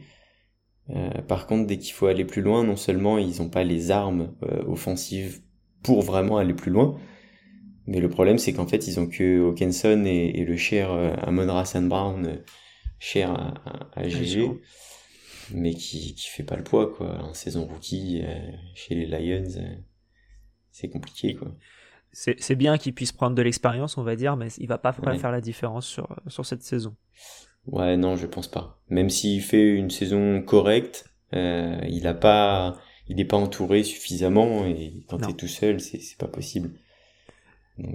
Par 1.28 1.46
contre, 1.48 1.68
dès 1.68 1.78
qu'il 1.78 1.94
faut 1.94 2.08
aller 2.08 2.26
plus 2.26 2.42
loin, 2.42 2.64
non 2.64 2.76
seulement 2.76 3.20
ils 3.20 3.42
ont 3.42 3.50
pas 3.50 3.64
les 3.64 3.92
armes 3.92 4.34
offensives 4.68 5.42
pour 5.84 6.02
vraiment 6.02 6.38
aller 6.38 6.56
plus 6.56 6.72
loin, 6.72 7.00
mais 7.92 8.00
le 8.00 8.10
problème 8.10 8.38
c'est 8.38 8.54
qu'en 8.54 8.68
fait 8.68 8.88
ils 8.88 9.00
ont 9.00 9.08
que 9.08 9.42
Hawkinson 9.42 10.06
et, 10.06 10.40
et 10.40 10.46
le 10.46 10.58
cher 10.58 10.92
Amon 11.22 11.52
Rassan 11.54 11.88
Brown 11.88 12.42
cher 13.00 13.32
à, 13.32 13.54
à, 13.66 14.00
à 14.00 14.08
GG 14.08 14.50
mais 15.54 15.74
qui 15.74 16.16
qui 16.16 16.28
fait 16.30 16.44
pas 16.44 16.56
le 16.56 16.64
poids 16.64 16.94
quoi. 16.94 17.22
En 17.24 17.34
saison 17.34 17.66
rookie 17.66 18.22
euh, 18.24 18.52
chez 18.76 18.96
les 18.96 19.06
Lions 19.06 19.58
euh, 19.58 19.76
c'est 20.72 20.90
compliqué 20.90 21.36
quoi. 21.36 21.50
C'est 22.14 22.56
bien 22.56 22.78
qu'il 22.78 22.94
puisse 22.94 23.14
prendre 23.14 23.36
de 23.36 23.42
l'expérience 23.42 23.98
on 23.98 24.04
va 24.04 24.16
dire 24.16 24.36
mais 24.36 24.48
il 24.58 24.68
va 24.68 24.78
pas 24.78 24.92
faire 24.94 25.32
la 25.32 25.42
différence 25.42 25.88
sur 25.88 26.16
sur 26.28 26.46
cette 26.46 26.64
saison. 26.64 26.96
Ouais 27.66 27.98
non 27.98 28.16
je 28.16 28.28
pense 28.28 28.50
pas. 28.50 28.82
Même 28.90 29.10
s'il 29.10 29.42
fait 29.42 29.70
une 29.70 29.90
saison 29.90 30.42
correcte 30.42 31.06
euh, 31.34 31.80
il 31.88 32.08
a 32.08 32.14
pas 32.14 32.78
il 33.08 33.16
n'est 33.16 33.26
pas 33.26 33.38
entouré 33.38 33.84
suffisamment 33.84 34.66
et 34.66 35.06
quand 35.08 35.20
t'es 35.20 35.34
tout 35.34 35.48
seul 35.48 35.80
c'est 35.80 36.00
c'est 36.00 36.18
pas 36.18 36.28
possible 36.28 36.72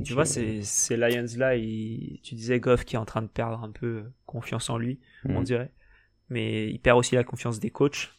tu 0.05 0.15
vois, 0.15 0.25
ces, 0.25 0.63
ces 0.63 0.97
Lions-là, 0.97 1.57
tu 1.57 2.35
disais 2.35 2.61
Goff 2.61 2.85
qui 2.85 2.97
est 2.97 2.99
en 2.99 3.05
train 3.05 3.23
de 3.23 3.29
perdre 3.29 3.63
un 3.63 3.71
peu 3.71 4.05
confiance 4.27 4.71
en 4.71 4.79
lui, 4.79 4.99
on 5.25 5.41
mm. 5.41 5.45
dirait 5.45 5.71
mais 6.29 6.69
il 6.69 6.81
perd 6.81 6.99
aussi 6.99 7.15
la 7.15 7.25
confiance 7.25 7.61
des 7.61 7.71
coachs. 7.71 8.13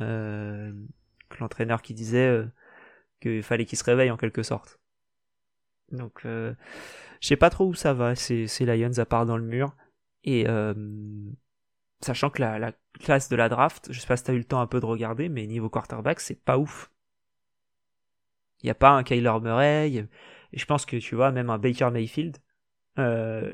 Euh, 0.00 0.72
l'entraîneur 1.38 1.82
qui 1.82 1.94
disait 1.94 2.28
euh, 2.28 2.46
qu'il 3.20 3.42
fallait 3.42 3.64
qu'il 3.64 3.78
se 3.78 3.84
réveille 3.84 4.10
en 4.10 4.16
quelque 4.16 4.42
sorte. 4.42 4.80
Donc, 5.90 6.24
euh, 6.24 6.54
je 7.20 7.28
sais 7.28 7.36
pas 7.36 7.50
trop 7.50 7.66
où 7.66 7.74
ça 7.74 7.92
va, 7.92 8.14
ces, 8.14 8.46
ces 8.46 8.64
Lions 8.64 8.98
à 8.98 9.04
part 9.04 9.26
dans 9.26 9.36
le 9.36 9.44
mur. 9.44 9.74
Et 10.24 10.46
euh, 10.48 10.74
sachant 12.00 12.30
que 12.30 12.40
la, 12.40 12.58
la, 12.58 12.72
classe 13.00 13.28
de 13.28 13.36
la 13.36 13.48
draft, 13.48 13.88
je 13.90 13.98
sais 13.98 14.06
pas 14.06 14.16
si 14.16 14.24
t'as 14.24 14.34
eu 14.34 14.38
le 14.38 14.44
temps 14.44 14.60
un 14.60 14.66
peu 14.66 14.78
de 14.78 14.86
regarder, 14.86 15.28
mais 15.28 15.46
niveau 15.46 15.68
quarterback, 15.68 16.20
c'est 16.20 16.42
pas 16.42 16.58
ouf. 16.58 16.90
Il 18.62 18.66
n'y 18.66 18.70
a 18.70 18.74
pas 18.74 18.90
un 18.90 19.02
Kyler 19.02 19.32
Murray, 19.40 20.06
et 20.52 20.58
je 20.58 20.66
pense 20.66 20.86
que 20.86 20.96
tu 20.96 21.14
vois, 21.14 21.32
même 21.32 21.50
un 21.50 21.58
Baker 21.58 21.90
Mayfield, 21.90 22.38
euh, 22.98 23.52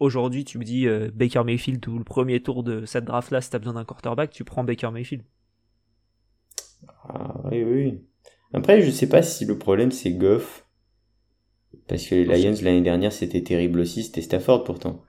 Aujourd'hui, 0.00 0.44
tu 0.44 0.58
me 0.58 0.64
dis 0.64 0.86
euh, 0.88 1.10
Baker 1.14 1.44
Mayfield 1.44 1.86
ou 1.86 1.98
le 1.98 2.04
premier 2.04 2.42
tour 2.42 2.64
de 2.64 2.84
cette 2.84 3.04
draft-là, 3.04 3.40
si 3.40 3.50
t'as 3.50 3.58
besoin 3.58 3.74
d'un 3.74 3.84
quarterback, 3.84 4.30
tu 4.30 4.44
prends 4.44 4.64
Baker 4.64 4.90
Mayfield. 4.90 5.22
Ah, 7.08 7.40
oui, 7.50 7.62
oui. 7.62 8.00
Après, 8.52 8.82
je 8.82 8.90
sais 8.90 9.08
pas 9.08 9.22
si 9.22 9.44
le 9.44 9.56
problème 9.56 9.92
c'est 9.92 10.12
Goff. 10.12 10.66
Parce 11.86 12.06
que 12.06 12.14
les 12.16 12.42
Lions 12.42 12.56
l'année 12.62 12.80
dernière 12.82 13.12
c'était 13.12 13.42
terrible 13.42 13.80
aussi, 13.80 14.02
c'était 14.02 14.22
Stafford 14.22 14.64
pourtant. 14.64 15.02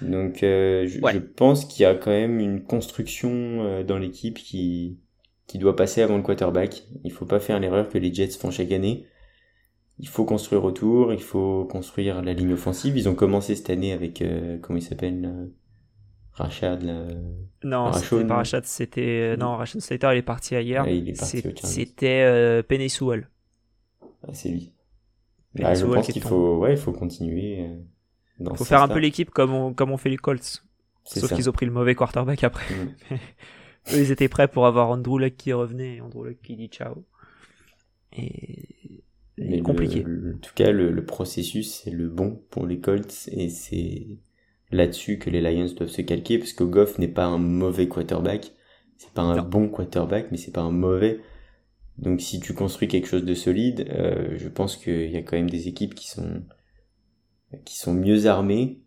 Donc 0.00 0.42
euh, 0.42 0.86
je, 0.86 1.00
je, 1.00 1.18
pense 1.18 1.64
qu'il 1.64 1.82
y 1.82 1.86
a 1.86 1.94
quand 1.94 2.10
même 2.10 2.40
une 2.40 2.62
construction 2.62 3.82
dans 3.84 3.98
l'équipe 3.98 4.38
qui, 4.38 5.00
qui 5.46 5.58
doit 5.58 5.76
passer 5.76 6.02
avant 6.02 6.16
le 6.16 6.22
quarterback. 6.22 6.84
Il 7.04 7.12
faut 7.12 7.26
pas 7.26 7.40
faire 7.40 7.58
l'erreur 7.58 7.88
que 7.88 7.98
les 7.98 8.12
Jets 8.12 8.30
font 8.30 8.50
chaque 8.50 8.72
année 8.72 9.06
il 9.98 10.08
faut 10.08 10.24
construire 10.24 10.64
autour, 10.64 11.12
il 11.12 11.22
faut 11.22 11.64
construire 11.64 12.22
la 12.22 12.32
ligne 12.32 12.52
offensive. 12.52 12.96
Ils 12.96 13.08
ont 13.08 13.14
commencé 13.14 13.54
cette 13.54 13.70
année 13.70 13.92
avec 13.92 14.22
euh, 14.22 14.58
comment 14.60 14.78
il 14.78 14.82
s'appelle 14.82 15.50
Rachad 16.34 16.82
Non, 17.62 17.92
c'était 17.92 18.24
pas 18.24 18.36
Rachad, 18.36 18.64
c'était 18.64 19.34
euh, 19.34 19.36
non 19.36 19.56
Rachad 19.56 19.80
Slater, 19.80 20.08
il 20.12 20.18
est 20.18 20.22
parti 20.22 20.56
ailleurs. 20.56 20.86
c'était 21.14 22.22
euh, 22.22 22.62
Penny 22.62 22.90
Sewell. 22.90 23.28
Ah, 24.26 24.32
c'est 24.32 24.48
lui. 24.48 24.72
Ah, 25.62 25.74
je 25.74 25.86
pense 25.86 26.08
qu'il 26.08 26.22
faut 26.22 26.58
ouais, 26.58 26.72
il 26.72 26.78
faut 26.78 26.92
continuer. 26.92 27.60
Euh, 27.60 27.76
il 28.40 28.56
faut 28.56 28.64
faire 28.64 28.82
un 28.82 28.88
peu 28.88 28.98
l'équipe 28.98 29.30
comme 29.30 29.54
on 29.54 29.72
comme 29.72 29.92
on 29.92 29.96
fait 29.96 30.10
les 30.10 30.16
Colts. 30.16 30.64
Sauf 31.04 31.32
qu'ils 31.32 31.48
ont 31.48 31.52
pris 31.52 31.66
le 31.66 31.72
mauvais 31.72 31.94
quarterback 31.94 32.42
après. 32.42 32.74
Mm. 32.74 33.14
Eux, 33.92 33.98
ils 33.98 34.10
étaient 34.10 34.28
prêts 34.28 34.48
pour 34.48 34.66
avoir 34.66 34.88
Andrew 34.88 35.18
Luck 35.18 35.36
qui 35.36 35.52
revenait 35.52 35.96
et 35.96 36.00
Andrew 36.00 36.24
Luck 36.24 36.38
qui 36.42 36.56
dit 36.56 36.68
ciao. 36.68 37.04
Et 38.16 38.73
compliqué. 39.62 40.04
en 40.04 40.38
tout 40.38 40.54
cas, 40.54 40.70
le, 40.70 41.04
processus 41.04 41.82
c'est 41.82 41.90
le 41.90 42.08
bon 42.08 42.42
pour 42.50 42.66
les 42.66 42.80
Colts 42.80 43.28
et 43.32 43.48
c'est 43.48 44.06
là-dessus 44.70 45.18
que 45.18 45.30
les 45.30 45.40
Lions 45.40 45.72
doivent 45.76 45.90
se 45.90 46.02
calquer, 46.02 46.38
parce 46.38 46.52
que 46.52 46.64
Goff 46.64 46.98
n'est 46.98 47.08
pas 47.08 47.26
un 47.26 47.38
mauvais 47.38 47.88
quarterback, 47.88 48.52
c'est 48.96 49.12
pas 49.12 49.22
un 49.22 49.42
bon 49.42 49.68
quarterback, 49.68 50.28
mais 50.30 50.36
c'est 50.36 50.52
pas 50.52 50.62
un 50.62 50.72
mauvais. 50.72 51.20
Donc 51.98 52.20
si 52.20 52.40
tu 52.40 52.54
construis 52.54 52.88
quelque 52.88 53.06
chose 53.06 53.24
de 53.24 53.34
solide, 53.34 53.86
euh, 53.90 54.36
je 54.36 54.48
pense 54.48 54.76
qu'il 54.76 55.10
y 55.10 55.16
a 55.16 55.22
quand 55.22 55.36
même 55.36 55.50
des 55.50 55.68
équipes 55.68 55.94
qui 55.94 56.08
sont 56.08 56.42
qui 57.64 57.78
sont 57.78 57.94
mieux 57.94 58.26
armées 58.26 58.80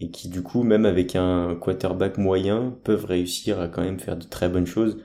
et 0.00 0.10
qui 0.10 0.30
du 0.30 0.42
coup 0.42 0.62
même 0.62 0.86
avec 0.86 1.16
un 1.16 1.54
quarterback 1.56 2.16
moyen 2.16 2.78
peuvent 2.84 3.04
réussir 3.04 3.60
à 3.60 3.68
quand 3.68 3.82
même 3.82 4.00
faire 4.00 4.16
de 4.16 4.24
très 4.24 4.48
bonnes 4.48 4.66
choses. 4.66 4.98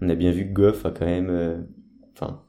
On 0.00 0.08
a 0.08 0.16
bien 0.16 0.32
vu 0.32 0.48
que 0.48 0.52
Goff 0.52 0.84
a 0.84 0.90
quand 0.90 1.06
même, 1.06 1.30
euh, 1.30 1.58
enfin 2.12 2.42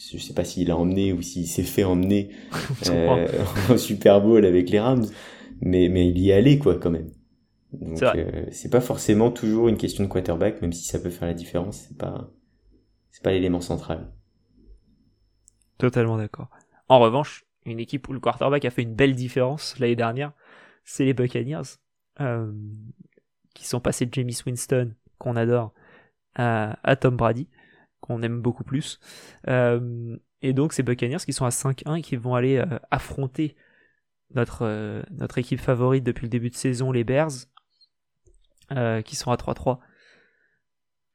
je 0.00 0.18
sais 0.18 0.34
pas 0.34 0.44
s'il 0.44 0.70
a 0.70 0.76
emmené 0.76 1.12
ou 1.12 1.22
s'il 1.22 1.46
s'est 1.46 1.62
fait 1.62 1.84
emmener 1.84 2.30
euh, 2.88 3.26
en 3.68 3.76
Super 3.76 4.20
Bowl 4.20 4.44
avec 4.44 4.70
les 4.70 4.80
Rams, 4.80 5.06
mais 5.60 5.88
mais 5.88 6.08
il 6.08 6.18
y 6.18 6.30
est 6.30 6.34
allé 6.34 6.58
quoi 6.58 6.76
quand 6.76 6.90
même. 6.90 7.10
Donc 7.72 8.02
euh, 8.02 8.46
c'est 8.50 8.70
pas 8.70 8.80
forcément 8.80 9.30
toujours 9.30 9.68
une 9.68 9.76
question 9.76 10.02
de 10.02 10.08
quarterback, 10.08 10.60
même 10.62 10.72
si 10.72 10.84
ça 10.84 10.98
peut 10.98 11.10
faire 11.10 11.28
la 11.28 11.34
différence. 11.34 11.86
C'est 11.88 11.98
pas 11.98 12.30
c'est 13.10 13.22
pas 13.22 13.32
l'élément 13.32 13.60
central. 13.60 14.10
Totalement 15.78 16.16
d'accord. 16.16 16.48
En 16.88 16.98
revanche, 16.98 17.44
une 17.64 17.78
équipe 17.78 18.08
où 18.08 18.12
le 18.12 18.20
quarterback 18.20 18.64
a 18.64 18.70
fait 18.70 18.82
une 18.82 18.94
belle 18.94 19.14
différence 19.14 19.78
l'année 19.78 19.96
dernière, 19.96 20.32
c'est 20.84 21.04
les 21.04 21.14
Buccaneers, 21.14 21.78
euh, 22.20 22.52
qui 23.54 23.66
sont 23.66 23.80
passés 23.80 24.06
de 24.06 24.12
Jamie 24.12 24.36
Winston, 24.44 24.94
qu'on 25.18 25.36
adore, 25.36 25.72
à, 26.34 26.78
à, 26.82 26.96
Tom 26.96 27.16
Brady, 27.16 27.48
qu'on 28.00 28.22
aime 28.22 28.40
beaucoup 28.40 28.64
plus. 28.64 29.00
Euh, 29.48 30.16
et 30.42 30.52
donc 30.52 30.72
ces 30.72 30.82
Buccaneers 30.82 31.18
qui 31.24 31.32
sont 31.32 31.44
à 31.44 31.50
5-1 31.50 31.98
et 31.98 32.02
qui 32.02 32.16
vont 32.16 32.34
aller 32.34 32.58
euh, 32.58 32.78
affronter 32.90 33.56
notre, 34.34 34.62
euh, 34.62 35.02
notre 35.10 35.38
équipe 35.38 35.60
favorite 35.60 36.04
depuis 36.04 36.24
le 36.24 36.30
début 36.30 36.50
de 36.50 36.54
saison, 36.56 36.92
les 36.92 37.04
Bears, 37.04 37.30
qui 39.04 39.16
sont 39.16 39.32
à 39.32 39.36
3-3. 39.36 39.80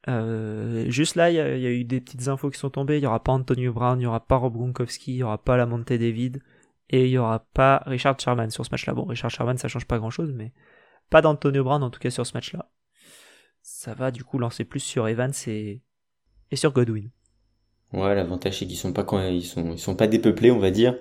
Euh, 0.08 0.88
juste 0.88 1.16
là, 1.16 1.30
il 1.30 1.34
y, 1.34 1.40
a 1.40 1.70
eu 1.70 1.84
des 1.84 2.00
petites 2.00 2.28
infos 2.28 2.50
qui 2.50 2.58
sont 2.58 2.70
tombées. 2.70 2.98
Il 2.98 3.02
y 3.02 3.06
aura 3.06 3.22
pas 3.22 3.32
Antonio 3.32 3.72
Brown, 3.72 4.00
il 4.00 4.04
y 4.04 4.06
aura 4.06 4.24
pas 4.24 4.36
Rob 4.36 4.54
Gronkowski, 4.54 5.14
il 5.14 5.16
y 5.16 5.22
aura 5.22 5.42
pas 5.42 5.56
Lamonte 5.56 5.92
David 5.92 6.42
et 6.88 7.06
il 7.06 7.10
y 7.10 7.18
aura 7.18 7.40
pas 7.40 7.82
Richard 7.86 8.18
Sherman 8.20 8.50
sur 8.50 8.64
ce 8.64 8.70
match-là. 8.70 8.94
Bon, 8.94 9.04
Richard 9.04 9.30
Sherman, 9.30 9.58
ça 9.58 9.68
change 9.68 9.86
pas 9.86 9.98
grand-chose, 9.98 10.32
mais 10.32 10.52
pas 11.10 11.22
d'Antonio 11.22 11.64
Brown 11.64 11.82
en 11.82 11.90
tout 11.90 11.98
cas 11.98 12.10
sur 12.10 12.26
ce 12.26 12.34
match-là. 12.34 12.70
Ça 13.62 13.94
va 13.94 14.12
du 14.12 14.22
coup 14.22 14.38
lancer 14.38 14.64
plus 14.64 14.80
sur 14.80 15.08
Evans 15.08 15.32
et, 15.48 15.82
et 16.56 16.58
sur 16.58 16.72
Godwin. 16.72 17.10
Ouais, 17.92 18.14
l'avantage 18.14 18.58
c'est 18.58 18.66
qu'ils 18.66 18.76
sont 18.76 18.92
pas 18.92 19.04
quand 19.04 19.22
ils 19.28 19.44
sont 19.44 19.72
ils 19.72 19.78
sont 19.78 19.94
pas 19.94 20.06
dépeuplés, 20.06 20.50
on 20.50 20.58
va 20.58 20.70
dire. 20.70 20.96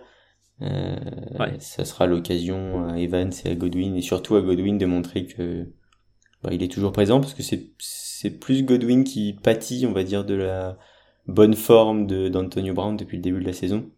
Euh, 0.62 0.96
ouais. 1.40 1.56
Ça 1.60 1.86
sera 1.86 2.06
l'occasion 2.06 2.88
à 2.88 3.00
Evans 3.00 3.32
et 3.44 3.50
à 3.50 3.56
Godwin 3.56 3.96
et 3.96 4.02
surtout 4.02 4.36
à 4.36 4.42
Godwin 4.42 4.78
de 4.78 4.86
montrer 4.86 5.26
que 5.26 5.68
bah, 6.44 6.50
il 6.52 6.62
est 6.62 6.72
toujours 6.72 6.92
présent 6.92 7.20
parce 7.22 7.34
que 7.34 7.44
c'est 7.44 7.72
c'est 7.80 8.32
plus 8.32 8.64
Godwin 8.64 9.04
qui 9.04 9.34
pâtit, 9.34 9.86
on 9.88 9.94
va 9.94 10.04
dire, 10.04 10.26
de 10.26 10.36
la 10.36 10.78
bonne 11.28 11.56
forme 11.56 12.06
de 12.06 12.28
d'Antonio 12.28 12.74
Brown 12.74 12.98
depuis 12.98 13.18
le 13.18 13.24
début 13.24 13.40
de 13.40 13.48
la 13.48 13.54
saison 13.54 13.90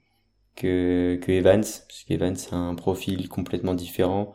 que, 0.56 1.20
que 1.22 1.32
Evans, 1.32 1.62
parce 1.62 2.04
qu'Evans 2.06 2.34
a 2.52 2.56
un 2.56 2.76
profil 2.76 3.30
complètement 3.30 3.74
différent. 3.74 4.34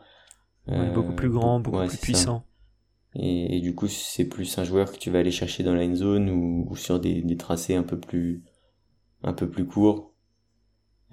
Ouais, 0.67 0.89
beaucoup 0.91 1.13
plus 1.13 1.29
grand, 1.29 1.59
beaucoup 1.59 1.77
ouais, 1.77 1.87
plus 1.87 1.97
puissant. 1.97 2.45
Et, 3.15 3.59
du 3.61 3.75
coup, 3.75 3.87
c'est 3.87 4.25
plus 4.25 4.57
un 4.57 4.63
joueur 4.63 4.91
que 4.91 4.97
tu 4.97 5.11
vas 5.11 5.19
aller 5.19 5.31
chercher 5.31 5.63
dans 5.63 5.75
la 5.75 5.85
end 5.85 5.95
zone 5.95 6.29
ou, 6.29 6.75
sur 6.75 6.99
des, 6.99 7.37
tracés 7.37 7.75
un 7.75 7.83
peu 7.83 7.99
plus, 7.99 8.43
un 9.23 9.33
peu 9.33 9.49
plus 9.49 9.65
courts. 9.65 10.13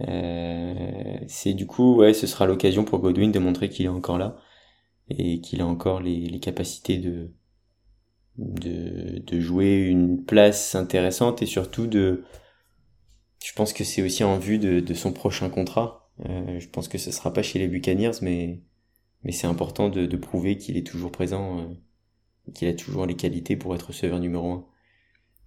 Euh, 0.08 1.18
c'est 1.28 1.52
du 1.52 1.66
coup, 1.66 1.96
ouais, 1.96 2.14
ce 2.14 2.26
sera 2.26 2.46
l'occasion 2.46 2.84
pour 2.84 3.00
Godwin 3.00 3.32
de 3.32 3.38
montrer 3.38 3.68
qu'il 3.68 3.84
est 3.84 3.90
encore 3.90 4.16
là 4.16 4.36
et 5.10 5.40
qu'il 5.42 5.60
a 5.60 5.66
encore 5.66 6.00
les, 6.00 6.26
les 6.26 6.40
capacités 6.40 6.96
de, 6.98 7.34
de, 8.38 9.18
de 9.18 9.40
jouer 9.40 9.76
une 9.76 10.24
place 10.24 10.74
intéressante 10.74 11.42
et 11.42 11.46
surtout 11.46 11.86
de, 11.86 12.24
je 13.44 13.52
pense 13.54 13.72
que 13.72 13.84
c'est 13.84 14.02
aussi 14.02 14.24
en 14.24 14.38
vue 14.38 14.58
de, 14.58 14.80
de 14.80 14.94
son 14.94 15.12
prochain 15.12 15.48
contrat. 15.50 16.10
Euh, 16.26 16.58
je 16.58 16.68
pense 16.68 16.88
que 16.88 16.98
ce 16.98 17.10
sera 17.10 17.32
pas 17.32 17.42
chez 17.42 17.58
les 17.58 17.68
Buccaneers, 17.68 18.18
mais, 18.22 18.62
mais 19.22 19.32
c'est 19.32 19.46
important 19.46 19.88
de, 19.88 20.06
de 20.06 20.16
prouver 20.16 20.56
qu'il 20.56 20.76
est 20.76 20.86
toujours 20.86 21.10
présent, 21.10 21.60
euh, 21.60 21.64
qu'il 22.52 22.68
a 22.68 22.74
toujours 22.74 23.06
les 23.06 23.16
qualités 23.16 23.56
pour 23.56 23.74
être 23.74 23.88
receveur 23.88 24.20
numéro 24.20 24.52
un. 24.52 24.64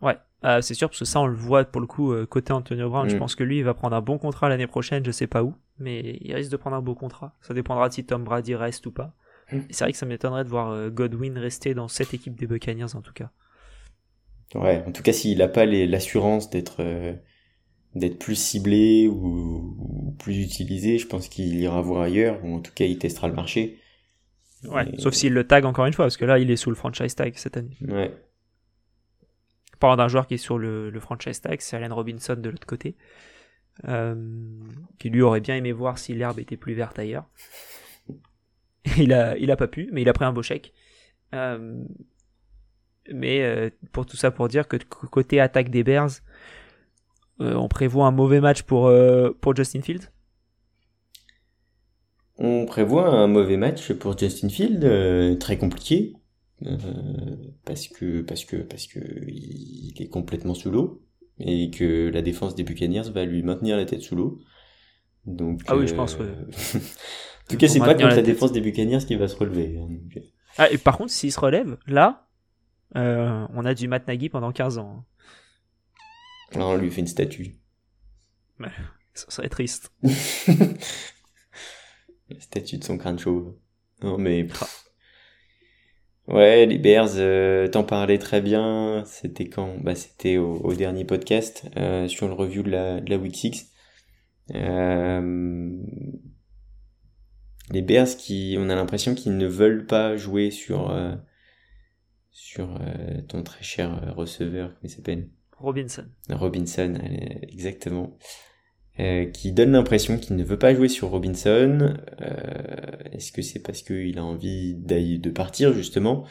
Ouais, 0.02 0.18
euh, 0.44 0.62
c'est 0.62 0.74
sûr, 0.74 0.89
parce 0.89 1.00
que 1.00 1.06
ça, 1.06 1.22
on 1.22 1.28
le 1.28 1.36
voit 1.36 1.63
pour 1.63 1.82
le 1.82 1.88
coup 1.88 2.12
euh, 2.12 2.26
côté 2.26 2.52
Antonio 2.52 2.89
Brown. 2.89 3.08
Mm. 3.08 3.10
Je 3.10 3.18
pense 3.18 3.36
que 3.36 3.44
lui, 3.44 3.60
il 3.60 3.63
va 3.63 3.74
prendre 3.74 3.96
un 3.96 4.02
bon 4.02 4.18
contrat 4.18 4.50
l'année 4.50 4.68
prochaine, 4.68 5.06
je 5.06 5.12
sais 5.12 5.28
pas 5.28 5.44
où, 5.44 5.56
mais 5.80 6.18
il 6.22 6.34
risque 6.36 6.52
de 6.52 6.58
prendre 6.58 6.76
un 6.76 6.82
beau 6.82 6.96
contrat. 6.96 7.36
Ça 7.42 7.54
dépendra 7.54 7.89
si 7.89 8.06
Tom 8.06 8.24
Brady 8.24 8.56
reste 8.56 8.86
ou 8.86 8.92
pas. 8.92 9.13
Mm. 9.52 9.60
C'est 9.70 9.86
vrai 9.86 9.92
que 9.92 9.98
ça 9.98 10.06
m'étonnerait 10.06 10.44
de 10.44 10.50
voir 10.50 10.72
euh, 10.72 10.89
Godwin 10.89 11.38
rester 11.38 11.74
dans 11.74 11.88
cette 11.88 12.13
équipe 12.13 12.36
des 12.36 12.48
Buccaneers 12.48 12.96
en 12.96 13.02
tout 13.02 13.13
cas. 13.13 13.32
Ouais, 14.56 14.84
en 14.86 14.92
tout 14.92 15.02
cas, 15.02 15.13
s'il 15.13 15.42
a 15.42 15.48
pas 15.48 15.66
l'assurance 15.66 16.50
d'être 16.50 16.84
d'être 17.96 18.18
plus 18.18 18.36
ciblé 18.36 19.08
ou, 19.08 19.76
ou, 19.78 20.12
plus 20.18 20.44
utilisé, 20.44 20.98
je 20.98 21.08
pense 21.08 21.28
qu'il 21.28 21.60
ira 21.60 21.82
voir 21.82 22.02
ailleurs, 22.02 22.44
ou 22.44 22.56
en 22.56 22.60
tout 22.60 22.72
cas, 22.74 22.86
il 22.86 22.98
testera 22.98 23.28
le 23.28 23.36
marché. 23.36 23.80
Ouais, 24.65 24.89
Et... 24.93 24.97
sauf 24.99 25.13
s'il 25.13 25.34
le 25.34 25.45
tag 25.45 25.65
encore 25.65 25.86
une 25.86 25.93
fois, 25.93 26.06
parce 26.06 26.17
que 26.17 26.26
là, 26.26 26.39
il 26.39 26.49
est 26.52 26.56
sous 26.56 26.69
le 26.69 26.76
franchise 26.76 27.15
tag 27.15 27.34
cette 27.36 27.58
année. 27.58 27.78
Ouais. 27.82 28.13
Parlant 29.80 29.97
d'un 29.97 30.08
joueur 30.08 30.28
qui 30.28 30.36
est 30.36 30.38
sur 30.38 30.58
le, 30.58 30.89
le 30.89 30.99
franchise 30.99 31.41
tag, 31.41 31.60
c'est 31.62 31.76
Allen 31.76 31.91
Robinson 31.91 32.36
de 32.36 32.49
l'autre 32.49 32.67
côté, 32.67 32.95
euh, 33.88 34.15
qui 34.99 35.10
lui 35.10 35.21
aurait 35.21 35.41
bien 35.41 35.56
aimé 35.56 35.71
voir 35.71 35.97
si 35.97 36.13
l'herbe 36.13 36.39
était 36.39 36.58
plus 36.58 36.73
verte 36.73 36.97
ailleurs. 36.99 37.30
il 38.97 39.13
a, 39.13 39.38
il 39.38 39.52
a 39.52 39.56
pas 39.56 39.67
pu, 39.67 39.89
mais 39.91 40.02
il 40.02 40.10
a 40.10 40.13
pris 40.13 40.26
un 40.26 40.34
beau 40.34 40.43
chèque. 40.43 40.73
Euh, 41.34 41.84
mais 43.12 43.43
euh, 43.43 43.69
pour 43.91 44.06
tout 44.06 44.17
ça, 44.17 44.32
pour 44.32 44.47
dire 44.47 44.67
que 44.67 44.78
côté 44.78 45.39
attaque 45.39 45.69
des 45.69 45.84
Bears, 45.84 46.10
euh, 47.41 47.56
on 47.56 47.67
prévoit 47.67 48.06
un 48.06 48.12
mauvais 48.12 48.39
match 48.39 48.63
pour, 48.63 48.88
euh, 48.88 49.32
pour 49.41 49.56
Justin 49.56 49.82
Field 49.82 50.12
On 52.38 52.65
prévoit 52.65 53.10
un 53.10 53.28
mauvais 53.28 53.58
match 53.58 53.93
pour 53.93 54.17
Justin 54.17 54.50
Field, 54.50 54.84
euh, 54.84 55.36
très 55.36 55.58
compliqué, 55.58 56.13
parce 57.65 57.88
que 57.88 58.22
parce 58.22 58.46
que 58.46 58.58
parce 58.58 58.88
que 58.88 59.00
il 59.28 59.93
est 60.00 60.08
complètement 60.10 60.54
sous 60.54 60.72
l'eau 60.72 61.04
et 61.39 61.69
que 61.72 62.10
la 62.10 62.22
défense 62.22 62.56
des 62.56 62.63
Buccaneers 62.63 63.12
va 63.13 63.26
lui 63.26 63.43
maintenir 63.43 63.78
la 63.78 63.86
tête 63.86 64.02
sous 64.02 64.15
l'eau. 64.15 64.39
Donc 65.26 65.62
ah 65.67 65.78
oui, 65.78 65.88
je 65.88 65.96
pense. 65.96 66.17
Ouais. 66.17 66.28
En 67.46 67.50
tout 67.50 67.58
cas, 67.58 67.67
c'est 67.67 67.80
pas 67.80 67.93
contre 67.93 68.08
la, 68.08 68.15
la 68.15 68.22
défense 68.22 68.54
des 68.54 68.62
Buccaneers 68.62 69.06
qui 69.06 69.15
va 69.15 69.28
se 69.28 69.36
relever. 69.36 69.78
hein, 69.78 70.22
Ah, 70.58 70.72
et 70.72 70.78
par 70.78 70.98
contre, 70.98 71.12
s'il 71.12 71.32
se 71.32 71.39
relève, 71.39 71.78
là, 71.88 72.28
euh, 72.96 73.46
on 73.54 73.65
a 73.65 73.74
du 73.74 73.89
Matt 73.89 74.08
Nagy 74.08 74.30
pendant 74.30 74.54
15 74.54 74.78
ans. 74.78 75.04
Là, 76.56 76.65
on 76.67 76.78
lui 76.78 76.89
fait 76.89 77.02
une 77.02 77.08
statue. 77.08 77.58
Ouais, 78.62 78.67
ça 79.13 79.26
serait 79.30 79.50
triste. 79.50 79.91
La 82.29 82.39
statue 82.39 82.77
de 82.77 82.83
son 82.83 82.97
crâne 82.97 83.19
chauve. 83.19 83.55
Non, 84.01 84.17
mais... 84.17 84.47
Ouais, 86.27 86.65
les 86.65 86.77
Bears, 86.77 87.15
euh, 87.17 87.67
t'en 87.67 87.83
parlais 87.83 88.17
très 88.17 88.41
bien. 88.41 89.03
C'était 89.05 89.49
quand? 89.49 89.77
Bah, 89.81 89.93
c'était 89.93 90.38
au, 90.38 90.55
au, 90.55 90.73
dernier 90.73 91.03
podcast 91.03 91.69
euh, 91.75 92.07
sur 92.07 92.27
le 92.27 92.33
review 92.33 92.63
de 92.63 92.69
la, 92.69 93.01
de 93.01 93.09
la 93.09 93.17
Week 93.17 93.36
6. 93.36 93.69
Euh, 94.55 95.77
les 97.71 97.81
Bears 97.81 98.15
qui, 98.17 98.55
on 98.57 98.69
a 98.69 98.75
l'impression 98.75 99.15
qu'ils 99.15 99.38
ne 99.38 99.47
veulent 99.47 99.86
pas 99.86 100.15
jouer 100.15 100.51
sur 100.51 100.95
sur 102.31 102.79
ton 103.27 103.43
très 103.43 103.63
cher 103.63 104.13
receveur, 104.15 104.69
comment 104.69 104.79
il 104.83 104.89
s'appelle? 104.89 105.29
Robinson. 105.57 106.05
Robinson, 106.29 106.99
exactement. 107.43 108.17
Euh, 108.99 109.25
qui 109.25 109.51
donne 109.51 109.71
l'impression 109.71 110.19
qu'il 110.19 110.36
ne 110.36 110.43
veut 110.43 110.60
pas 110.60 110.75
jouer 110.75 110.88
sur 110.88 111.10
Robinson. 111.10 111.95
Est-ce 113.11 113.32
que 113.32 113.41
c'est 113.41 113.59
parce 113.59 113.82
qu'il 113.82 114.18
a 114.20 114.24
envie 114.24 114.76
de 114.76 115.30
partir 115.30 115.74
justement? 115.74 116.26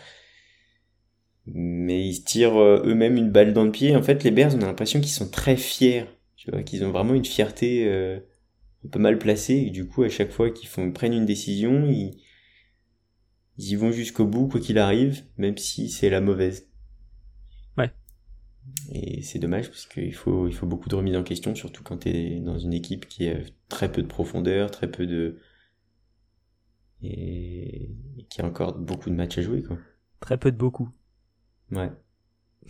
Mais 1.46 2.06
ils 2.06 2.14
se 2.14 2.24
tirent 2.24 2.56
eux-mêmes 2.56 3.16
une 3.16 3.30
balle 3.30 3.52
dans 3.52 3.64
le 3.64 3.72
pied. 3.72 3.96
En 3.96 4.02
fait, 4.02 4.22
les 4.22 4.30
Bears, 4.30 4.54
on 4.54 4.62
a 4.62 4.66
l'impression 4.66 5.00
qu'ils 5.00 5.10
sont 5.10 5.28
très 5.28 5.56
fiers. 5.56 6.04
Tu 6.36 6.52
vois, 6.52 6.62
qu'ils 6.62 6.84
ont 6.84 6.92
vraiment 6.92 7.14
une 7.14 7.24
fierté 7.24 7.84
un 8.84 8.88
peu 8.88 8.98
mal 8.98 9.18
placé 9.18 9.54
et 9.54 9.70
du 9.70 9.86
coup 9.86 10.02
à 10.02 10.08
chaque 10.08 10.32
fois 10.32 10.50
qu'ils 10.50 10.68
font 10.68 10.90
prennent 10.92 11.12
une 11.12 11.26
décision 11.26 11.86
ils, 11.88 12.16
y 13.58 13.74
vont 13.76 13.92
jusqu'au 13.92 14.26
bout 14.26 14.48
quoi 14.48 14.60
qu'il 14.60 14.78
arrive 14.78 15.22
même 15.36 15.56
si 15.56 15.88
c'est 15.88 16.10
la 16.10 16.20
mauvaise 16.20 16.68
et 18.90 19.22
c'est 19.22 19.38
dommage 19.38 19.68
parce 19.68 19.86
qu'il 19.86 20.14
faut 20.14 20.48
il 20.48 20.54
faut 20.54 20.66
beaucoup 20.66 20.88
de 20.88 20.94
remise 20.94 21.16
en 21.16 21.22
question 21.22 21.54
surtout 21.54 21.82
quand 21.82 21.98
tu 21.98 22.08
es 22.08 22.40
dans 22.40 22.58
une 22.58 22.72
équipe 22.72 23.06
qui 23.06 23.28
a 23.28 23.36
très 23.68 23.90
peu 23.90 24.02
de 24.02 24.06
profondeur 24.06 24.70
très 24.70 24.90
peu 24.90 25.06
de 25.06 25.38
et, 27.02 27.90
et 28.18 28.24
qui 28.28 28.40
a 28.40 28.44
encore 28.44 28.78
beaucoup 28.78 29.10
de 29.10 29.14
matchs 29.14 29.38
à 29.38 29.42
jouer 29.42 29.62
quoi 29.62 29.78
très 30.20 30.38
peu 30.38 30.52
de 30.52 30.56
beaucoup 30.56 30.88
ouais 31.72 31.90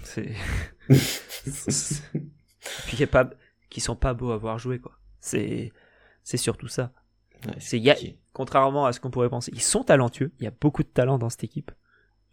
c'est 0.02 0.30
puis 2.86 3.02
a 3.02 3.06
pas 3.06 3.30
qui 3.68 3.80
sont 3.80 3.96
pas 3.96 4.14
beaux 4.14 4.30
à 4.30 4.36
voir 4.36 4.58
jouer 4.58 4.78
quoi 4.78 4.98
c'est 5.20 5.72
c'est 6.22 6.36
surtout 6.36 6.68
ça. 6.68 6.92
c'est 7.58 7.78
y 7.78 7.90
a, 7.90 7.96
contrairement 8.32 8.86
à 8.86 8.92
ce 8.92 9.00
qu'on 9.00 9.10
pourrait 9.10 9.28
penser, 9.28 9.50
ils 9.54 9.62
sont 9.62 9.84
talentueux. 9.84 10.32
Il 10.38 10.44
y 10.44 10.46
a 10.46 10.52
beaucoup 10.52 10.82
de 10.82 10.88
talent 10.88 11.18
dans 11.18 11.30
cette 11.30 11.44
équipe. 11.44 11.72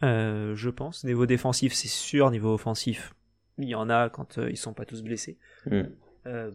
Euh, 0.03 0.55
je 0.55 0.70
pense. 0.70 1.03
Niveau 1.03 1.26
défensif, 1.26 1.74
c'est 1.74 1.88
sûr. 1.88 2.30
Niveau 2.32 2.53
offensif, 2.53 3.14
il 3.60 3.70
y 3.70 3.76
en 3.76 3.89
a 3.89 4.10
quand 4.10 4.38
euh, 4.38 4.49
ils 4.49 4.57
sont 4.57 4.74
pas 4.74 4.86
tous 4.86 5.03
blessés. 5.03 5.38
Mm. 5.66 5.82
Euh, 6.26 6.51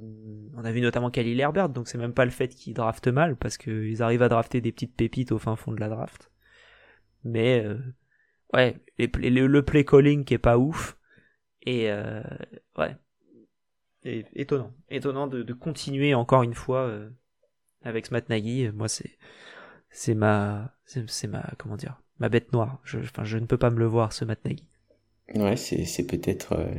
on 0.56 0.64
a 0.64 0.72
vu 0.72 0.80
notamment 0.80 1.10
Khalil 1.10 1.40
Herbert, 1.40 1.68
donc 1.68 1.88
c'est 1.88 1.98
même 1.98 2.12
pas 2.12 2.24
le 2.24 2.30
fait 2.30 2.48
qu'ils 2.48 2.74
draftent 2.74 3.08
mal, 3.08 3.36
parce 3.36 3.56
qu'ils 3.56 4.02
arrivent 4.02 4.22
à 4.22 4.28
drafter 4.28 4.60
des 4.60 4.72
petites 4.72 4.94
pépites 4.94 5.32
au 5.32 5.38
fin 5.38 5.56
fond 5.56 5.72
de 5.72 5.80
la 5.80 5.88
draft. 5.88 6.30
Mais 7.24 7.64
euh, 7.64 7.78
ouais, 8.52 8.78
le 8.98 9.60
play 9.62 9.84
calling 9.84 10.24
qui 10.24 10.34
est 10.34 10.38
pas 10.38 10.58
ouf, 10.58 10.98
et 11.62 11.90
euh, 11.90 12.22
ouais, 12.76 12.96
et, 14.04 14.26
étonnant, 14.34 14.72
étonnant 14.90 15.26
de, 15.26 15.42
de, 15.42 15.52
continuer 15.54 16.14
encore 16.14 16.42
une 16.42 16.54
fois 16.54 16.82
euh, 16.82 17.08
avec 17.82 18.06
ce 18.06 18.12
Matt 18.12 18.28
Nagy. 18.28 18.70
Moi, 18.72 18.88
c'est 18.88 19.18
c'est 19.90 20.14
ma 20.14 20.74
c'est 20.84 21.26
ma 21.26 21.42
comment 21.58 21.76
dire 21.76 22.00
ma 22.18 22.28
bête 22.28 22.52
noire. 22.52 22.80
Je, 22.84 22.98
enfin, 22.98 23.24
je 23.24 23.38
ne 23.38 23.46
peux 23.46 23.58
pas 23.58 23.70
me 23.70 23.78
le 23.78 23.86
voir 23.86 24.12
ce 24.12 24.24
Matt 24.24 24.44
Nagy. 24.44 24.68
Ouais, 25.34 25.56
c'est 25.56 26.06
peut-être 26.06 26.52
euh, 26.52 26.74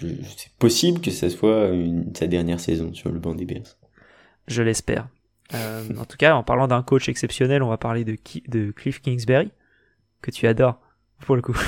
c'est 0.00 0.52
possible 0.58 1.00
que 1.00 1.10
ça 1.10 1.30
soit 1.30 1.68
une, 1.68 2.14
sa 2.14 2.26
dernière 2.26 2.60
saison 2.60 2.92
sur 2.92 3.10
le 3.10 3.18
banc 3.18 3.34
des 3.34 3.44
Bears. 3.44 3.76
Je 4.48 4.62
l'espère. 4.62 5.08
Euh, 5.54 5.84
en 5.98 6.04
tout 6.04 6.16
cas, 6.16 6.34
en 6.34 6.42
parlant 6.42 6.68
d'un 6.68 6.82
coach 6.82 7.08
exceptionnel, 7.08 7.62
on 7.62 7.68
va 7.68 7.78
parler 7.78 8.04
de, 8.04 8.16
de 8.48 8.70
Cliff 8.70 9.00
Kingsbury, 9.00 9.50
que 10.22 10.30
tu 10.30 10.46
adores, 10.46 10.80
pour 11.20 11.36
le 11.36 11.42
coup. 11.42 11.58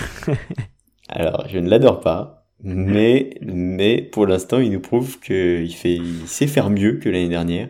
Alors, 1.09 1.47
je 1.49 1.59
ne 1.59 1.69
l'adore 1.69 2.01
pas, 2.01 2.47
mais, 2.63 3.39
mais 3.43 4.03
pour 4.03 4.27
l'instant, 4.27 4.61
il 4.61 4.71
nous 4.71 4.81
prouve 4.81 5.21
qu'il 5.21 5.75
fait, 5.75 5.95
il 5.95 6.27
sait 6.27 6.47
faire 6.47 6.71
mieux 6.71 6.99
que 6.99 7.09
l'année 7.09 7.29
dernière, 7.29 7.69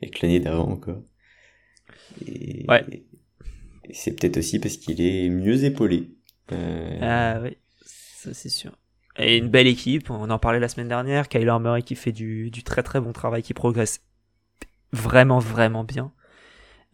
et 0.00 0.10
que 0.10 0.18
l'année 0.22 0.40
d'avant 0.40 0.70
encore. 0.70 1.02
Et, 2.26 2.64
ouais. 2.68 2.84
et 2.90 3.94
c'est 3.94 4.12
peut-être 4.12 4.36
aussi 4.36 4.60
parce 4.60 4.76
qu'il 4.76 5.00
est 5.00 5.28
mieux 5.28 5.64
épaulé. 5.64 6.10
Euh... 6.52 6.98
Ah 7.00 7.40
oui, 7.42 7.56
ça 8.24 8.34
c'est 8.34 8.48
sûr. 8.48 8.72
Et 9.16 9.36
une 9.36 9.48
belle 9.48 9.66
équipe, 9.66 10.10
on 10.10 10.28
en 10.30 10.38
parlait 10.38 10.58
la 10.58 10.68
semaine 10.68 10.88
dernière, 10.88 11.28
Kyler 11.28 11.56
Murray 11.60 11.82
qui 11.82 11.94
fait 11.94 12.12
du, 12.12 12.50
du 12.50 12.64
très 12.64 12.82
très 12.82 13.00
bon 13.00 13.12
travail, 13.12 13.42
qui 13.42 13.54
progresse 13.54 14.00
vraiment 14.92 15.38
vraiment 15.38 15.84
bien. 15.84 16.12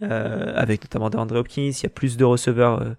Euh, 0.02 0.52
avec 0.54 0.82
notamment 0.82 1.10
DeAndre 1.10 1.36
Hopkins, 1.36 1.70
il 1.72 1.82
y 1.82 1.86
a 1.86 1.90
plus 1.90 2.16
de 2.16 2.24
receveurs 2.24 2.80
euh, 2.80 2.94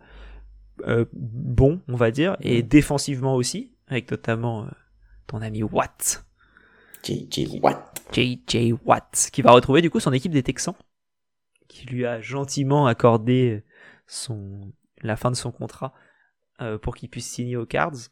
euh, 0.87 1.05
bons, 1.13 1.81
on 1.87 1.95
va 1.95 2.11
dire, 2.11 2.37
et 2.41 2.61
défensivement 2.61 3.35
aussi, 3.35 3.71
avec 3.87 4.09
notamment 4.11 4.63
euh, 4.63 4.69
ton 5.27 5.41
ami 5.41 5.63
Watt. 5.63 6.23
JJ 7.03 7.59
Watt. 7.61 8.01
JJ 8.13 8.73
Watt, 8.85 9.29
qui 9.31 9.41
va 9.41 9.51
retrouver 9.51 9.81
du 9.81 9.89
coup 9.89 9.99
son 9.99 10.13
équipe 10.13 10.31
des 10.31 10.43
Texans, 10.43 10.75
qui 11.67 11.87
lui 11.87 12.05
a 12.05 12.21
gentiment 12.21 12.85
accordé 12.85 13.63
son 14.05 14.71
la 15.03 15.15
fin 15.15 15.31
de 15.31 15.35
son 15.35 15.51
contrat 15.51 15.93
euh, 16.61 16.77
pour 16.77 16.95
qu'il 16.95 17.09
puisse 17.09 17.27
signer 17.27 17.57
aux 17.57 17.65
Cards. 17.65 18.09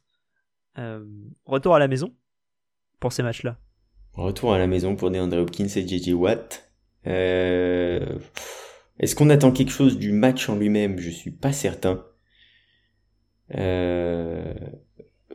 Euh, 0.80 1.04
retour 1.46 1.76
à 1.76 1.80
la 1.80 1.88
maison 1.88 2.14
pour 3.00 3.12
ces 3.12 3.24
matchs-là. 3.24 3.58
Retour 4.14 4.54
à 4.54 4.58
la 4.58 4.68
maison 4.68 4.96
pour 4.96 5.12
DeAndre 5.12 5.38
Hopkins 5.38 5.68
et 5.68 5.88
JJ 5.88 6.14
Watt. 6.14 6.72
Euh... 7.08 8.20
Est-ce 9.00 9.16
qu'on 9.16 9.30
attend 9.30 9.52
quelque 9.52 9.72
chose 9.72 9.98
du 9.98 10.12
match 10.12 10.50
en 10.50 10.56
lui-même? 10.56 11.00
Je 11.00 11.10
suis 11.10 11.32
pas 11.32 11.52
certain. 11.52 12.06
Euh... 13.56 14.54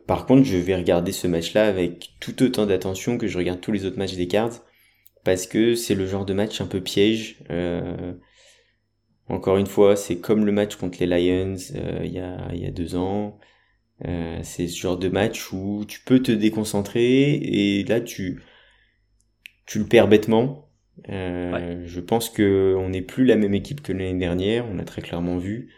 Par 0.06 0.26
contre, 0.26 0.44
je 0.44 0.56
vais 0.56 0.76
regarder 0.76 1.12
ce 1.12 1.26
match-là 1.26 1.66
avec 1.66 2.14
tout 2.20 2.42
autant 2.42 2.66
d'attention 2.66 3.16
que 3.16 3.26
je 3.26 3.38
regarde 3.38 3.60
tous 3.60 3.72
les 3.72 3.86
autres 3.86 3.96
matchs 3.96 4.16
des 4.16 4.28
Cards, 4.28 4.62
parce 5.24 5.46
que 5.46 5.74
c'est 5.74 5.94
le 5.94 6.06
genre 6.06 6.26
de 6.26 6.34
match 6.34 6.60
un 6.60 6.66
peu 6.66 6.82
piège. 6.82 7.42
Encore 9.28 9.56
une 9.56 9.66
fois, 9.66 9.96
c'est 9.96 10.18
comme 10.18 10.44
le 10.44 10.52
match 10.52 10.76
contre 10.76 10.98
les 11.00 11.06
Lions 11.06 11.56
il 12.02 12.12
y 12.12 12.18
a 12.66 12.70
deux 12.70 12.96
ans. 12.96 13.38
Euh, 14.04 14.40
c'est 14.42 14.68
ce 14.68 14.78
genre 14.80 14.98
de 14.98 15.08
match 15.08 15.52
où 15.52 15.84
tu 15.86 16.00
peux 16.00 16.20
te 16.20 16.32
déconcentrer 16.32 17.32
et 17.34 17.84
là 17.84 18.00
tu 18.00 18.42
tu 19.66 19.78
le 19.78 19.86
perds 19.86 20.08
bêtement. 20.08 20.68
Euh, 21.08 21.52
Ouais. 21.52 21.86
Je 21.86 22.00
pense 22.00 22.30
que 22.30 22.74
on 22.78 22.90
n'est 22.90 23.02
plus 23.02 23.24
la 23.24 23.36
même 23.36 23.54
équipe 23.54 23.82
que 23.82 23.92
l'année 23.92 24.18
dernière, 24.18 24.66
on 24.68 24.74
l'a 24.76 24.84
très 24.84 25.02
clairement 25.02 25.38
vu. 25.38 25.72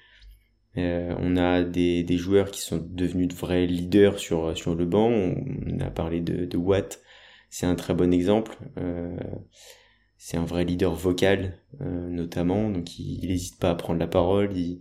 Euh, 0.79 1.15
on 1.19 1.37
a 1.37 1.63
des, 1.63 2.03
des 2.03 2.17
joueurs 2.19 2.51
qui 2.51 2.61
sont 2.61 2.79
devenus 2.79 3.29
de 3.29 3.35
vrais 3.35 3.67
leaders 3.67 4.19
sur 4.19 4.57
sur 4.57 4.75
le 4.75 4.85
banc. 4.87 5.11
On 5.11 5.81
a 5.81 5.91
parlé 5.91 6.21
de, 6.21 6.45
de 6.45 6.57
Watt, 6.59 7.01
c'est 7.51 7.67
un 7.67 7.75
très 7.77 7.95
bon 7.95 8.13
exemple. 8.13 8.57
Euh, 8.79 9.17
c'est 10.19 10.37
un 10.37 10.45
vrai 10.45 10.65
leader 10.65 10.95
vocal 10.95 11.59
euh, 11.81 12.09
notamment, 12.11 12.71
donc 12.71 12.99
il 12.99 13.29
n'hésite 13.29 13.59
pas 13.59 13.71
à 13.71 13.75
prendre 13.75 14.01
la 14.01 14.07
parole. 14.07 14.57
Il, 14.57 14.81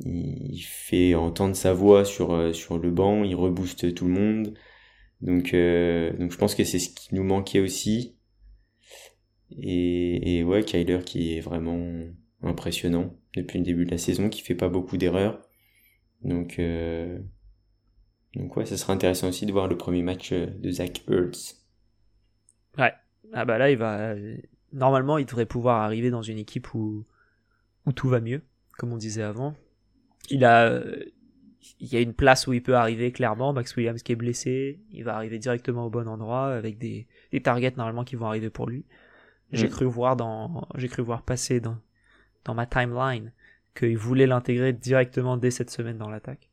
il 0.00 0.62
fait 0.62 1.14
entendre 1.14 1.54
sa 1.54 1.72
voix 1.72 2.04
sur 2.04 2.32
euh, 2.32 2.52
sur 2.52 2.78
le 2.78 2.90
banc, 2.90 3.24
il 3.24 3.34
rebooste 3.34 3.94
tout 3.94 4.06
le 4.06 4.12
monde. 4.12 4.54
Donc 5.20 5.52
euh, 5.54 6.12
donc 6.16 6.32
je 6.32 6.38
pense 6.38 6.54
que 6.54 6.64
c'est 6.64 6.78
ce 6.78 6.90
qui 6.90 7.14
nous 7.14 7.24
manquait 7.24 7.60
aussi. 7.60 8.16
Et, 9.50 10.38
et 10.38 10.44
ouais, 10.44 10.64
Kyler 10.64 11.00
qui 11.04 11.36
est 11.36 11.40
vraiment 11.40 11.84
impressionnant 12.42 13.16
depuis 13.34 13.58
le 13.58 13.64
début 13.64 13.84
de 13.84 13.90
la 13.90 13.98
saison, 13.98 14.28
qui 14.28 14.42
fait 14.42 14.54
pas 14.54 14.68
beaucoup 14.68 14.96
d'erreurs. 14.96 15.42
Donc 16.22 16.58
euh, 16.58 17.18
donc 18.34 18.56
ouais, 18.56 18.66
ça 18.66 18.76
sera 18.76 18.92
intéressant 18.92 19.28
aussi 19.28 19.44
de 19.44 19.52
voir 19.52 19.68
le 19.68 19.76
premier 19.76 20.02
match 20.02 20.32
euh, 20.32 20.46
de 20.46 20.70
Zach 20.70 21.02
Ertz. 21.08 21.56
Ah 23.32 23.44
bah 23.44 23.58
là, 23.58 23.70
il 23.70 23.76
va 23.76 24.14
normalement, 24.72 25.18
il 25.18 25.24
devrait 25.24 25.46
pouvoir 25.46 25.82
arriver 25.82 26.10
dans 26.10 26.22
une 26.22 26.38
équipe 26.38 26.74
où 26.74 27.04
où 27.86 27.92
tout 27.92 28.08
va 28.08 28.20
mieux, 28.20 28.42
comme 28.76 28.92
on 28.92 28.96
disait 28.96 29.22
avant. 29.22 29.54
Il 30.30 30.44
a 30.44 30.82
il 31.80 31.92
y 31.92 31.96
a 31.96 32.00
une 32.00 32.14
place 32.14 32.46
où 32.46 32.52
il 32.52 32.62
peut 32.62 32.74
arriver 32.76 33.12
clairement. 33.12 33.52
Max 33.52 33.74
Williams 33.76 34.02
qui 34.02 34.12
est 34.12 34.16
blessé, 34.16 34.80
il 34.92 35.04
va 35.04 35.16
arriver 35.16 35.38
directement 35.38 35.86
au 35.86 35.90
bon 35.90 36.08
endroit 36.08 36.48
avec 36.54 36.78
des, 36.78 37.06
des 37.32 37.42
targets 37.42 37.72
normalement 37.76 38.04
qui 38.04 38.16
vont 38.16 38.26
arriver 38.26 38.50
pour 38.50 38.68
lui. 38.68 38.84
J'ai 39.52 39.68
Mm. 39.68 39.70
cru 39.70 39.86
voir 39.86 40.16
dans 40.16 40.68
j'ai 40.76 40.88
cru 40.88 41.02
voir 41.02 41.22
passer 41.24 41.60
dans 41.60 41.78
dans 42.44 42.54
ma 42.54 42.66
timeline 42.66 43.32
qu'il 43.76 43.98
voulait 43.98 44.26
l'intégrer 44.28 44.72
directement 44.74 45.36
dès 45.38 45.50
cette 45.52 45.70
semaine 45.70 45.98
dans 45.98 46.10
l'attaque. 46.10 46.50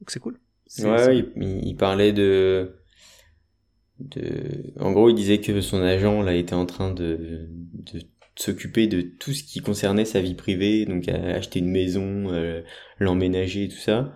Donc 0.00 0.10
c'est 0.10 0.20
cool. 0.20 0.38
Ouais, 0.78 1.18
il, 1.36 1.66
il 1.66 1.76
parlait 1.76 2.12
de, 2.12 2.76
de, 3.98 4.72
en 4.78 4.92
gros, 4.92 5.08
il 5.08 5.14
disait 5.14 5.40
que 5.40 5.60
son 5.60 5.82
agent 5.82 6.22
là 6.22 6.34
était 6.34 6.54
en 6.54 6.66
train 6.66 6.92
de, 6.92 7.48
de 7.74 8.00
s'occuper 8.36 8.86
de 8.86 9.00
tout 9.02 9.32
ce 9.32 9.42
qui 9.42 9.60
concernait 9.60 10.04
sa 10.04 10.20
vie 10.20 10.34
privée, 10.34 10.84
donc 10.84 11.08
acheter 11.08 11.58
une 11.60 11.70
maison, 11.70 12.32
euh, 12.32 12.62
l'emménager 12.98 13.64
et 13.64 13.68
tout 13.68 13.76
ça, 13.78 14.14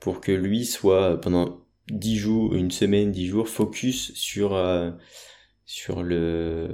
pour 0.00 0.20
que 0.20 0.32
lui 0.32 0.64
soit 0.64 1.20
pendant 1.20 1.60
dix 1.90 2.16
jours, 2.16 2.54
une 2.54 2.70
semaine, 2.70 3.12
dix 3.12 3.26
jours, 3.26 3.48
focus 3.48 4.12
sur 4.14 4.54
euh, 4.54 4.90
sur 5.64 6.02
le 6.02 6.70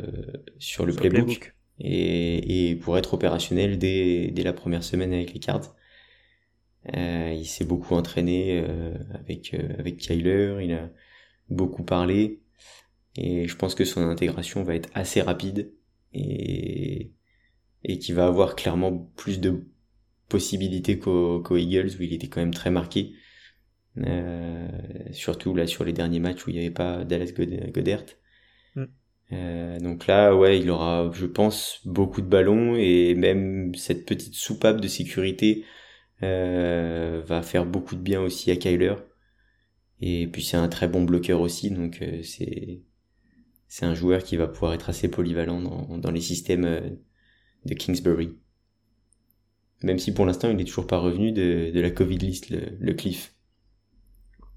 sur 0.59 0.87
le 0.87 0.93
sur 0.93 1.01
playbook, 1.01 1.27
playbook. 1.27 1.55
et, 1.81 2.71
et 2.71 2.77
pour 2.77 2.97
être 2.99 3.15
opérationnel 3.15 3.79
dès 3.79 4.31
dès 4.33 4.43
la 4.43 4.53
première 4.53 4.85
semaine 4.85 5.13
avec 5.13 5.35
les 5.35 5.41
cards. 5.41 5.75
Euh, 6.95 7.35
il 7.35 7.47
s'est 7.47 7.65
beaucoup 7.65 7.95
entraîné 7.95 8.63
euh, 8.63 8.95
avec 9.15 9.55
euh, 9.55 9.75
avec 9.79 9.97
Kyler, 9.97 10.59
il 10.63 10.73
a 10.75 10.91
beaucoup 11.49 11.83
parlé 11.83 12.43
et 13.17 13.49
je 13.49 13.57
pense 13.57 13.75
que 13.75 13.85
son 13.87 14.03
intégration 14.03 14.65
va 14.65 14.75
être 14.75 14.91
assez 14.95 15.23
rapide 15.23 15.73
et 16.15 17.13
et 17.85 17.99
qu'il 17.99 18.15
va 18.15 18.27
avoir 18.27 18.57
clairement 18.57 19.11
plus 19.17 19.41
de 19.41 19.67
possibilités 20.29 20.99
qu'au 20.99 21.41
qu'aux 21.43 21.57
Eagles 21.57 21.91
où 21.99 22.03
il 22.03 22.13
était 22.13 22.29
quand 22.29 22.41
même 22.41 22.55
très 22.55 22.71
marqué. 22.71 23.15
Euh, 23.99 24.69
surtout 25.13 25.55
là 25.55 25.69
sur 25.69 25.85
les 25.85 25.93
derniers 25.93 26.19
matchs 26.19 26.47
où 26.47 26.51
il 26.51 26.55
n'y 26.55 26.61
avait 26.61 26.71
pas 26.71 27.05
Dallas 27.05 27.33
God- 27.37 27.71
Goddard. 27.73 28.05
Mm. 28.75 28.85
Euh, 29.33 29.79
donc 29.79 30.07
là, 30.07 30.35
ouais, 30.35 30.59
il 30.59 30.69
aura, 30.71 31.11
je 31.13 31.27
pense, 31.27 31.81
beaucoup 31.85 32.21
de 32.21 32.27
ballons 32.27 32.77
et 32.77 33.15
même 33.15 33.75
cette 33.75 34.05
petite 34.07 34.35
soupape 34.35 34.81
de 34.81 34.89
sécurité 34.89 35.65
euh, 36.23 37.23
va 37.25 37.43
faire 37.43 37.67
beaucoup 37.67 37.95
de 37.95 38.01
bien 38.01 38.21
aussi 38.21 38.51
à 38.51 38.57
Kyler. 38.57 38.95
Et 40.01 40.27
puis 40.27 40.43
c'est 40.43 40.57
un 40.57 40.69
très 40.69 40.89
bon 40.89 41.05
bloqueur 41.05 41.41
aussi, 41.41 41.71
donc 41.71 42.01
c'est 42.23 42.83
c'est 43.69 43.87
un 43.87 43.95
joueur 43.95 44.23
qui 44.23 44.37
va 44.37 44.47
pouvoir 44.47 44.75
être 44.75 44.89
assez 44.89 45.09
polyvalent 45.09 45.61
dans, 45.61 45.99
dans 45.99 46.11
les 46.11 46.21
systèmes 46.21 46.65
euh, 46.65 46.81
de 47.65 47.75
Kingsbury. 47.75 48.39
Même 49.83 49.99
si 49.99 50.13
pour 50.15 50.27
l'instant 50.27 50.49
il 50.51 50.57
n'est 50.57 50.65
toujours 50.65 50.87
pas 50.87 50.99
revenu 50.99 51.33
de, 51.33 51.71
de 51.73 51.81
la 51.81 51.91
Covid 51.91 52.19
list, 52.19 52.51
le, 52.51 52.77
le 52.79 52.95
Cliff. 52.95 53.35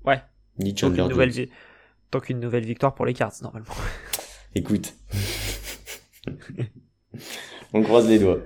Ouais. 0.05 0.22
Ni 0.60 0.74
Tant 0.74 0.88
Chandler 0.88 1.08
nouvelle, 1.08 1.49
tant 2.12 2.20
qu'une 2.20 2.39
nouvelle 2.39 2.66
victoire 2.66 2.95
pour 2.95 3.05
les 3.05 3.14
Cards 3.14 3.34
normalement. 3.41 3.74
Écoute. 4.55 4.93
On 7.74 7.82
croise 7.84 8.08
les 8.08 8.20
doigts. 8.20 8.39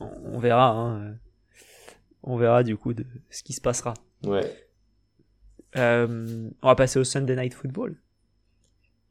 On, 0.00 0.38
verra. 0.38 0.70
Hein. 0.70 1.14
On 2.22 2.36
verra 2.36 2.62
du 2.62 2.76
coup 2.76 2.92
de 2.92 3.06
ce 3.30 3.42
qui 3.42 3.52
se 3.52 3.60
passera. 3.60 3.94
Ouais. 4.24 4.68
Euh, 5.76 6.50
on 6.60 6.66
va 6.66 6.74
passer 6.74 6.98
au 6.98 7.04
Sunday 7.04 7.36
Night 7.36 7.54
Football. 7.54 8.01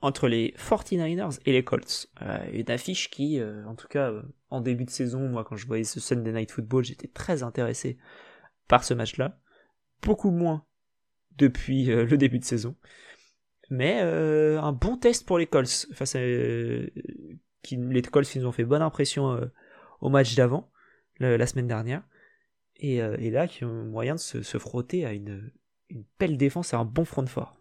Entre 0.01 0.27
les 0.27 0.53
49ers 0.57 1.39
et 1.45 1.51
les 1.51 1.63
Colts. 1.63 2.07
une 2.53 2.71
affiche 2.71 3.09
qui, 3.09 3.39
en 3.41 3.75
tout 3.75 3.87
cas, 3.87 4.11
en 4.49 4.61
début 4.61 4.85
de 4.85 4.89
saison, 4.89 5.29
moi 5.29 5.43
quand 5.43 5.55
je 5.55 5.67
voyais 5.67 5.83
ce 5.83 5.99
Sunday 5.99 6.31
Night 6.31 6.51
Football, 6.51 6.83
j'étais 6.83 7.07
très 7.07 7.43
intéressé 7.43 7.97
par 8.67 8.83
ce 8.83 8.93
match-là. 8.93 9.39
Beaucoup 10.01 10.31
moins 10.31 10.65
depuis 11.37 11.85
le 11.85 12.17
début 12.17 12.39
de 12.39 12.45
saison. 12.45 12.75
Mais 13.69 13.99
un 14.01 14.71
bon 14.71 14.97
test 14.97 15.25
pour 15.27 15.37
les 15.37 15.45
Colts. 15.45 15.87
Face 15.93 16.15
à, 16.15 16.19
qui, 17.61 17.77
les 17.77 18.01
Colts 18.01 18.27
qui 18.27 18.39
nous 18.39 18.47
ont 18.47 18.51
fait 18.51 18.65
bonne 18.65 18.81
impression 18.81 19.39
au 20.01 20.09
match 20.09 20.35
d'avant, 20.35 20.71
la 21.19 21.45
semaine 21.45 21.67
dernière. 21.67 22.03
Et, 22.81 23.01
euh, 23.01 23.15
là, 23.29 23.47
qui 23.47 23.63
ont 23.63 23.85
moyen 23.85 24.15
de 24.15 24.19
se, 24.19 24.57
frotter 24.57 25.05
à 25.05 25.13
une, 25.13 25.51
une, 25.89 26.03
belle 26.19 26.35
défense 26.35 26.73
et 26.73 26.75
un 26.75 26.83
bon 26.83 27.05
front 27.05 27.25
fort. 27.25 27.60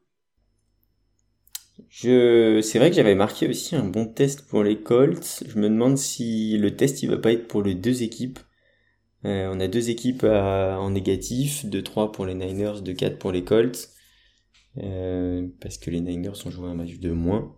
C'est 1.88 2.78
vrai 2.78 2.90
que 2.90 2.96
j'avais 2.96 3.14
marqué 3.14 3.48
aussi 3.48 3.76
un 3.76 3.84
bon 3.84 4.06
test 4.06 4.46
pour 4.48 4.62
les 4.62 4.80
Colts. 4.80 5.44
Je 5.46 5.58
me 5.58 5.68
demande 5.68 5.96
si 5.96 6.56
le 6.58 6.76
test 6.76 7.02
il 7.02 7.10
va 7.10 7.18
pas 7.18 7.32
être 7.32 7.48
pour 7.48 7.62
les 7.62 7.74
deux 7.74 8.02
équipes. 8.02 8.38
Euh, 9.24 9.50
on 9.52 9.60
a 9.60 9.68
deux 9.68 9.90
équipes 9.90 10.24
en 10.24 10.90
négatif, 10.90 11.64
2-3 11.66 12.12
pour 12.12 12.26
les 12.26 12.34
Niners, 12.34 12.80
2-4 12.82 13.18
pour 13.18 13.32
les 13.32 13.44
Colts. 13.44 13.90
Euh, 14.78 15.48
parce 15.60 15.78
que 15.78 15.90
les 15.90 16.00
Niners 16.00 16.46
ont 16.46 16.50
joué 16.50 16.68
un 16.68 16.74
match 16.74 16.98
de 16.98 17.10
moins. 17.10 17.56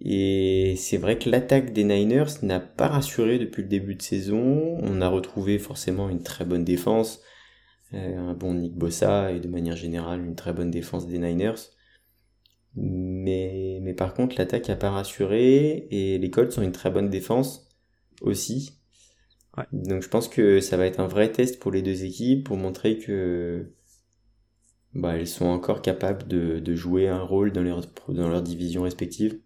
Et 0.00 0.74
c'est 0.76 0.98
vrai 0.98 1.18
que 1.18 1.30
l'attaque 1.30 1.72
des 1.72 1.84
Niners 1.84 2.42
n'a 2.42 2.60
pas 2.60 2.88
rassuré 2.88 3.38
depuis 3.38 3.62
le 3.62 3.68
début 3.68 3.94
de 3.94 4.02
saison. 4.02 4.78
On 4.82 5.00
a 5.00 5.08
retrouvé 5.08 5.58
forcément 5.58 6.08
une 6.08 6.22
très 6.22 6.44
bonne 6.44 6.64
défense, 6.64 7.20
euh, 7.94 8.18
un 8.18 8.34
bon 8.34 8.54
Nick 8.54 8.74
Bossa 8.74 9.32
et 9.32 9.40
de 9.40 9.48
manière 9.48 9.76
générale 9.76 10.24
une 10.24 10.34
très 10.34 10.52
bonne 10.52 10.70
défense 10.70 11.06
des 11.06 11.18
Niners. 11.18 11.54
Mais, 12.76 13.78
mais 13.82 13.94
par 13.94 14.12
contre 14.14 14.36
l'attaque 14.38 14.68
n'a 14.68 14.76
pas 14.76 14.90
rassuré 14.90 15.88
et 15.90 16.18
les 16.18 16.30
Colts 16.30 16.58
ont 16.58 16.62
une 16.62 16.72
très 16.72 16.90
bonne 16.90 17.08
défense 17.08 17.68
aussi. 18.20 18.78
Ouais. 19.56 19.64
Donc 19.72 20.02
je 20.02 20.08
pense 20.08 20.28
que 20.28 20.60
ça 20.60 20.76
va 20.76 20.86
être 20.86 21.00
un 21.00 21.06
vrai 21.06 21.32
test 21.32 21.58
pour 21.58 21.72
les 21.72 21.82
deux 21.82 22.04
équipes 22.04 22.44
pour 22.44 22.58
montrer 22.58 22.98
que 22.98 23.72
bah, 24.94 25.16
elles 25.16 25.26
sont 25.26 25.46
encore 25.46 25.82
capables 25.82 26.26
de, 26.26 26.58
de 26.58 26.74
jouer 26.74 27.08
un 27.08 27.22
rôle 27.22 27.52
dans 27.52 27.62
leur, 27.62 27.82
dans 28.08 28.28
leur 28.28 28.42
division 28.42 28.82
respective. 28.82 29.40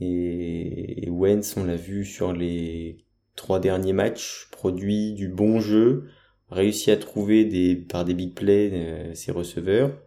Et, 0.00 1.08
Wentz, 1.10 1.56
on 1.56 1.64
l'a 1.64 1.76
vu 1.76 2.04
sur 2.04 2.32
les 2.32 3.04
trois 3.34 3.60
derniers 3.60 3.92
matchs, 3.92 4.48
produit 4.50 5.14
du 5.14 5.28
bon 5.28 5.60
jeu, 5.60 6.08
réussi 6.50 6.90
à 6.90 6.96
trouver 6.96 7.44
des, 7.44 7.76
par 7.76 8.04
des 8.04 8.14
big 8.14 8.34
plays 8.34 8.70
euh, 8.72 9.14
ses 9.14 9.32
receveurs. 9.32 9.98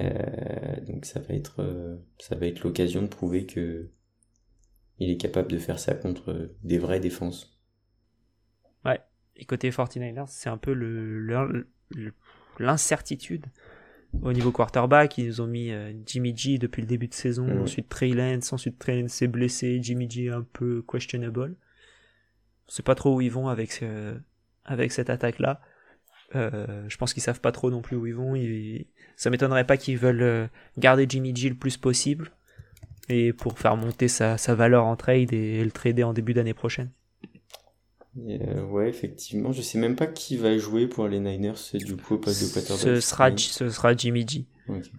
Euh, 0.00 0.80
donc 0.86 1.04
ça 1.04 1.20
va 1.20 1.34
être, 1.34 1.60
euh, 1.60 1.96
ça 2.18 2.34
va 2.36 2.46
être 2.46 2.62
l'occasion 2.62 3.02
de 3.02 3.06
prouver 3.06 3.46
que 3.46 3.90
il 4.98 5.10
est 5.10 5.16
capable 5.16 5.50
de 5.50 5.58
faire 5.58 5.78
ça 5.78 5.94
contre 5.94 6.50
des 6.62 6.78
vraies 6.78 7.00
défenses. 7.00 7.58
Ouais. 8.84 9.00
Et 9.36 9.44
côté 9.44 9.70
49ers, 9.70 10.26
c'est 10.28 10.48
un 10.48 10.56
peu 10.56 10.72
le, 10.72 11.66
l'incertitude 12.58 13.46
au 14.22 14.32
niveau 14.32 14.52
quarterback, 14.52 15.18
ils 15.18 15.26
nous 15.26 15.40
ont 15.40 15.48
mis 15.48 15.72
euh, 15.72 15.92
Jimmy 16.06 16.36
G 16.36 16.56
depuis 16.56 16.82
le 16.82 16.86
début 16.86 17.08
de 17.08 17.14
saison, 17.14 17.62
ensuite 17.62 17.88
Trey 17.88 18.10
Lance, 18.10 18.52
ensuite 18.52 18.78
Trey 18.78 19.00
Lance 19.00 19.12
s'est 19.12 19.26
blessé, 19.26 19.80
Jimmy 19.82 20.08
G 20.08 20.28
un 20.28 20.46
peu 20.52 20.84
questionable. 20.88 21.56
On 22.68 22.70
sait 22.70 22.84
pas 22.84 22.94
trop 22.94 23.16
où 23.16 23.20
ils 23.20 23.32
vont 23.32 23.48
avec 23.48 23.84
avec 24.64 24.92
cette 24.92 25.10
attaque 25.10 25.40
là. 25.40 25.60
Euh, 26.34 26.84
je 26.88 26.96
pense 26.96 27.12
qu'ils 27.14 27.22
savent 27.22 27.40
pas 27.40 27.52
trop 27.52 27.70
non 27.70 27.82
plus 27.82 27.96
où 27.96 28.06
ils 28.06 28.14
vont. 28.14 28.34
Ils... 28.34 28.86
Ça 29.16 29.30
m'étonnerait 29.30 29.66
pas 29.66 29.76
qu'ils 29.76 29.98
veulent 29.98 30.22
euh, 30.22 30.46
garder 30.78 31.06
Jimmy 31.08 31.34
G 31.34 31.48
le 31.48 31.54
plus 31.54 31.76
possible 31.76 32.32
et 33.08 33.32
pour 33.32 33.58
faire 33.58 33.76
monter 33.76 34.08
sa, 34.08 34.38
sa 34.38 34.54
valeur 34.54 34.84
en 34.84 34.96
trade 34.96 35.32
et 35.32 35.62
le 35.62 35.70
trader 35.70 36.04
en 36.04 36.12
début 36.12 36.34
d'année 36.34 36.54
prochaine. 36.54 36.90
Euh, 38.16 38.64
ouais, 38.66 38.88
effectivement. 38.88 39.52
Je 39.52 39.62
sais 39.62 39.78
même 39.78 39.96
pas 39.96 40.06
qui 40.06 40.36
va 40.36 40.56
jouer 40.56 40.86
pour 40.86 41.08
les 41.08 41.20
Niners 41.20 41.54
du 41.74 41.96
coup 41.96 42.16
de 42.16 42.22
quarterback. 42.22 42.78
Ce 42.78 43.00
sera, 43.00 43.36
ce 43.36 43.68
sera 43.68 43.94
Jimmy 43.94 44.26
G. 44.26 44.46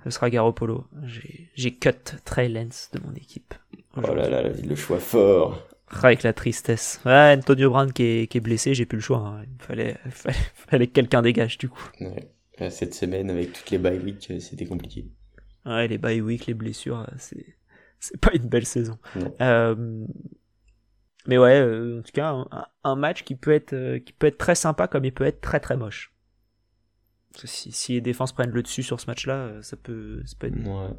Ce 0.03 0.09
sera 0.09 0.29
Garoppolo. 0.29 0.85
J'ai 1.55 1.73
cut 1.73 1.89
Trey 2.23 2.49
Lance 2.49 2.89
de 2.93 2.99
mon 2.99 3.13
équipe. 3.15 3.53
Oh 3.97 4.01
là 4.13 4.29
là, 4.29 4.43
le 4.43 4.75
choix 4.75 4.99
fort. 4.99 5.65
Avec 5.87 6.23
la 6.23 6.33
tristesse. 6.33 6.99
Ouais, 7.05 7.35
Antonio 7.37 7.69
Brown 7.69 7.91
qui 7.93 8.03
est, 8.03 8.27
qui 8.27 8.37
est 8.37 8.41
blessé, 8.41 8.73
j'ai 8.73 8.85
plus 8.85 8.97
le 8.97 9.01
choix. 9.01 9.19
Hein. 9.19 9.45
Il 9.47 9.63
fallait, 9.63 9.97
fallait, 10.09 10.37
fallait 10.53 10.87
que 10.87 10.93
quelqu'un 10.93 11.21
dégage 11.21 11.57
du 11.57 11.69
coup. 11.69 11.89
Ouais. 12.01 12.69
Cette 12.69 12.93
semaine, 12.93 13.29
avec 13.29 13.53
toutes 13.53 13.69
les 13.69 13.77
bye 13.77 13.99
week, 13.99 14.27
euh, 14.31 14.39
c'était 14.39 14.65
compliqué. 14.65 15.09
Ouais, 15.65 15.87
les 15.87 15.97
bye 15.97 16.21
week, 16.21 16.45
les 16.45 16.53
blessures, 16.53 16.99
euh, 16.99 17.13
c'est, 17.17 17.57
c'est 17.99 18.19
pas 18.19 18.31
une 18.33 18.47
belle 18.47 18.65
saison. 18.65 18.97
Euh, 19.41 20.05
mais 21.27 21.37
ouais, 21.37 21.59
euh, 21.59 21.99
en 21.99 22.01
tout 22.03 22.11
cas, 22.11 22.45
un, 22.83 22.95
match 22.95 23.23
qui 23.23 23.35
peut 23.35 23.51
être 23.51 23.73
euh, 23.73 23.99
qui 23.99 24.13
peut 24.13 24.27
être 24.27 24.37
très 24.37 24.55
sympa 24.55 24.87
comme 24.87 25.05
il 25.05 25.13
peut 25.13 25.23
être 25.23 25.41
très 25.41 25.59
très 25.59 25.75
moche. 25.75 26.13
si, 27.43 27.71
si 27.71 27.93
les 27.93 28.01
défenses 28.01 28.31
prennent 28.31 28.51
le 28.51 28.61
dessus 28.61 28.83
sur 28.83 28.99
ce 28.99 29.07
match-là, 29.07 29.33
euh, 29.33 29.61
ça 29.61 29.75
peut, 29.75 30.21
ça 30.25 30.35
peut 30.37 30.47
être. 30.47 30.57
Ouais. 30.57 30.95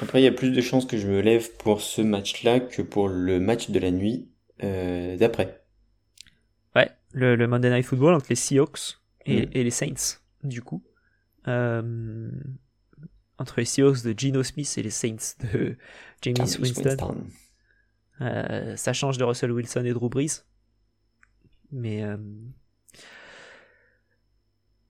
Après, 0.00 0.20
il 0.20 0.24
y 0.24 0.28
a 0.28 0.32
plus 0.32 0.50
de 0.50 0.60
chances 0.60 0.86
que 0.86 0.96
je 0.96 1.06
me 1.06 1.20
lève 1.20 1.50
pour 1.58 1.80
ce 1.80 2.02
match-là 2.02 2.60
que 2.60 2.82
pour 2.82 3.08
le 3.08 3.38
match 3.40 3.70
de 3.70 3.78
la 3.78 3.90
nuit 3.90 4.28
d'après. 4.60 5.64
Ouais, 6.76 6.90
le, 7.12 7.34
le, 7.34 7.48
Monday 7.48 7.70
Night 7.70 7.84
Football 7.84 8.14
entre 8.14 8.26
les 8.28 8.36
Seahawks 8.36 8.98
et, 9.26 9.46
mm. 9.46 9.50
et 9.52 9.64
les 9.64 9.70
Saints, 9.70 10.20
du 10.44 10.62
coup. 10.62 10.82
entre 11.44 12.32
les 13.56 13.64
Seahawks 13.64 14.02
de 14.02 14.14
Geno 14.16 14.42
Smith 14.42 14.72
et 14.76 14.82
les 14.82 14.90
Saints 14.90 15.36
de 15.52 15.76
James 16.22 16.46
Winston. 16.60 17.24
Euh, 18.22 18.76
ça 18.76 18.92
change 18.92 19.18
de 19.18 19.24
Russell 19.24 19.50
Wilson 19.52 19.84
et 19.84 19.92
Drew 19.92 20.08
Brees. 20.08 20.44
Mais 21.70 22.02
euh, 22.02 22.16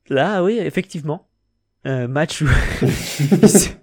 là, 0.09 0.43
oui, 0.43 0.59
effectivement, 0.59 1.29
match 1.85 2.43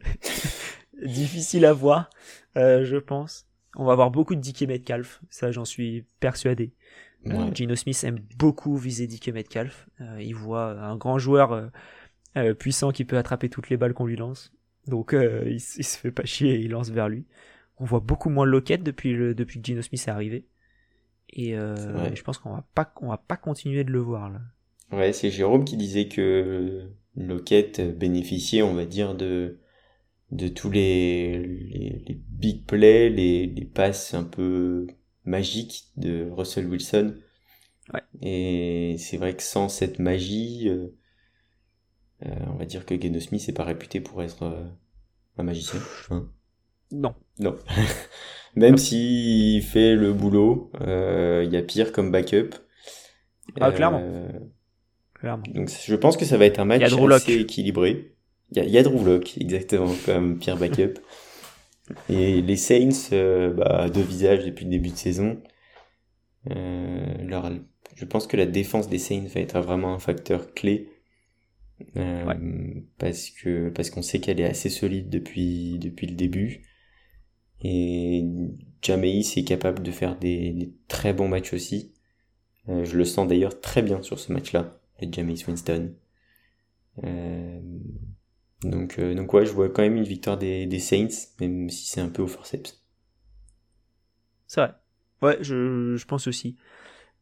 difficile 1.10 1.66
à 1.66 1.74
voir, 1.74 2.10
euh, 2.57 2.86
je 2.86 2.97
pense. 2.97 3.47
On 3.76 3.86
va 3.86 3.93
avoir 3.93 4.12
beaucoup 4.12 4.36
de 4.36 4.41
DK 4.41 4.64
Metcalf, 4.64 5.22
ça 5.30 5.51
j'en 5.51 5.66
suis 5.66 6.05
persuadé. 6.20 6.74
Gino 7.53 7.76
Smith 7.76 8.01
aime 8.05 8.20
beaucoup 8.38 8.78
viser 8.78 9.05
DK 9.05 9.30
Metcalf. 9.34 9.89
il 10.20 10.34
voit 10.34 10.72
un 10.72 10.95
grand 10.95 11.20
joueur 11.20 11.70
puissant 12.57 12.91
qui 12.91 13.03
peut 13.03 13.18
attraper 13.18 13.49
toutes 13.49 13.70
les 13.70 13.78
balles 13.78 13.93
qu'on 13.93 14.05
lui 14.05 14.16
lance. 14.16 14.53
Donc 14.88 15.12
il, 15.14 15.51
il, 15.55 15.60
se 15.60 15.97
fait 15.97 16.12
pas 16.12 16.24
chier 16.24 16.55
et 16.55 16.62
il 16.62 16.72
lance 16.72 16.89
vers 16.89 17.10
lui 17.10 17.26
on 17.80 17.86
voit 17.86 17.99
beaucoup 17.99 18.30
moins 18.30 18.45
Lockett 18.45 18.84
depuis 18.84 19.14
le, 19.14 19.34
depuis 19.34 19.60
que 19.60 19.66
Gino 19.66 19.82
Smith 19.82 20.03
est 20.05 20.12
arrivé. 20.12 20.45
Et 21.32 21.57
euh, 21.57 22.14
je 22.14 22.22
pense 22.24 22.38
qu'on 22.38 22.51
va 22.51 22.68
pas 22.74 22.91
va 23.01 23.18
pas 23.18 23.38
continuer 23.38 23.84
de 23.84 23.91
le 23.91 23.99
voir 23.99 24.30
là. 24.30 24.41
Ouais, 24.91 25.14
c'est 25.14 25.30
Jérôme 25.30 25.66
qui 25.66 25.78
disait 25.78 26.07
que 26.07 26.89
Lockett 27.16 27.97
bénéficiait, 27.97 28.64
on 28.64 28.74
va 28.74 28.86
dire, 28.86 29.14
de 29.14 29.60
de 30.32 30.48
tous 30.48 30.70
les, 30.70 31.40
les, 31.40 32.22
big 32.30 32.66
plays, 32.66 33.10
les, 33.10 33.48
les 33.48 33.66
passes 33.66 34.14
un 34.14 34.24
peu 34.24 34.88
magiques 35.26 35.86
de 35.98 36.30
Russell 36.30 36.68
Wilson. 36.68 37.16
Ouais. 37.94 38.02
Et 38.22 38.98
c'est 39.00 39.18
vrai 39.18 39.36
que 39.36 39.44
sans 39.44 39.70
cette 39.70 40.00
magie, 40.00 40.70
euh, 40.70 40.88
euh, 42.26 42.36
on 42.48 42.58
va 42.58 42.66
dire 42.66 42.86
que 42.86 43.00
Geno 43.00 43.20
Smith 43.20 43.48
n'est 43.48 43.54
pas 43.54 43.64
réputé 43.64 44.02
pour 44.02 44.22
être 44.22 44.44
un 45.38 45.44
magicien. 45.44 45.80
Non. 46.92 47.16
Non. 47.40 47.58
Même 48.56 48.78
s'il 48.78 49.64
fait 49.64 49.96
le 49.96 50.14
boulot, 50.14 50.72
euh, 50.82 51.44
il 51.46 51.54
y 51.54 51.58
a 51.58 51.62
pire 51.62 51.92
comme 51.92 52.12
backup. 52.12 52.56
Ah, 53.60 53.72
clairement. 53.72 54.28
clairement. 55.16 55.44
Donc 55.56 55.70
je 55.70 55.96
pense 55.96 56.18
que 56.18 56.26
ça 56.26 56.38
va 56.38 56.46
être 56.46 56.60
un 56.60 56.66
match 56.66 56.84
assez 56.84 57.34
équilibré. 57.34 58.16
Il 58.52 58.58
y 58.58 58.62
a, 58.62 58.64
il 58.66 58.72
y 58.72 58.78
a 58.78 58.84
Drew 58.84 59.04
Lock, 59.06 59.38
exactement, 59.39 59.93
comme 60.06 60.39
pire 60.39 60.58
backup. 60.58 61.00
Et 62.10 62.41
les 62.41 62.56
Saints, 62.56 63.14
euh, 63.14 63.54
bah, 63.54 63.89
deux 63.89 64.02
visages 64.02 64.45
depuis 64.45 64.66
le 64.66 64.72
début 64.72 64.89
de 64.89 64.95
saison. 64.95 65.41
Euh, 66.52 67.06
leur, 67.24 67.52
je 67.95 68.06
pense 68.06 68.28
que 68.28 68.38
la 68.38 68.45
défense 68.45 68.89
des 68.89 69.00
Saints 69.00 69.28
va 69.34 69.41
être 69.41 69.60
vraiment 69.60 69.93
un 69.93 70.00
facteur 70.00 70.54
clé. 70.54 70.89
Euh, 71.95 72.34
parce 72.97 73.30
que 73.30 73.70
parce 73.70 73.89
qu'on 73.89 74.02
sait 74.02 74.20
qu'elle 74.20 74.41
est 74.41 74.45
assez 74.45 74.70
solide 74.70 75.10
depuis 75.10 75.80
depuis 75.80 76.08
le 76.08 76.16
début 76.16 76.62
et 77.62 78.24
Jameis 78.82 79.34
est 79.36 79.43
capable 79.43 79.84
de 79.84 79.91
faire 79.91 80.18
des, 80.18 80.74
très 80.88 81.14
bons 81.14 81.28
matchs 81.28 81.54
aussi. 81.54 81.93
Euh, 82.70 82.86
je 82.86 82.97
le 82.97 83.04
sens 83.04 83.28
d'ailleurs 83.28 83.60
très 83.60 83.82
bien 83.82 84.02
sur 84.02 84.20
ce 84.20 84.32
match-là, 84.32 84.80
le 85.02 85.12
Jameis 85.12 85.43
Winston. 85.47 85.93
Euh, 87.04 87.60
donc, 88.64 88.99
euh, 88.99 89.14
donc 89.16 89.34
ouais, 89.34 89.45
je 89.45 89.51
vois 89.51 89.70
quand 89.70 89.82
même 89.82 89.95
une 89.95 90.03
victoire 90.03 90.38
des, 90.38 90.66
des 90.66 90.80
Saints, 90.80 91.30
même 91.39 91.70
si 91.70 91.88
c'est 91.88 92.01
un 92.01 92.10
peu 92.10 92.22
au 92.22 92.28
forceps. 92.28 92.84
C'est 94.47 94.62
vrai. 94.62 94.74
Ouais, 95.22 95.38
je, 95.41 95.95
je 95.95 96.05
pense 96.05 96.28
aussi. 96.28 96.57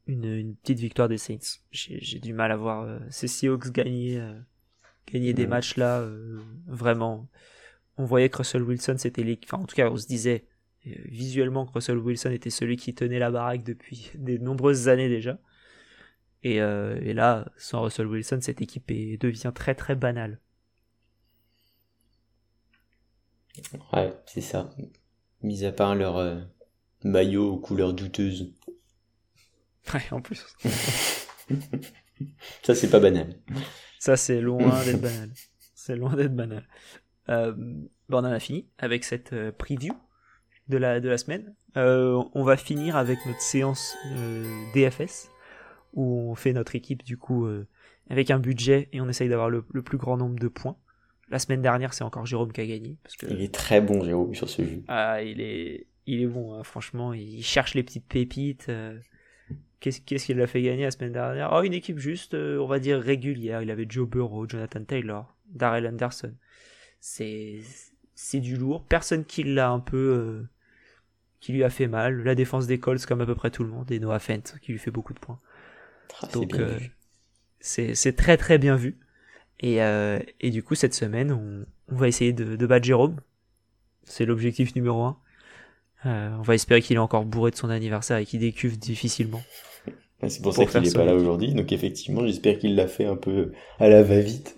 Une, 0.07 0.25
une, 0.25 0.55
petite 0.55 0.79
victoire 0.79 1.09
des 1.09 1.17
Saints. 1.17 1.59
J'ai 1.71 2.19
du 2.19 2.33
mal 2.33 2.51
à 2.51 2.57
voir 2.57 2.99
ces 3.09 3.27
Seahawks 3.27 3.71
gagner, 3.71 4.21
gagner 5.11 5.33
des 5.33 5.47
matchs 5.47 5.75
là, 5.75 6.07
vraiment 6.65 7.27
on 7.97 8.05
voyait 8.05 8.29
que 8.29 8.37
Russell 8.37 8.63
Wilson, 8.63 8.95
c'était 8.97 9.39
enfin 9.43 9.57
en 9.57 9.65
tout 9.65 9.75
cas 9.75 9.89
on 9.89 9.97
se 9.97 10.07
disait 10.07 10.45
euh, 10.85 10.91
visuellement 11.05 11.65
que 11.65 11.73
Russell 11.73 11.97
Wilson 11.97 12.31
était 12.31 12.49
celui 12.49 12.77
qui 12.77 12.93
tenait 12.93 13.19
la 13.19 13.31
baraque 13.31 13.63
depuis 13.63 14.11
de 14.15 14.37
nombreuses 14.37 14.87
années 14.87 15.09
déjà. 15.09 15.39
Et, 16.43 16.61
euh, 16.61 16.99
et, 17.01 17.13
là, 17.13 17.51
sans 17.57 17.81
Russell 17.81 18.05
Wilson, 18.05 18.37
cette 18.41 18.61
équipe 18.61 18.91
est, 18.91 19.19
devient 19.19 19.51
très 19.53 19.73
très 19.73 19.95
banale. 19.95 20.39
Ouais, 23.93 24.13
c'est 24.25 24.41
ça. 24.41 24.69
Mis 25.41 25.65
à 25.65 25.71
part 25.71 25.95
leur 25.95 26.17
euh, 26.17 26.39
maillot 27.03 27.53
aux 27.53 27.57
couleurs 27.57 27.93
douteuses. 27.93 28.53
Ouais, 29.93 30.03
en 30.11 30.21
plus. 30.21 30.45
ça, 32.63 32.75
c'est 32.75 32.89
pas 32.89 32.99
banal. 32.99 33.35
Ça, 33.99 34.17
c'est 34.17 34.41
loin 34.41 34.83
d'être 34.85 35.01
banal. 35.01 35.31
C'est 35.75 35.95
loin 35.95 36.15
d'être 36.15 36.35
banal. 36.35 36.67
Euh, 37.29 37.53
bon, 37.55 37.89
on 38.09 38.17
en 38.19 38.23
a 38.25 38.39
fini 38.39 38.69
avec 38.77 39.03
cette 39.03 39.33
euh, 39.33 39.51
preview 39.51 39.93
de 40.67 40.77
la, 40.77 40.99
de 40.99 41.09
la 41.09 41.17
semaine. 41.17 41.55
Euh, 41.75 42.21
on 42.33 42.43
va 42.43 42.57
finir 42.57 42.95
avec 42.95 43.25
notre 43.25 43.41
séance 43.41 43.95
DFS 44.73 45.29
où 45.93 46.31
on 46.31 46.35
fait 46.35 46.53
notre 46.53 46.75
équipe 46.75 47.03
du 47.03 47.17
coup 47.17 47.47
avec 48.09 48.31
un 48.31 48.39
budget 48.39 48.89
et 48.91 48.99
on 48.99 49.07
essaye 49.07 49.29
d'avoir 49.29 49.49
le, 49.49 49.61
plus 49.61 49.97
grand 49.97 50.17
nombre 50.17 50.37
de 50.39 50.47
points. 50.47 50.77
La 51.29 51.39
semaine 51.39 51.61
dernière, 51.61 51.93
c'est 51.93 52.03
encore 52.03 52.25
Jérôme 52.25 52.51
qui 52.51 52.61
a 52.61 52.65
gagné. 52.65 52.97
Parce 53.03 53.15
que... 53.17 53.25
Il 53.27 53.41
est 53.41 53.53
très 53.53 53.81
bon, 53.81 54.03
Jérôme, 54.03 54.33
sur 54.33 54.49
ce 54.49 54.63
jeu. 54.63 54.83
Ah, 54.87 55.21
il 55.21 55.41
est, 55.41 55.87
il 56.05 56.21
est 56.21 56.27
bon, 56.27 56.53
hein, 56.53 56.63
franchement. 56.63 57.13
Il 57.13 57.43
cherche 57.43 57.73
les 57.73 57.83
petites 57.83 58.05
pépites. 58.05 58.71
Qu'est-ce 59.79 60.01
qui 60.01 60.33
l'a 60.33 60.47
fait 60.47 60.61
gagner 60.61 60.83
la 60.83 60.91
semaine 60.91 61.11
dernière? 61.11 61.51
Oh, 61.53 61.61
une 61.63 61.73
équipe 61.73 61.99
juste, 61.99 62.33
on 62.33 62.65
va 62.65 62.79
dire, 62.79 62.99
régulière. 62.99 63.61
Il 63.61 63.71
avait 63.71 63.85
Joe 63.87 64.07
Burrow, 64.07 64.47
Jonathan 64.47 64.83
Taylor, 64.83 65.35
Darrell 65.53 65.85
Anderson 65.85 66.33
c'est 66.99 67.59
c'est 68.15 68.39
du 68.39 68.55
lourd. 68.57 68.83
Personne 68.85 69.25
qui 69.25 69.43
l'a 69.43 69.69
un 69.69 69.79
peu 69.79 69.97
euh, 69.97 70.49
qui 71.39 71.53
lui 71.53 71.63
a 71.63 71.69
fait 71.69 71.87
mal. 71.87 72.23
La 72.23 72.35
défense 72.35 72.67
des 72.67 72.79
Colts 72.79 73.05
comme 73.05 73.21
à 73.21 73.25
peu 73.25 73.35
près 73.35 73.51
tout 73.51 73.63
le 73.63 73.69
monde 73.69 73.91
et 73.91 73.99
Noah 73.99 74.19
Fent 74.19 74.55
qui 74.61 74.71
lui 74.71 74.79
fait 74.79 74.91
beaucoup 74.91 75.13
de 75.13 75.19
points. 75.19 75.39
Ah, 76.21 76.27
Donc 76.33 76.55
euh, 76.55 76.79
c'est 77.59 78.15
très 78.15 78.37
très 78.37 78.57
bien 78.57 78.75
vu. 78.75 78.97
Et, 79.59 79.81
euh, 79.81 80.19
et 80.39 80.51
du 80.51 80.61
coup 80.61 80.75
cette 80.75 80.93
semaine 80.93 81.31
on, 81.31 81.65
on 81.93 81.97
va 81.97 82.07
essayer 82.07 82.33
de, 82.33 82.55
de 82.55 82.67
battre 82.67 82.85
Jérôme. 82.85 83.19
C'est 84.03 84.25
l'objectif 84.25 84.75
numéro 84.75 85.03
un. 85.03 85.17
on 86.05 86.41
va 86.41 86.55
espérer 86.55 86.81
qu'il 86.81 86.95
est 86.95 86.99
encore 86.99 87.25
bourré 87.25 87.51
de 87.51 87.55
son 87.55 87.69
anniversaire 87.69 88.17
et 88.17 88.25
qu'il 88.25 88.39
décuve 88.39 88.77
difficilement. 88.77 89.41
C'est 90.27 90.41
pour 90.41 90.53
ça 90.53 90.65
qu'il 90.65 90.81
n'est 90.81 90.91
pas 90.91 91.05
là 91.05 91.13
aujourd'hui. 91.13 91.53
Donc 91.53 91.71
effectivement, 91.71 92.25
j'espère 92.25 92.57
qu'il 92.57 92.75
l'a 92.75 92.87
fait 92.87 93.05
un 93.05 93.15
peu 93.15 93.51
à 93.79 93.87
la 93.87 94.01
va-vite. 94.01 94.57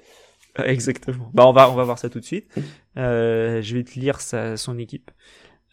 Exactement. 0.65 1.29
Bah 1.33 1.45
on 1.47 1.53
va 1.53 1.69
on 1.69 1.75
va 1.75 1.83
voir 1.83 1.99
ça 1.99 2.09
tout 2.09 2.19
de 2.19 2.25
suite. 2.25 2.47
Euh, 2.97 3.61
je 3.61 3.77
vais 3.77 3.83
te 3.85 3.97
lire 3.97 4.19
sa, 4.19 4.57
son 4.57 4.77
équipe 4.77 5.11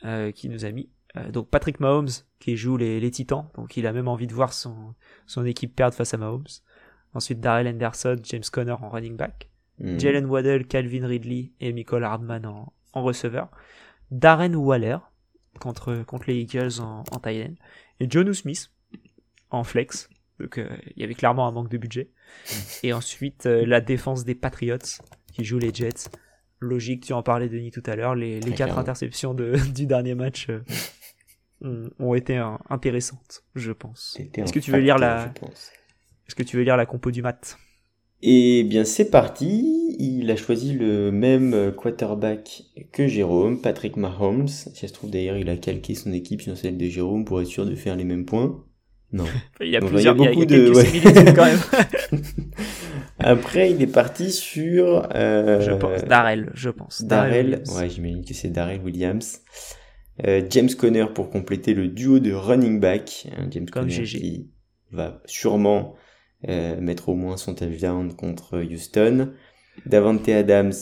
euh, 0.05 0.31
qui 0.31 0.49
nous 0.49 0.65
a 0.65 0.71
mis. 0.71 0.91
Euh, 1.17 1.29
donc 1.33 1.49
Patrick 1.49 1.81
Mahomes 1.81 2.11
qui 2.39 2.57
joue 2.57 2.77
les, 2.77 3.01
les 3.01 3.11
Titans, 3.11 3.47
donc 3.57 3.77
il 3.77 3.85
a 3.89 3.93
même 3.93 4.07
envie 4.07 4.29
de 4.29 4.35
voir 4.35 4.53
son 4.53 4.95
son 5.27 5.45
équipe 5.45 5.75
perdre 5.75 5.97
face 5.97 6.15
à 6.15 6.19
Mahomes. 6.19 6.45
Ensuite 7.17 7.41
Darrell 7.41 7.67
Anderson, 7.67 8.17
James 8.23 8.45
Conner 8.53 8.73
en 8.73 8.91
running 8.91 9.17
back, 9.17 9.49
hmm. 9.79 9.99
Jalen 9.99 10.27
Waddell, 10.27 10.67
Calvin 10.67 11.07
Ridley 11.07 11.53
et 11.61 11.73
Michael 11.73 12.05
Hardman 12.05 12.45
en, 12.45 12.73
en 12.93 13.03
receveur. 13.03 13.51
Darren 14.11 14.55
Waller 14.55 14.99
contre 15.59 16.05
contre 16.05 16.27
les 16.29 16.41
Eagles 16.43 16.81
en, 16.81 17.03
en 17.11 17.19
tight 17.19 17.57
et 18.01 18.11
Jonu 18.11 18.35
Smith 18.35 18.71
en 19.51 19.65
flex. 19.65 20.11
Donc 20.39 20.59
il 20.59 21.01
y 21.01 21.05
avait 21.05 21.15
clairement 21.15 21.49
un 21.49 21.53
manque 21.53 21.71
de 21.71 21.79
budget. 21.79 22.11
Et 22.83 22.93
ensuite, 22.93 23.47
euh, 23.47 23.65
la 23.67 23.81
défense 23.81 24.25
des 24.25 24.35
Patriots 24.35 25.01
qui 25.33 25.45
jouent 25.45 25.59
les 25.59 25.73
Jets. 25.73 26.11
Logique, 26.61 27.05
tu 27.05 27.13
en 27.13 27.23
parlais, 27.23 27.49
Denis, 27.49 27.71
tout 27.71 27.83
à 27.87 27.97
l'heure. 27.97 28.15
Les, 28.15 28.41
les 28.41 28.53
quatre 28.53 28.79
interceptions 28.79 29.35
de, 29.35 29.57
du 29.75 29.87
dernier 29.87 30.15
match 30.15 30.49
euh, 31.63 31.89
ont, 31.99 32.15
été 32.15 32.37
intéressantes, 32.69 33.45
je 33.55 33.73
pense. 33.73 34.19
Est-ce 34.35 34.53
que 34.53 34.59
tu 34.59 34.71
veux 34.71 34.79
lire 34.79 34.99
la 34.99 35.33
Est-ce 36.29 36.35
que 36.35 36.43
tu 36.43 36.57
veux 36.57 36.63
lire 36.63 36.77
la 36.77 36.87
compo 36.87 37.11
du 37.11 37.23
mat 37.23 37.59
Eh 38.23 38.65
bien, 38.65 38.85
c'est 38.85 39.11
parti. 39.11 39.97
Il 39.99 40.31
a 40.31 40.37
choisi 40.37 40.73
le 40.73 41.11
même 41.11 41.73
quarterback 41.77 42.65
que 42.93 43.07
Jérôme, 43.07 43.61
Patrick 43.61 43.97
Mahomes. 43.97 44.49
Si 44.49 44.75
ça 44.75 44.89
se 44.89 44.93
trouve 44.93 45.11
d'ailleurs, 45.11 45.37
il 45.37 45.49
a 45.49 45.57
calqué 45.57 45.95
son 45.95 46.13
équipe 46.13 46.43
sur 46.43 46.57
celle 46.57 46.77
de 46.77 46.87
Jérôme 46.87 47.25
pour 47.25 47.41
être 47.41 47.47
sûr 47.47 47.65
de 47.65 47.75
faire 47.75 47.97
les 47.97 48.05
mêmes 48.05 48.27
points. 48.27 48.65
Non. 49.13 49.25
Il 49.61 49.71
y 49.71 49.77
a 49.77 49.81
plusieurs, 49.81 50.15
beaucoup 50.15 50.45
de 50.45 51.33
quand 51.33 51.45
même. 51.45 52.21
Après, 53.19 53.71
il 53.71 53.81
est 53.81 53.87
parti 53.87 54.31
sur. 54.31 55.09
Euh... 55.15 55.61
Je 55.61 55.73
pense 55.73 56.05
Darrell, 56.05 56.51
je 56.55 56.69
pense. 56.69 57.03
Darrell, 57.03 57.63
ouais, 57.75 57.89
j'imagine 57.89 58.25
que 58.25 58.35
c'est 58.35 58.51
Darrell 58.51 58.83
Williams. 58.83 59.41
Euh, 60.27 60.43
James 60.51 60.69
Conner 60.79 61.07
pour 61.15 61.31
compléter 61.31 61.73
le 61.75 61.89
duo 61.89 62.19
de 62.19 62.33
running 62.33 62.79
back. 62.79 63.27
Hein, 63.37 63.49
James 63.51 63.69
Comme 63.71 63.89
Conner 63.89 64.03
qui 64.05 64.51
va 64.93 65.23
sûrement 65.25 65.95
mettre 66.45 67.09
au 67.09 67.15
moins 67.15 67.37
son 67.37 67.55
touchdown 67.55 68.15
contre 68.15 68.61
Houston. 68.63 69.33
Davante 69.85 70.29
Adams 70.29 70.73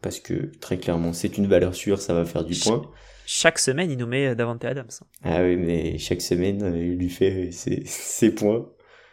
parce 0.00 0.20
que 0.20 0.50
très 0.60 0.78
clairement 0.78 1.12
c'est 1.12 1.38
une 1.38 1.46
valeur 1.46 1.74
sûre, 1.74 2.00
ça 2.00 2.12
va 2.12 2.24
faire 2.24 2.44
du 2.44 2.54
point 2.58 2.82
chaque 3.26 3.58
semaine, 3.58 3.90
il 3.90 3.98
nous 3.98 4.06
met 4.06 4.28
euh, 4.28 4.34
Davante 4.34 4.64
Adams. 4.64 4.90
Ah 5.22 5.42
oui, 5.42 5.56
mais 5.56 5.98
chaque 5.98 6.20
semaine, 6.20 6.62
euh, 6.62 6.76
il 6.76 6.98
lui 6.98 7.08
fait 7.08 7.50
ses, 7.50 7.82
ses 7.84 8.34
points. 8.34 8.68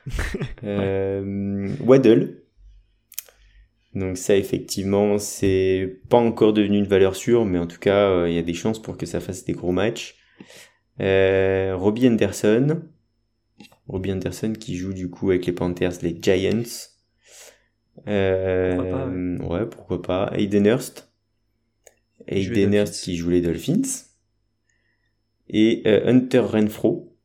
euh, 0.63 1.69
Waddle. 1.81 2.43
Donc 3.95 4.17
ça, 4.17 4.35
effectivement, 4.35 5.17
c'est 5.17 6.01
pas 6.09 6.17
encore 6.17 6.53
devenu 6.53 6.77
une 6.77 6.87
valeur 6.87 7.15
sûre, 7.15 7.45
mais 7.45 7.59
en 7.59 7.67
tout 7.67 7.79
cas, 7.79 8.09
euh, 8.09 8.29
il 8.29 8.35
y 8.35 8.37
a 8.37 8.43
des 8.43 8.53
chances 8.53 8.81
pour 8.81 8.97
que 8.97 9.05
ça 9.05 9.19
fasse 9.19 9.45
des 9.45 9.53
gros 9.53 9.71
matchs. 9.71 10.15
Euh, 10.99 11.75
Robbie 11.75 12.07
Anderson. 12.07 12.81
Robbie 13.89 14.11
Anderson 14.11 14.53
qui 14.57 14.77
joue 14.77 14.93
du 14.93 15.09
coup 15.09 15.31
avec 15.31 15.45
les 15.45 15.51
Panthers, 15.51 16.01
les 16.01 16.17
Giants. 16.21 16.63
Euh, 18.07 18.75
pourquoi 18.75 18.91
pas, 18.91 19.07
ouais. 19.07 19.59
ouais. 19.59 19.69
pourquoi 19.69 20.01
pas. 20.01 20.31
Aiden 20.35 20.65
Hurst. 20.67 21.11
Aiden 22.27 22.73
Hurst 22.73 23.03
qui 23.03 23.17
joue 23.17 23.31
les 23.31 23.41
Dolphins. 23.41 24.05
Et 25.49 25.81
euh, 25.87 26.07
Hunter 26.07 26.39
Renfro. 26.39 27.17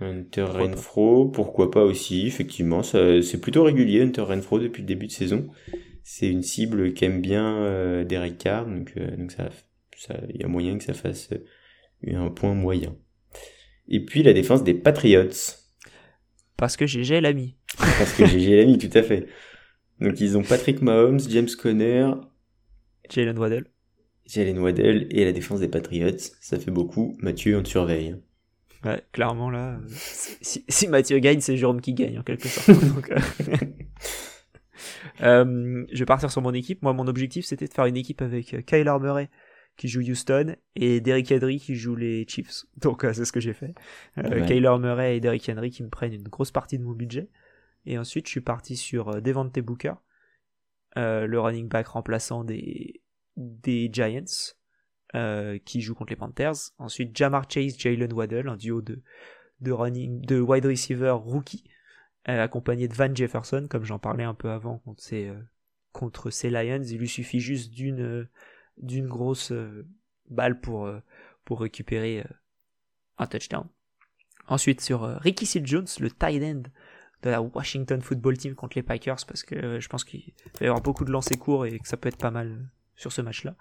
Hunter 0.00 0.44
Renfro, 0.44 1.28
pourquoi 1.28 1.70
pas 1.70 1.84
aussi, 1.84 2.26
effectivement, 2.26 2.82
c'est 2.82 3.40
plutôt 3.40 3.62
régulier 3.62 4.02
Hunter 4.02 4.22
Renfro 4.22 4.58
depuis 4.58 4.82
le 4.82 4.88
début 4.88 5.06
de 5.06 5.12
saison. 5.12 5.46
C'est 6.02 6.28
une 6.28 6.42
cible 6.42 6.94
qu'aime 6.94 7.20
bien 7.20 7.58
euh, 7.58 8.04
Derek 8.04 8.38
Carr, 8.38 8.66
donc 8.66 8.92
euh, 8.96 9.16
donc 9.16 9.30
ça, 9.30 9.50
ça, 9.96 10.16
y 10.34 10.42
a 10.42 10.48
moyen 10.48 10.76
que 10.78 10.84
ça 10.84 10.94
fasse 10.94 11.30
un 12.06 12.28
point 12.30 12.54
moyen. 12.54 12.96
Et 13.88 14.04
puis 14.04 14.22
la 14.22 14.32
défense 14.32 14.64
des 14.64 14.74
Patriots. 14.74 15.28
Parce 16.56 16.76
que 16.76 16.86
GG 16.86 17.20
l'a 17.20 17.32
mis. 17.32 17.56
Parce 17.76 18.12
que 18.14 18.26
GG 18.26 18.56
l'a 18.56 18.64
mis, 18.64 18.78
tout 18.78 18.96
à 18.96 19.02
fait. 19.02 19.26
Donc 20.00 20.20
ils 20.20 20.36
ont 20.36 20.42
Patrick 20.42 20.82
Mahomes, 20.82 21.20
James 21.20 21.48
Conner, 21.60 22.10
Jalen 23.10 23.38
Waddell. 23.38 23.66
Jalen 24.26 24.58
Waddell 24.58 25.06
et 25.10 25.24
la 25.24 25.32
défense 25.32 25.60
des 25.60 25.68
Patriots. 25.68 26.18
Ça 26.40 26.58
fait 26.58 26.70
beaucoup. 26.70 27.16
Mathieu, 27.20 27.58
on 27.58 27.62
te 27.62 27.68
surveille. 27.68 28.16
Ouais, 28.84 29.02
clairement 29.12 29.50
là, 29.50 29.80
si, 29.88 30.88
Mathieu 30.88 31.18
gagne, 31.18 31.40
c'est 31.40 31.56
Jérôme 31.56 31.80
qui 31.80 31.94
gagne 31.94 32.18
en 32.18 32.22
quelque 32.22 32.48
sorte. 32.48 32.78
Euh, 35.20 35.44
euh, 35.44 35.86
je 35.92 35.98
vais 36.00 36.04
partir 36.04 36.30
sur 36.30 36.42
mon 36.42 36.52
équipe. 36.52 36.82
Moi, 36.82 36.92
mon 36.92 37.06
objectif, 37.06 37.46
c'était 37.46 37.66
de 37.66 37.72
faire 37.72 37.86
une 37.86 37.96
équipe 37.96 38.20
avec 38.20 38.52
euh, 38.52 38.60
Kyler 38.60 38.96
Murray 39.00 39.30
qui 39.76 39.88
joue 39.88 40.00
Houston 40.00 40.56
et 40.76 41.00
Derrick 41.00 41.32
Henry 41.32 41.58
qui 41.58 41.74
joue 41.74 41.96
les 41.96 42.26
Chiefs. 42.28 42.64
Donc 42.76 43.04
c'est 43.12 43.24
ce 43.24 43.32
que 43.32 43.40
j'ai 43.40 43.54
fait. 43.54 43.74
Kyler 44.16 44.76
Murray 44.78 45.16
et 45.16 45.20
Derrick 45.20 45.48
Henry 45.48 45.70
qui 45.70 45.82
me 45.82 45.88
prennent 45.88 46.12
une 46.12 46.28
grosse 46.28 46.50
partie 46.50 46.78
de 46.78 46.84
mon 46.84 46.92
budget. 46.92 47.28
Et 47.86 47.98
ensuite, 47.98 48.26
je 48.26 48.30
suis 48.30 48.40
parti 48.40 48.76
sur 48.76 49.20
Devante 49.20 49.58
Booker, 49.58 49.94
le 50.96 51.36
running 51.36 51.68
back 51.68 51.88
remplaçant 51.88 52.44
des 52.44 53.02
des 53.36 53.90
Giants 53.92 54.54
euh, 55.14 55.58
qui 55.64 55.80
jouent 55.80 55.94
contre 55.94 56.10
les 56.10 56.16
Panthers. 56.16 56.72
Ensuite, 56.78 57.16
Jamar 57.16 57.48
Chase, 57.50 57.78
Jalen 57.78 58.12
Waddell, 58.12 58.48
un 58.48 58.56
duo 58.56 58.82
de, 58.82 59.02
de, 59.60 59.72
running, 59.72 60.20
de 60.22 60.40
wide 60.40 60.66
receiver 60.66 61.10
rookie, 61.10 61.64
euh, 62.28 62.42
accompagné 62.42 62.88
de 62.88 62.94
Van 62.94 63.14
Jefferson, 63.14 63.66
comme 63.68 63.84
j'en 63.84 63.98
parlais 63.98 64.24
un 64.24 64.34
peu 64.34 64.50
avant 64.50 64.78
contre 64.78 65.02
ces, 65.02 65.28
euh, 65.28 65.40
contre 65.92 66.30
ces 66.30 66.50
Lions. 66.50 66.82
Il 66.82 66.98
lui 66.98 67.08
suffit 67.08 67.40
juste 67.40 67.72
d'une 67.72 68.28
d'une 68.78 69.06
grosse 69.06 69.52
balle 70.28 70.60
pour, 70.60 70.90
pour 71.44 71.60
récupérer 71.60 72.24
un 73.18 73.26
touchdown. 73.26 73.66
Ensuite, 74.48 74.80
sur 74.80 75.02
Ricky 75.02 75.46
Seals 75.46 75.66
Jones, 75.66 75.86
le 76.00 76.10
tight 76.10 76.42
end 76.42 76.62
de 77.22 77.30
la 77.30 77.40
Washington 77.40 78.00
Football 78.02 78.36
Team 78.36 78.54
contre 78.54 78.76
les 78.76 78.82
Packers, 78.82 79.24
parce 79.26 79.42
que 79.42 79.80
je 79.80 79.88
pense 79.88 80.04
qu'il 80.04 80.34
va 80.60 80.66
y 80.66 80.68
avoir 80.68 80.82
beaucoup 80.82 81.04
de 81.04 81.10
lancers 81.10 81.38
courts 81.38 81.66
et 81.66 81.78
que 81.78 81.88
ça 81.88 81.96
peut 81.96 82.08
être 82.08 82.18
pas 82.18 82.30
mal 82.30 82.68
sur 82.96 83.12
ce 83.12 83.22
match-là. 83.22 83.56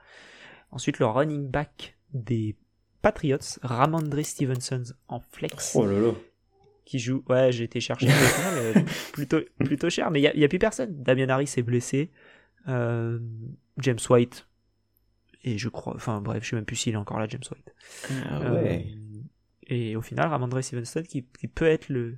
Ensuite, 0.71 0.99
le 0.99 1.05
running 1.05 1.49
back 1.49 1.97
des 2.13 2.55
Patriots, 3.03 3.59
Ramondre 3.61 4.25
Stevenson 4.25 4.83
en 5.07 5.19
flex. 5.19 5.73
Oh 5.75 5.85
là 5.85 5.99
là. 5.99 6.11
Qui 6.85 6.99
joue. 6.99 7.23
Ouais, 7.29 7.51
j'ai 7.51 7.65
été 7.65 7.79
chercher 7.79 8.09
euh, 8.09 8.73
plutôt, 9.13 9.39
plutôt 9.59 9.89
cher, 9.89 10.09
mais 10.09 10.21
il 10.21 10.37
n'y 10.37 10.43
a, 10.43 10.47
plus 10.47 10.59
personne. 10.59 11.01
Damien 11.03 11.29
Harris 11.29 11.53
est 11.55 11.63
blessé. 11.63 12.11
Euh, 12.67 13.19
James 13.77 13.99
White, 14.09 14.47
Et 15.43 15.57
je 15.57 15.69
crois, 15.69 15.93
enfin 15.95 16.21
bref, 16.21 16.43
je 16.43 16.49
sais 16.49 16.55
même 16.55 16.65
plus 16.65 16.75
s'il 16.75 16.93
est 16.93 16.97
encore 16.97 17.19
là, 17.19 17.27
James 17.27 17.41
White. 17.51 17.73
Ah 18.29 18.53
ouais. 18.53 18.87
Euh, 18.87 19.19
et 19.67 19.95
au 19.95 20.01
final, 20.01 20.29
Ramondre 20.29 20.63
Stevenson 20.63 21.03
qui, 21.03 21.25
qui 21.39 21.47
peut 21.47 21.67
être 21.67 21.89
le 21.89 22.17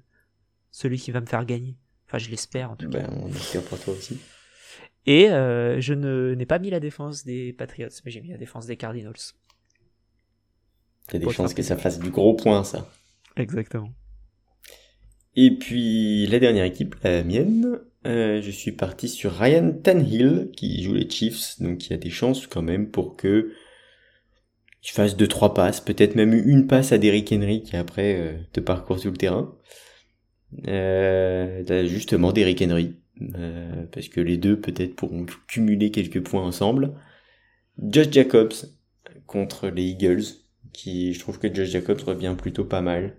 celui 0.72 0.98
qui 0.98 1.12
va 1.12 1.22
me 1.22 1.26
faire 1.26 1.46
gagner. 1.46 1.78
Enfin, 2.08 2.18
je 2.18 2.30
l'espère 2.30 2.72
en 2.72 2.76
tout 2.76 2.90
cas. 2.90 3.08
Ben, 3.08 3.24
on 3.24 3.30
espère 3.30 3.64
pour 3.64 3.80
toi 3.80 3.94
aussi. 3.94 4.20
Et 5.06 5.30
euh, 5.30 5.80
je 5.80 5.94
ne 5.94 6.34
n'ai 6.36 6.46
pas 6.46 6.60
mis 6.60 6.70
la 6.70 6.80
défense 6.80 7.24
des 7.24 7.54
Patriots, 7.54 7.90
mais 8.04 8.12
j'ai 8.12 8.22
mis 8.22 8.30
la 8.30 8.38
défense 8.38 8.66
des 8.66 8.76
Cardinals. 8.76 9.14
Il 11.10 11.14
y 11.14 11.24
a 11.24 11.28
des 11.28 11.34
chances 11.34 11.54
que 11.54 11.62
ça 11.62 11.78
fasse 11.78 12.00
du 12.00 12.10
gros 12.10 12.34
point, 12.34 12.64
ça. 12.64 12.90
Exactement. 13.38 13.94
Et 15.36 15.52
puis, 15.52 16.26
la 16.28 16.40
dernière 16.40 16.66
équipe, 16.66 16.96
la 17.04 17.24
mienne, 17.24 17.80
euh, 18.06 18.42
je 18.42 18.52
suis 18.52 18.72
parti 18.72 19.08
sur 19.08 19.34
Ryan 19.34 19.72
Tannehill, 19.72 20.50
qui 20.56 20.84
joue 20.84 20.94
les 20.94 21.10
Chiefs, 21.10 21.60
donc 21.60 21.86
il 21.86 21.92
y 21.92 21.94
a 21.94 21.98
des 21.98 22.10
chances 22.10 22.48
quand 22.48 22.62
même 22.62 22.90
pour 22.90 23.16
que 23.16 23.52
tu 24.86 24.94
fasses 24.94 25.18
deux, 25.18 25.28
trois 25.28 25.56
passes, 25.56 25.82
peut-être 25.82 26.16
même 26.16 26.32
une 26.32 26.68
passe 26.68 26.92
à 26.92 27.00
Derrick 27.00 27.32
Henry 27.32 27.64
qui 27.64 27.76
après 27.76 28.18
euh, 28.20 28.38
te 28.54 28.60
parcourt 28.60 29.00
sur 29.00 29.10
le 29.10 29.18
terrain. 29.18 29.58
Euh, 30.68 31.88
justement 31.88 32.32
Derrick 32.32 32.62
Henry, 32.62 32.96
euh, 33.36 33.88
parce 33.92 34.10
que 34.10 34.22
les 34.22 34.38
deux 34.38 34.62
peut-être 34.62 34.96
pourront 34.96 35.26
cumuler 35.48 35.90
quelques 35.90 36.22
points 36.22 36.44
ensemble. 36.44 36.94
Josh 37.80 38.12
Jacobs 38.12 38.54
contre 39.26 39.70
les 39.70 39.86
Eagles, 39.86 40.24
qui 40.72 41.14
je 41.14 41.20
trouve 41.20 41.40
que 41.40 41.52
Josh 41.52 41.70
Jacobs 41.70 42.02
revient 42.02 42.36
plutôt 42.38 42.66
pas 42.66 42.82
mal 42.82 43.18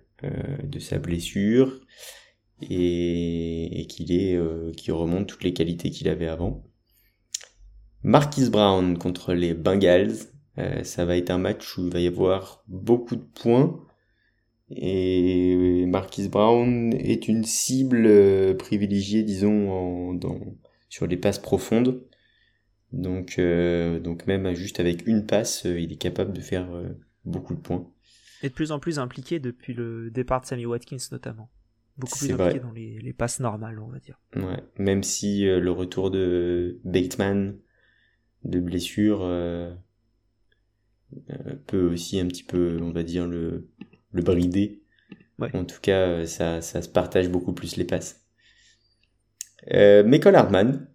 de 0.63 0.79
sa 0.79 0.99
blessure 0.99 1.81
et, 2.63 3.81
et 3.81 3.87
qu'il 3.87 4.13
est 4.13 4.37
euh, 4.37 4.73
remonte 4.89 5.27
toutes 5.27 5.45
les 5.45 5.53
qualités 5.53 5.91
qu'il 5.91 6.09
avait 6.09 6.29
avant. 6.29 6.65
Marquis 8.03 8.49
Brown 8.49 8.99
contre 8.99 9.35
les 9.35 9.55
Bengals, 9.55 10.15
euh, 10.59 10.85
ça 10.85 11.05
va 11.05 11.17
être 11.17 11.31
un 11.31 11.39
match 11.39 11.77
où 11.77 11.87
il 11.87 11.93
va 11.93 12.01
y 12.01 12.07
avoir 12.07 12.63
beaucoup 12.69 13.17
de 13.17 13.25
points 13.35 13.81
et 14.71 15.87
Marquis 15.87 16.29
Brown 16.29 16.93
est 16.95 17.29
une 17.29 17.45
cible 17.45 18.05
euh, 18.07 18.55
privilégiée, 18.55 19.23
disons, 19.23 19.71
en, 19.71 20.15
dans, 20.15 20.41
sur 20.89 21.07
les 21.07 21.17
passes 21.17 21.39
profondes. 21.39 22.03
Donc, 22.93 23.39
euh, 23.39 24.01
donc 24.01 24.27
même 24.27 24.53
juste 24.55 24.81
avec 24.81 25.07
une 25.07 25.27
passe, 25.27 25.67
euh, 25.67 25.79
il 25.79 25.93
est 25.93 25.97
capable 25.97 26.33
de 26.33 26.41
faire 26.41 26.69
beaucoup 27.25 27.55
de 27.55 27.61
points. 27.61 27.89
Et 28.43 28.49
de 28.49 28.55
plus 28.55 28.73
en 28.73 28.79
plus 28.79 28.99
impliqué 28.99 29.39
depuis 29.39 29.73
le 29.73 30.11
départ 30.11 30.41
de 30.41 30.47
Sammy 30.47 30.67
Watkins 30.67 30.97
notamment. 31.13 31.49
Beaucoup 31.99 32.19
plus 32.19 32.33
impliqué 32.33 32.61
dans 32.61 32.73
les, 32.73 32.99
les 32.99 33.13
passes 33.13 33.41
normales, 33.41 33.79
on 33.79 33.89
va 33.89 33.99
dire. 33.99 34.21
Ouais, 34.35 34.63
même 34.79 35.03
si 35.03 35.47
euh, 35.47 35.61
le 35.61 35.71
retour 35.71 36.11
de 36.11 36.79
Bateman 36.85 37.57
de 38.45 38.61
blessure 38.61 39.21
euh, 39.23 39.75
euh, 41.31 41.55
peut 41.67 41.91
aussi 41.91 42.21
un 42.21 42.27
petit 42.27 42.45
peu, 42.45 42.79
on 42.81 42.93
va 42.93 43.03
dire, 43.03 43.27
le, 43.27 43.69
le 44.13 44.23
brider. 44.23 44.83
Ouais. 45.39 45.55
En 45.55 45.65
tout 45.65 45.81
cas, 45.81 46.27
ça, 46.27 46.61
ça 46.63 46.83
se 46.83 46.89
partage 46.89 47.29
beaucoup 47.29 47.53
plus 47.53 47.77
les 47.77 47.85
passes. 47.85 48.25
Euh, 49.73 50.05
Michael 50.05 50.37
Hardman, 50.37 50.89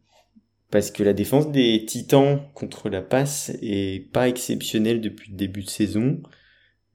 parce 0.69 0.91
que 0.91 1.03
la 1.03 1.13
défense 1.13 1.51
des 1.51 1.85
Titans 1.85 2.41
contre 2.53 2.89
la 2.89 3.01
passe 3.01 3.51
est 3.61 4.11
pas 4.13 4.29
exceptionnelle 4.29 5.01
depuis 5.01 5.31
le 5.31 5.37
début 5.37 5.63
de 5.63 5.69
saison. 5.69 6.21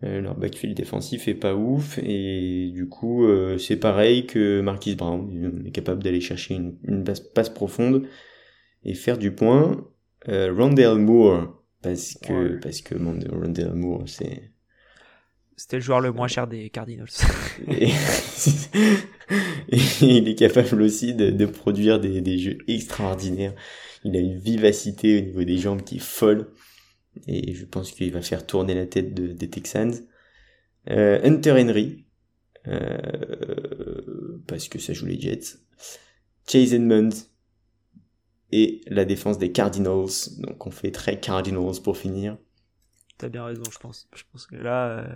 Euh, 0.04 0.20
leur 0.20 0.36
backfield 0.36 0.76
défensif 0.76 1.26
est 1.26 1.34
pas 1.34 1.54
ouf 1.56 1.98
et 2.02 2.70
du 2.74 2.86
coup 2.86 3.24
euh, 3.24 3.56
c'est 3.56 3.76
pareil 3.78 4.26
que 4.26 4.60
Marquis 4.60 4.94
Brown, 4.94 5.26
il 5.32 5.66
est 5.68 5.70
capable 5.70 6.02
d'aller 6.02 6.20
chercher 6.20 6.54
une, 6.54 6.76
une 6.84 7.02
passe, 7.02 7.20
passe 7.20 7.48
profonde 7.48 8.06
et 8.84 8.94
faire 8.94 9.18
du 9.18 9.32
point. 9.32 9.86
Euh, 10.28 10.52
Rondell 10.52 10.96
Moore 10.98 11.62
parce 11.82 12.14
que 12.14 12.32
Ouais. 12.32 12.58
parce 12.60 12.82
que 12.82 12.94
Rondell 12.94 13.72
Moore 13.74 14.04
c'est 14.06 14.52
C'était 15.56 15.76
le 15.76 15.82
joueur 15.82 16.00
le 16.00 16.12
moins 16.12 16.28
cher 16.28 16.46
des 16.46 16.68
Cardinals. 16.68 17.08
et, 17.70 17.88
et 19.70 19.76
il 20.02 20.28
est 20.28 20.34
capable 20.34 20.82
aussi 20.82 21.14
de, 21.14 21.30
de 21.30 21.46
produire 21.46 22.00
des, 22.00 22.20
des 22.20 22.38
jeux 22.38 22.58
extraordinaires. 22.68 23.54
Il 24.04 24.16
a 24.16 24.20
une 24.20 24.38
vivacité 24.38 25.18
au 25.18 25.20
niveau 25.24 25.44
des 25.44 25.58
jambes 25.58 25.82
qui 25.82 25.96
est 25.96 26.00
folle. 26.00 26.48
Et 27.26 27.54
je 27.54 27.64
pense 27.64 27.92
qu'il 27.92 28.12
va 28.12 28.22
faire 28.22 28.46
tourner 28.46 28.74
la 28.74 28.86
tête 28.86 29.14
de- 29.14 29.32
des 29.32 29.48
Texans. 29.50 29.94
Euh, 30.90 31.20
Hunter 31.24 31.52
Henry. 31.52 32.04
euh, 32.68 34.38
parce 34.46 34.68
que 34.68 34.78
ça 34.78 34.92
joue 34.92 35.06
les 35.06 35.20
Jets. 35.20 35.58
Chase 36.48 36.72
Edmonds. 36.74 37.10
Et 38.52 38.80
la 38.86 39.04
défense 39.04 39.38
des 39.38 39.50
Cardinals. 39.52 40.08
Donc 40.38 40.66
on 40.66 40.70
fait 40.70 40.90
très 40.92 41.18
Cardinals 41.20 41.80
pour 41.82 41.96
finir. 41.96 42.38
T'as 43.18 43.28
bien 43.28 43.44
raison, 43.44 43.62
je 43.72 43.78
pense. 43.78 44.08
Je 44.14 44.22
pense 44.30 44.46
que 44.46 44.56
là, 44.56 44.88
euh, 45.00 45.14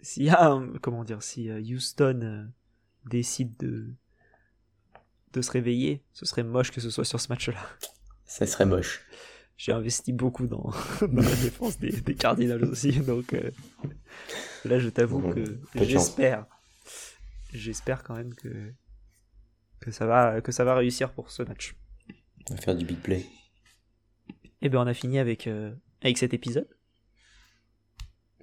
s'il 0.00 0.24
y 0.24 0.28
a, 0.30 0.50
un- 0.50 0.72
comment 0.82 1.04
dire, 1.04 1.22
si 1.22 1.48
euh, 1.50 1.60
Houston 1.60 2.48
décide 3.08 3.56
de 3.58 3.86
de 5.34 5.42
se 5.42 5.50
réveiller, 5.50 6.02
ce 6.14 6.24
serait 6.24 6.42
moche 6.42 6.70
que 6.72 6.80
ce 6.80 6.88
soit 6.90 7.04
sur 7.04 7.20
ce 7.20 7.28
match-là. 7.28 7.60
Ça 8.24 8.46
serait 8.46 8.64
moche. 8.66 9.02
J'ai 9.58 9.72
investi 9.72 10.12
beaucoup 10.12 10.46
dans, 10.46 10.70
dans 11.02 11.20
la 11.22 11.34
défense 11.34 11.78
des, 11.80 11.90
des 11.90 12.14
Cardinals 12.14 12.64
aussi, 12.64 12.92
donc 12.92 13.34
euh, 13.34 13.50
là, 14.64 14.78
je 14.78 14.88
t'avoue 14.88 15.18
Bon, 15.18 15.32
que 15.32 15.44
j'espère, 15.74 16.46
j'espère 17.52 18.04
quand 18.04 18.14
même 18.14 18.32
que 18.34 18.72
que 19.80 19.90
ça 19.90 20.06
va 20.06 20.40
que 20.40 20.52
ça 20.52 20.62
va 20.64 20.76
réussir 20.76 21.12
pour 21.12 21.32
ce 21.32 21.42
match. 21.42 21.76
On 22.50 22.54
va 22.54 22.60
faire 22.60 22.76
du 22.76 22.84
big 22.84 22.98
play. 22.98 23.26
Et 24.62 24.68
ben, 24.68 24.78
on 24.78 24.86
a 24.86 24.94
fini 24.94 25.18
avec 25.18 25.48
euh, 25.48 25.74
avec 26.02 26.18
cet 26.18 26.32
épisode. 26.34 26.68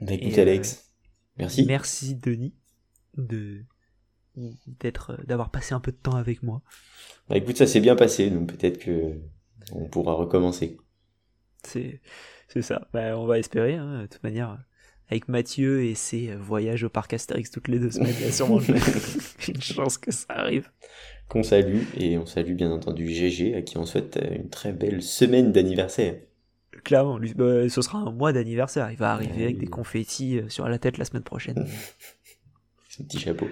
Bah 0.01 0.13
écoute 0.13 0.33
Et, 0.33 0.39
euh, 0.39 0.41
Alex. 0.41 0.91
Merci. 1.37 1.65
Merci 1.65 2.15
Denis 2.15 2.53
de 3.15 3.63
d'être 4.35 5.17
d'avoir 5.25 5.49
passé 5.49 5.73
un 5.73 5.79
peu 5.79 5.93
de 5.93 5.97
temps 5.97 6.15
avec 6.17 6.43
moi. 6.43 6.61
Bah 7.29 7.37
écoute, 7.37 7.55
ça 7.55 7.67
s'est 7.67 7.79
bien 7.79 7.95
passé, 7.95 8.29
donc 8.29 8.49
peut-être 8.49 8.79
que 8.79 9.17
on 9.71 9.87
pourra 9.87 10.13
recommencer. 10.13 10.77
C'est 11.65 11.99
c'est 12.47 12.61
ça. 12.61 12.87
Bah, 12.93 13.17
on 13.17 13.25
va 13.25 13.39
espérer. 13.39 13.75
hein, 13.75 14.03
de 14.03 14.07
toute 14.07 14.23
manière, 14.23 14.57
avec 15.09 15.27
Mathieu 15.27 15.83
et 15.83 15.95
ses 15.95 16.31
euh, 16.31 16.37
voyages 16.37 16.83
au 16.83 16.89
parc 16.89 17.13
Astérix 17.13 17.49
toutes 17.51 17.67
les 17.67 17.79
deux 17.79 17.91
semaines, 17.91 18.13
il 18.19 18.25
y 18.25 18.29
a 18.29 18.31
sûrement 18.31 18.59
une 19.47 19.61
chance 19.61 19.97
que 19.97 20.11
ça 20.11 20.25
arrive. 20.29 20.69
Qu'on 21.27 21.43
salue, 21.43 21.81
et 21.97 22.17
on 22.19 22.25
salue 22.25 22.53
bien 22.53 22.71
entendu 22.71 23.07
GG, 23.07 23.55
à 23.55 23.61
qui 23.63 23.77
on 23.77 23.85
souhaite 23.85 24.17
euh, 24.17 24.35
une 24.35 24.49
très 24.49 24.73
belle 24.73 25.01
semaine 25.01 25.51
d'anniversaire. 25.51 26.15
Clairement, 26.83 27.17
lui, 27.17 27.33
bah, 27.33 27.67
ce 27.67 27.81
sera 27.81 27.97
un 27.99 28.11
mois 28.11 28.31
d'anniversaire. 28.33 28.91
Il 28.91 28.97
va 28.97 29.11
arriver 29.13 29.31
Ah 29.39 29.43
avec 29.43 29.55
oui. 29.55 29.61
des 29.61 29.67
confettis 29.67 30.39
euh, 30.39 30.49
sur 30.49 30.67
la 30.69 30.77
tête 30.77 30.97
la 30.99 31.05
semaine 31.05 31.23
prochaine. 31.23 31.65
Son 32.89 33.03
petit 33.03 33.19
chapeau. 33.19 33.47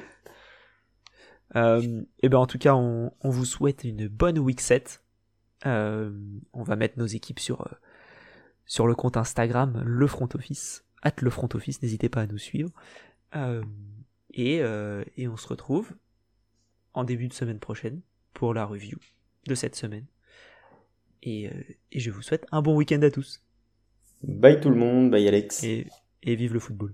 Euh, 1.55 2.01
et 2.21 2.29
ben 2.29 2.37
en 2.39 2.47
tout 2.47 2.57
cas, 2.57 2.73
on, 2.75 3.11
on 3.21 3.29
vous 3.29 3.45
souhaite 3.45 3.83
une 3.83 4.07
bonne 4.07 4.39
week 4.39 4.61
7. 4.61 5.03
Euh, 5.65 6.11
on 6.53 6.63
va 6.63 6.75
mettre 6.75 6.97
nos 6.99 7.05
équipes 7.05 7.39
sur, 7.39 7.67
sur 8.65 8.87
le 8.87 8.95
compte 8.95 9.17
Instagram, 9.17 9.81
le 9.85 10.07
front 10.07 10.29
office, 10.33 10.85
at 11.01 11.13
le 11.21 11.29
front 11.29 11.49
office, 11.53 11.81
n'hésitez 11.81 12.09
pas 12.09 12.21
à 12.21 12.27
nous 12.27 12.37
suivre. 12.37 12.71
Euh, 13.35 13.63
et, 14.31 14.61
euh, 14.61 15.03
et 15.17 15.27
on 15.27 15.37
se 15.37 15.47
retrouve 15.47 15.91
en 16.93 17.03
début 17.03 17.27
de 17.27 17.33
semaine 17.33 17.59
prochaine 17.59 18.01
pour 18.33 18.53
la 18.53 18.65
review 18.65 18.97
de 19.47 19.55
cette 19.55 19.75
semaine. 19.75 20.05
Et, 21.21 21.49
euh, 21.49 21.63
et 21.91 21.99
je 21.99 22.11
vous 22.11 22.21
souhaite 22.21 22.45
un 22.51 22.61
bon 22.61 22.75
week-end 22.75 23.01
à 23.01 23.11
tous. 23.11 23.41
Bye 24.23 24.59
tout 24.59 24.69
le 24.69 24.75
monde, 24.75 25.11
bye 25.11 25.27
Alex. 25.27 25.63
Et, 25.63 25.87
et 26.23 26.35
vive 26.35 26.53
le 26.53 26.59
football. 26.59 26.93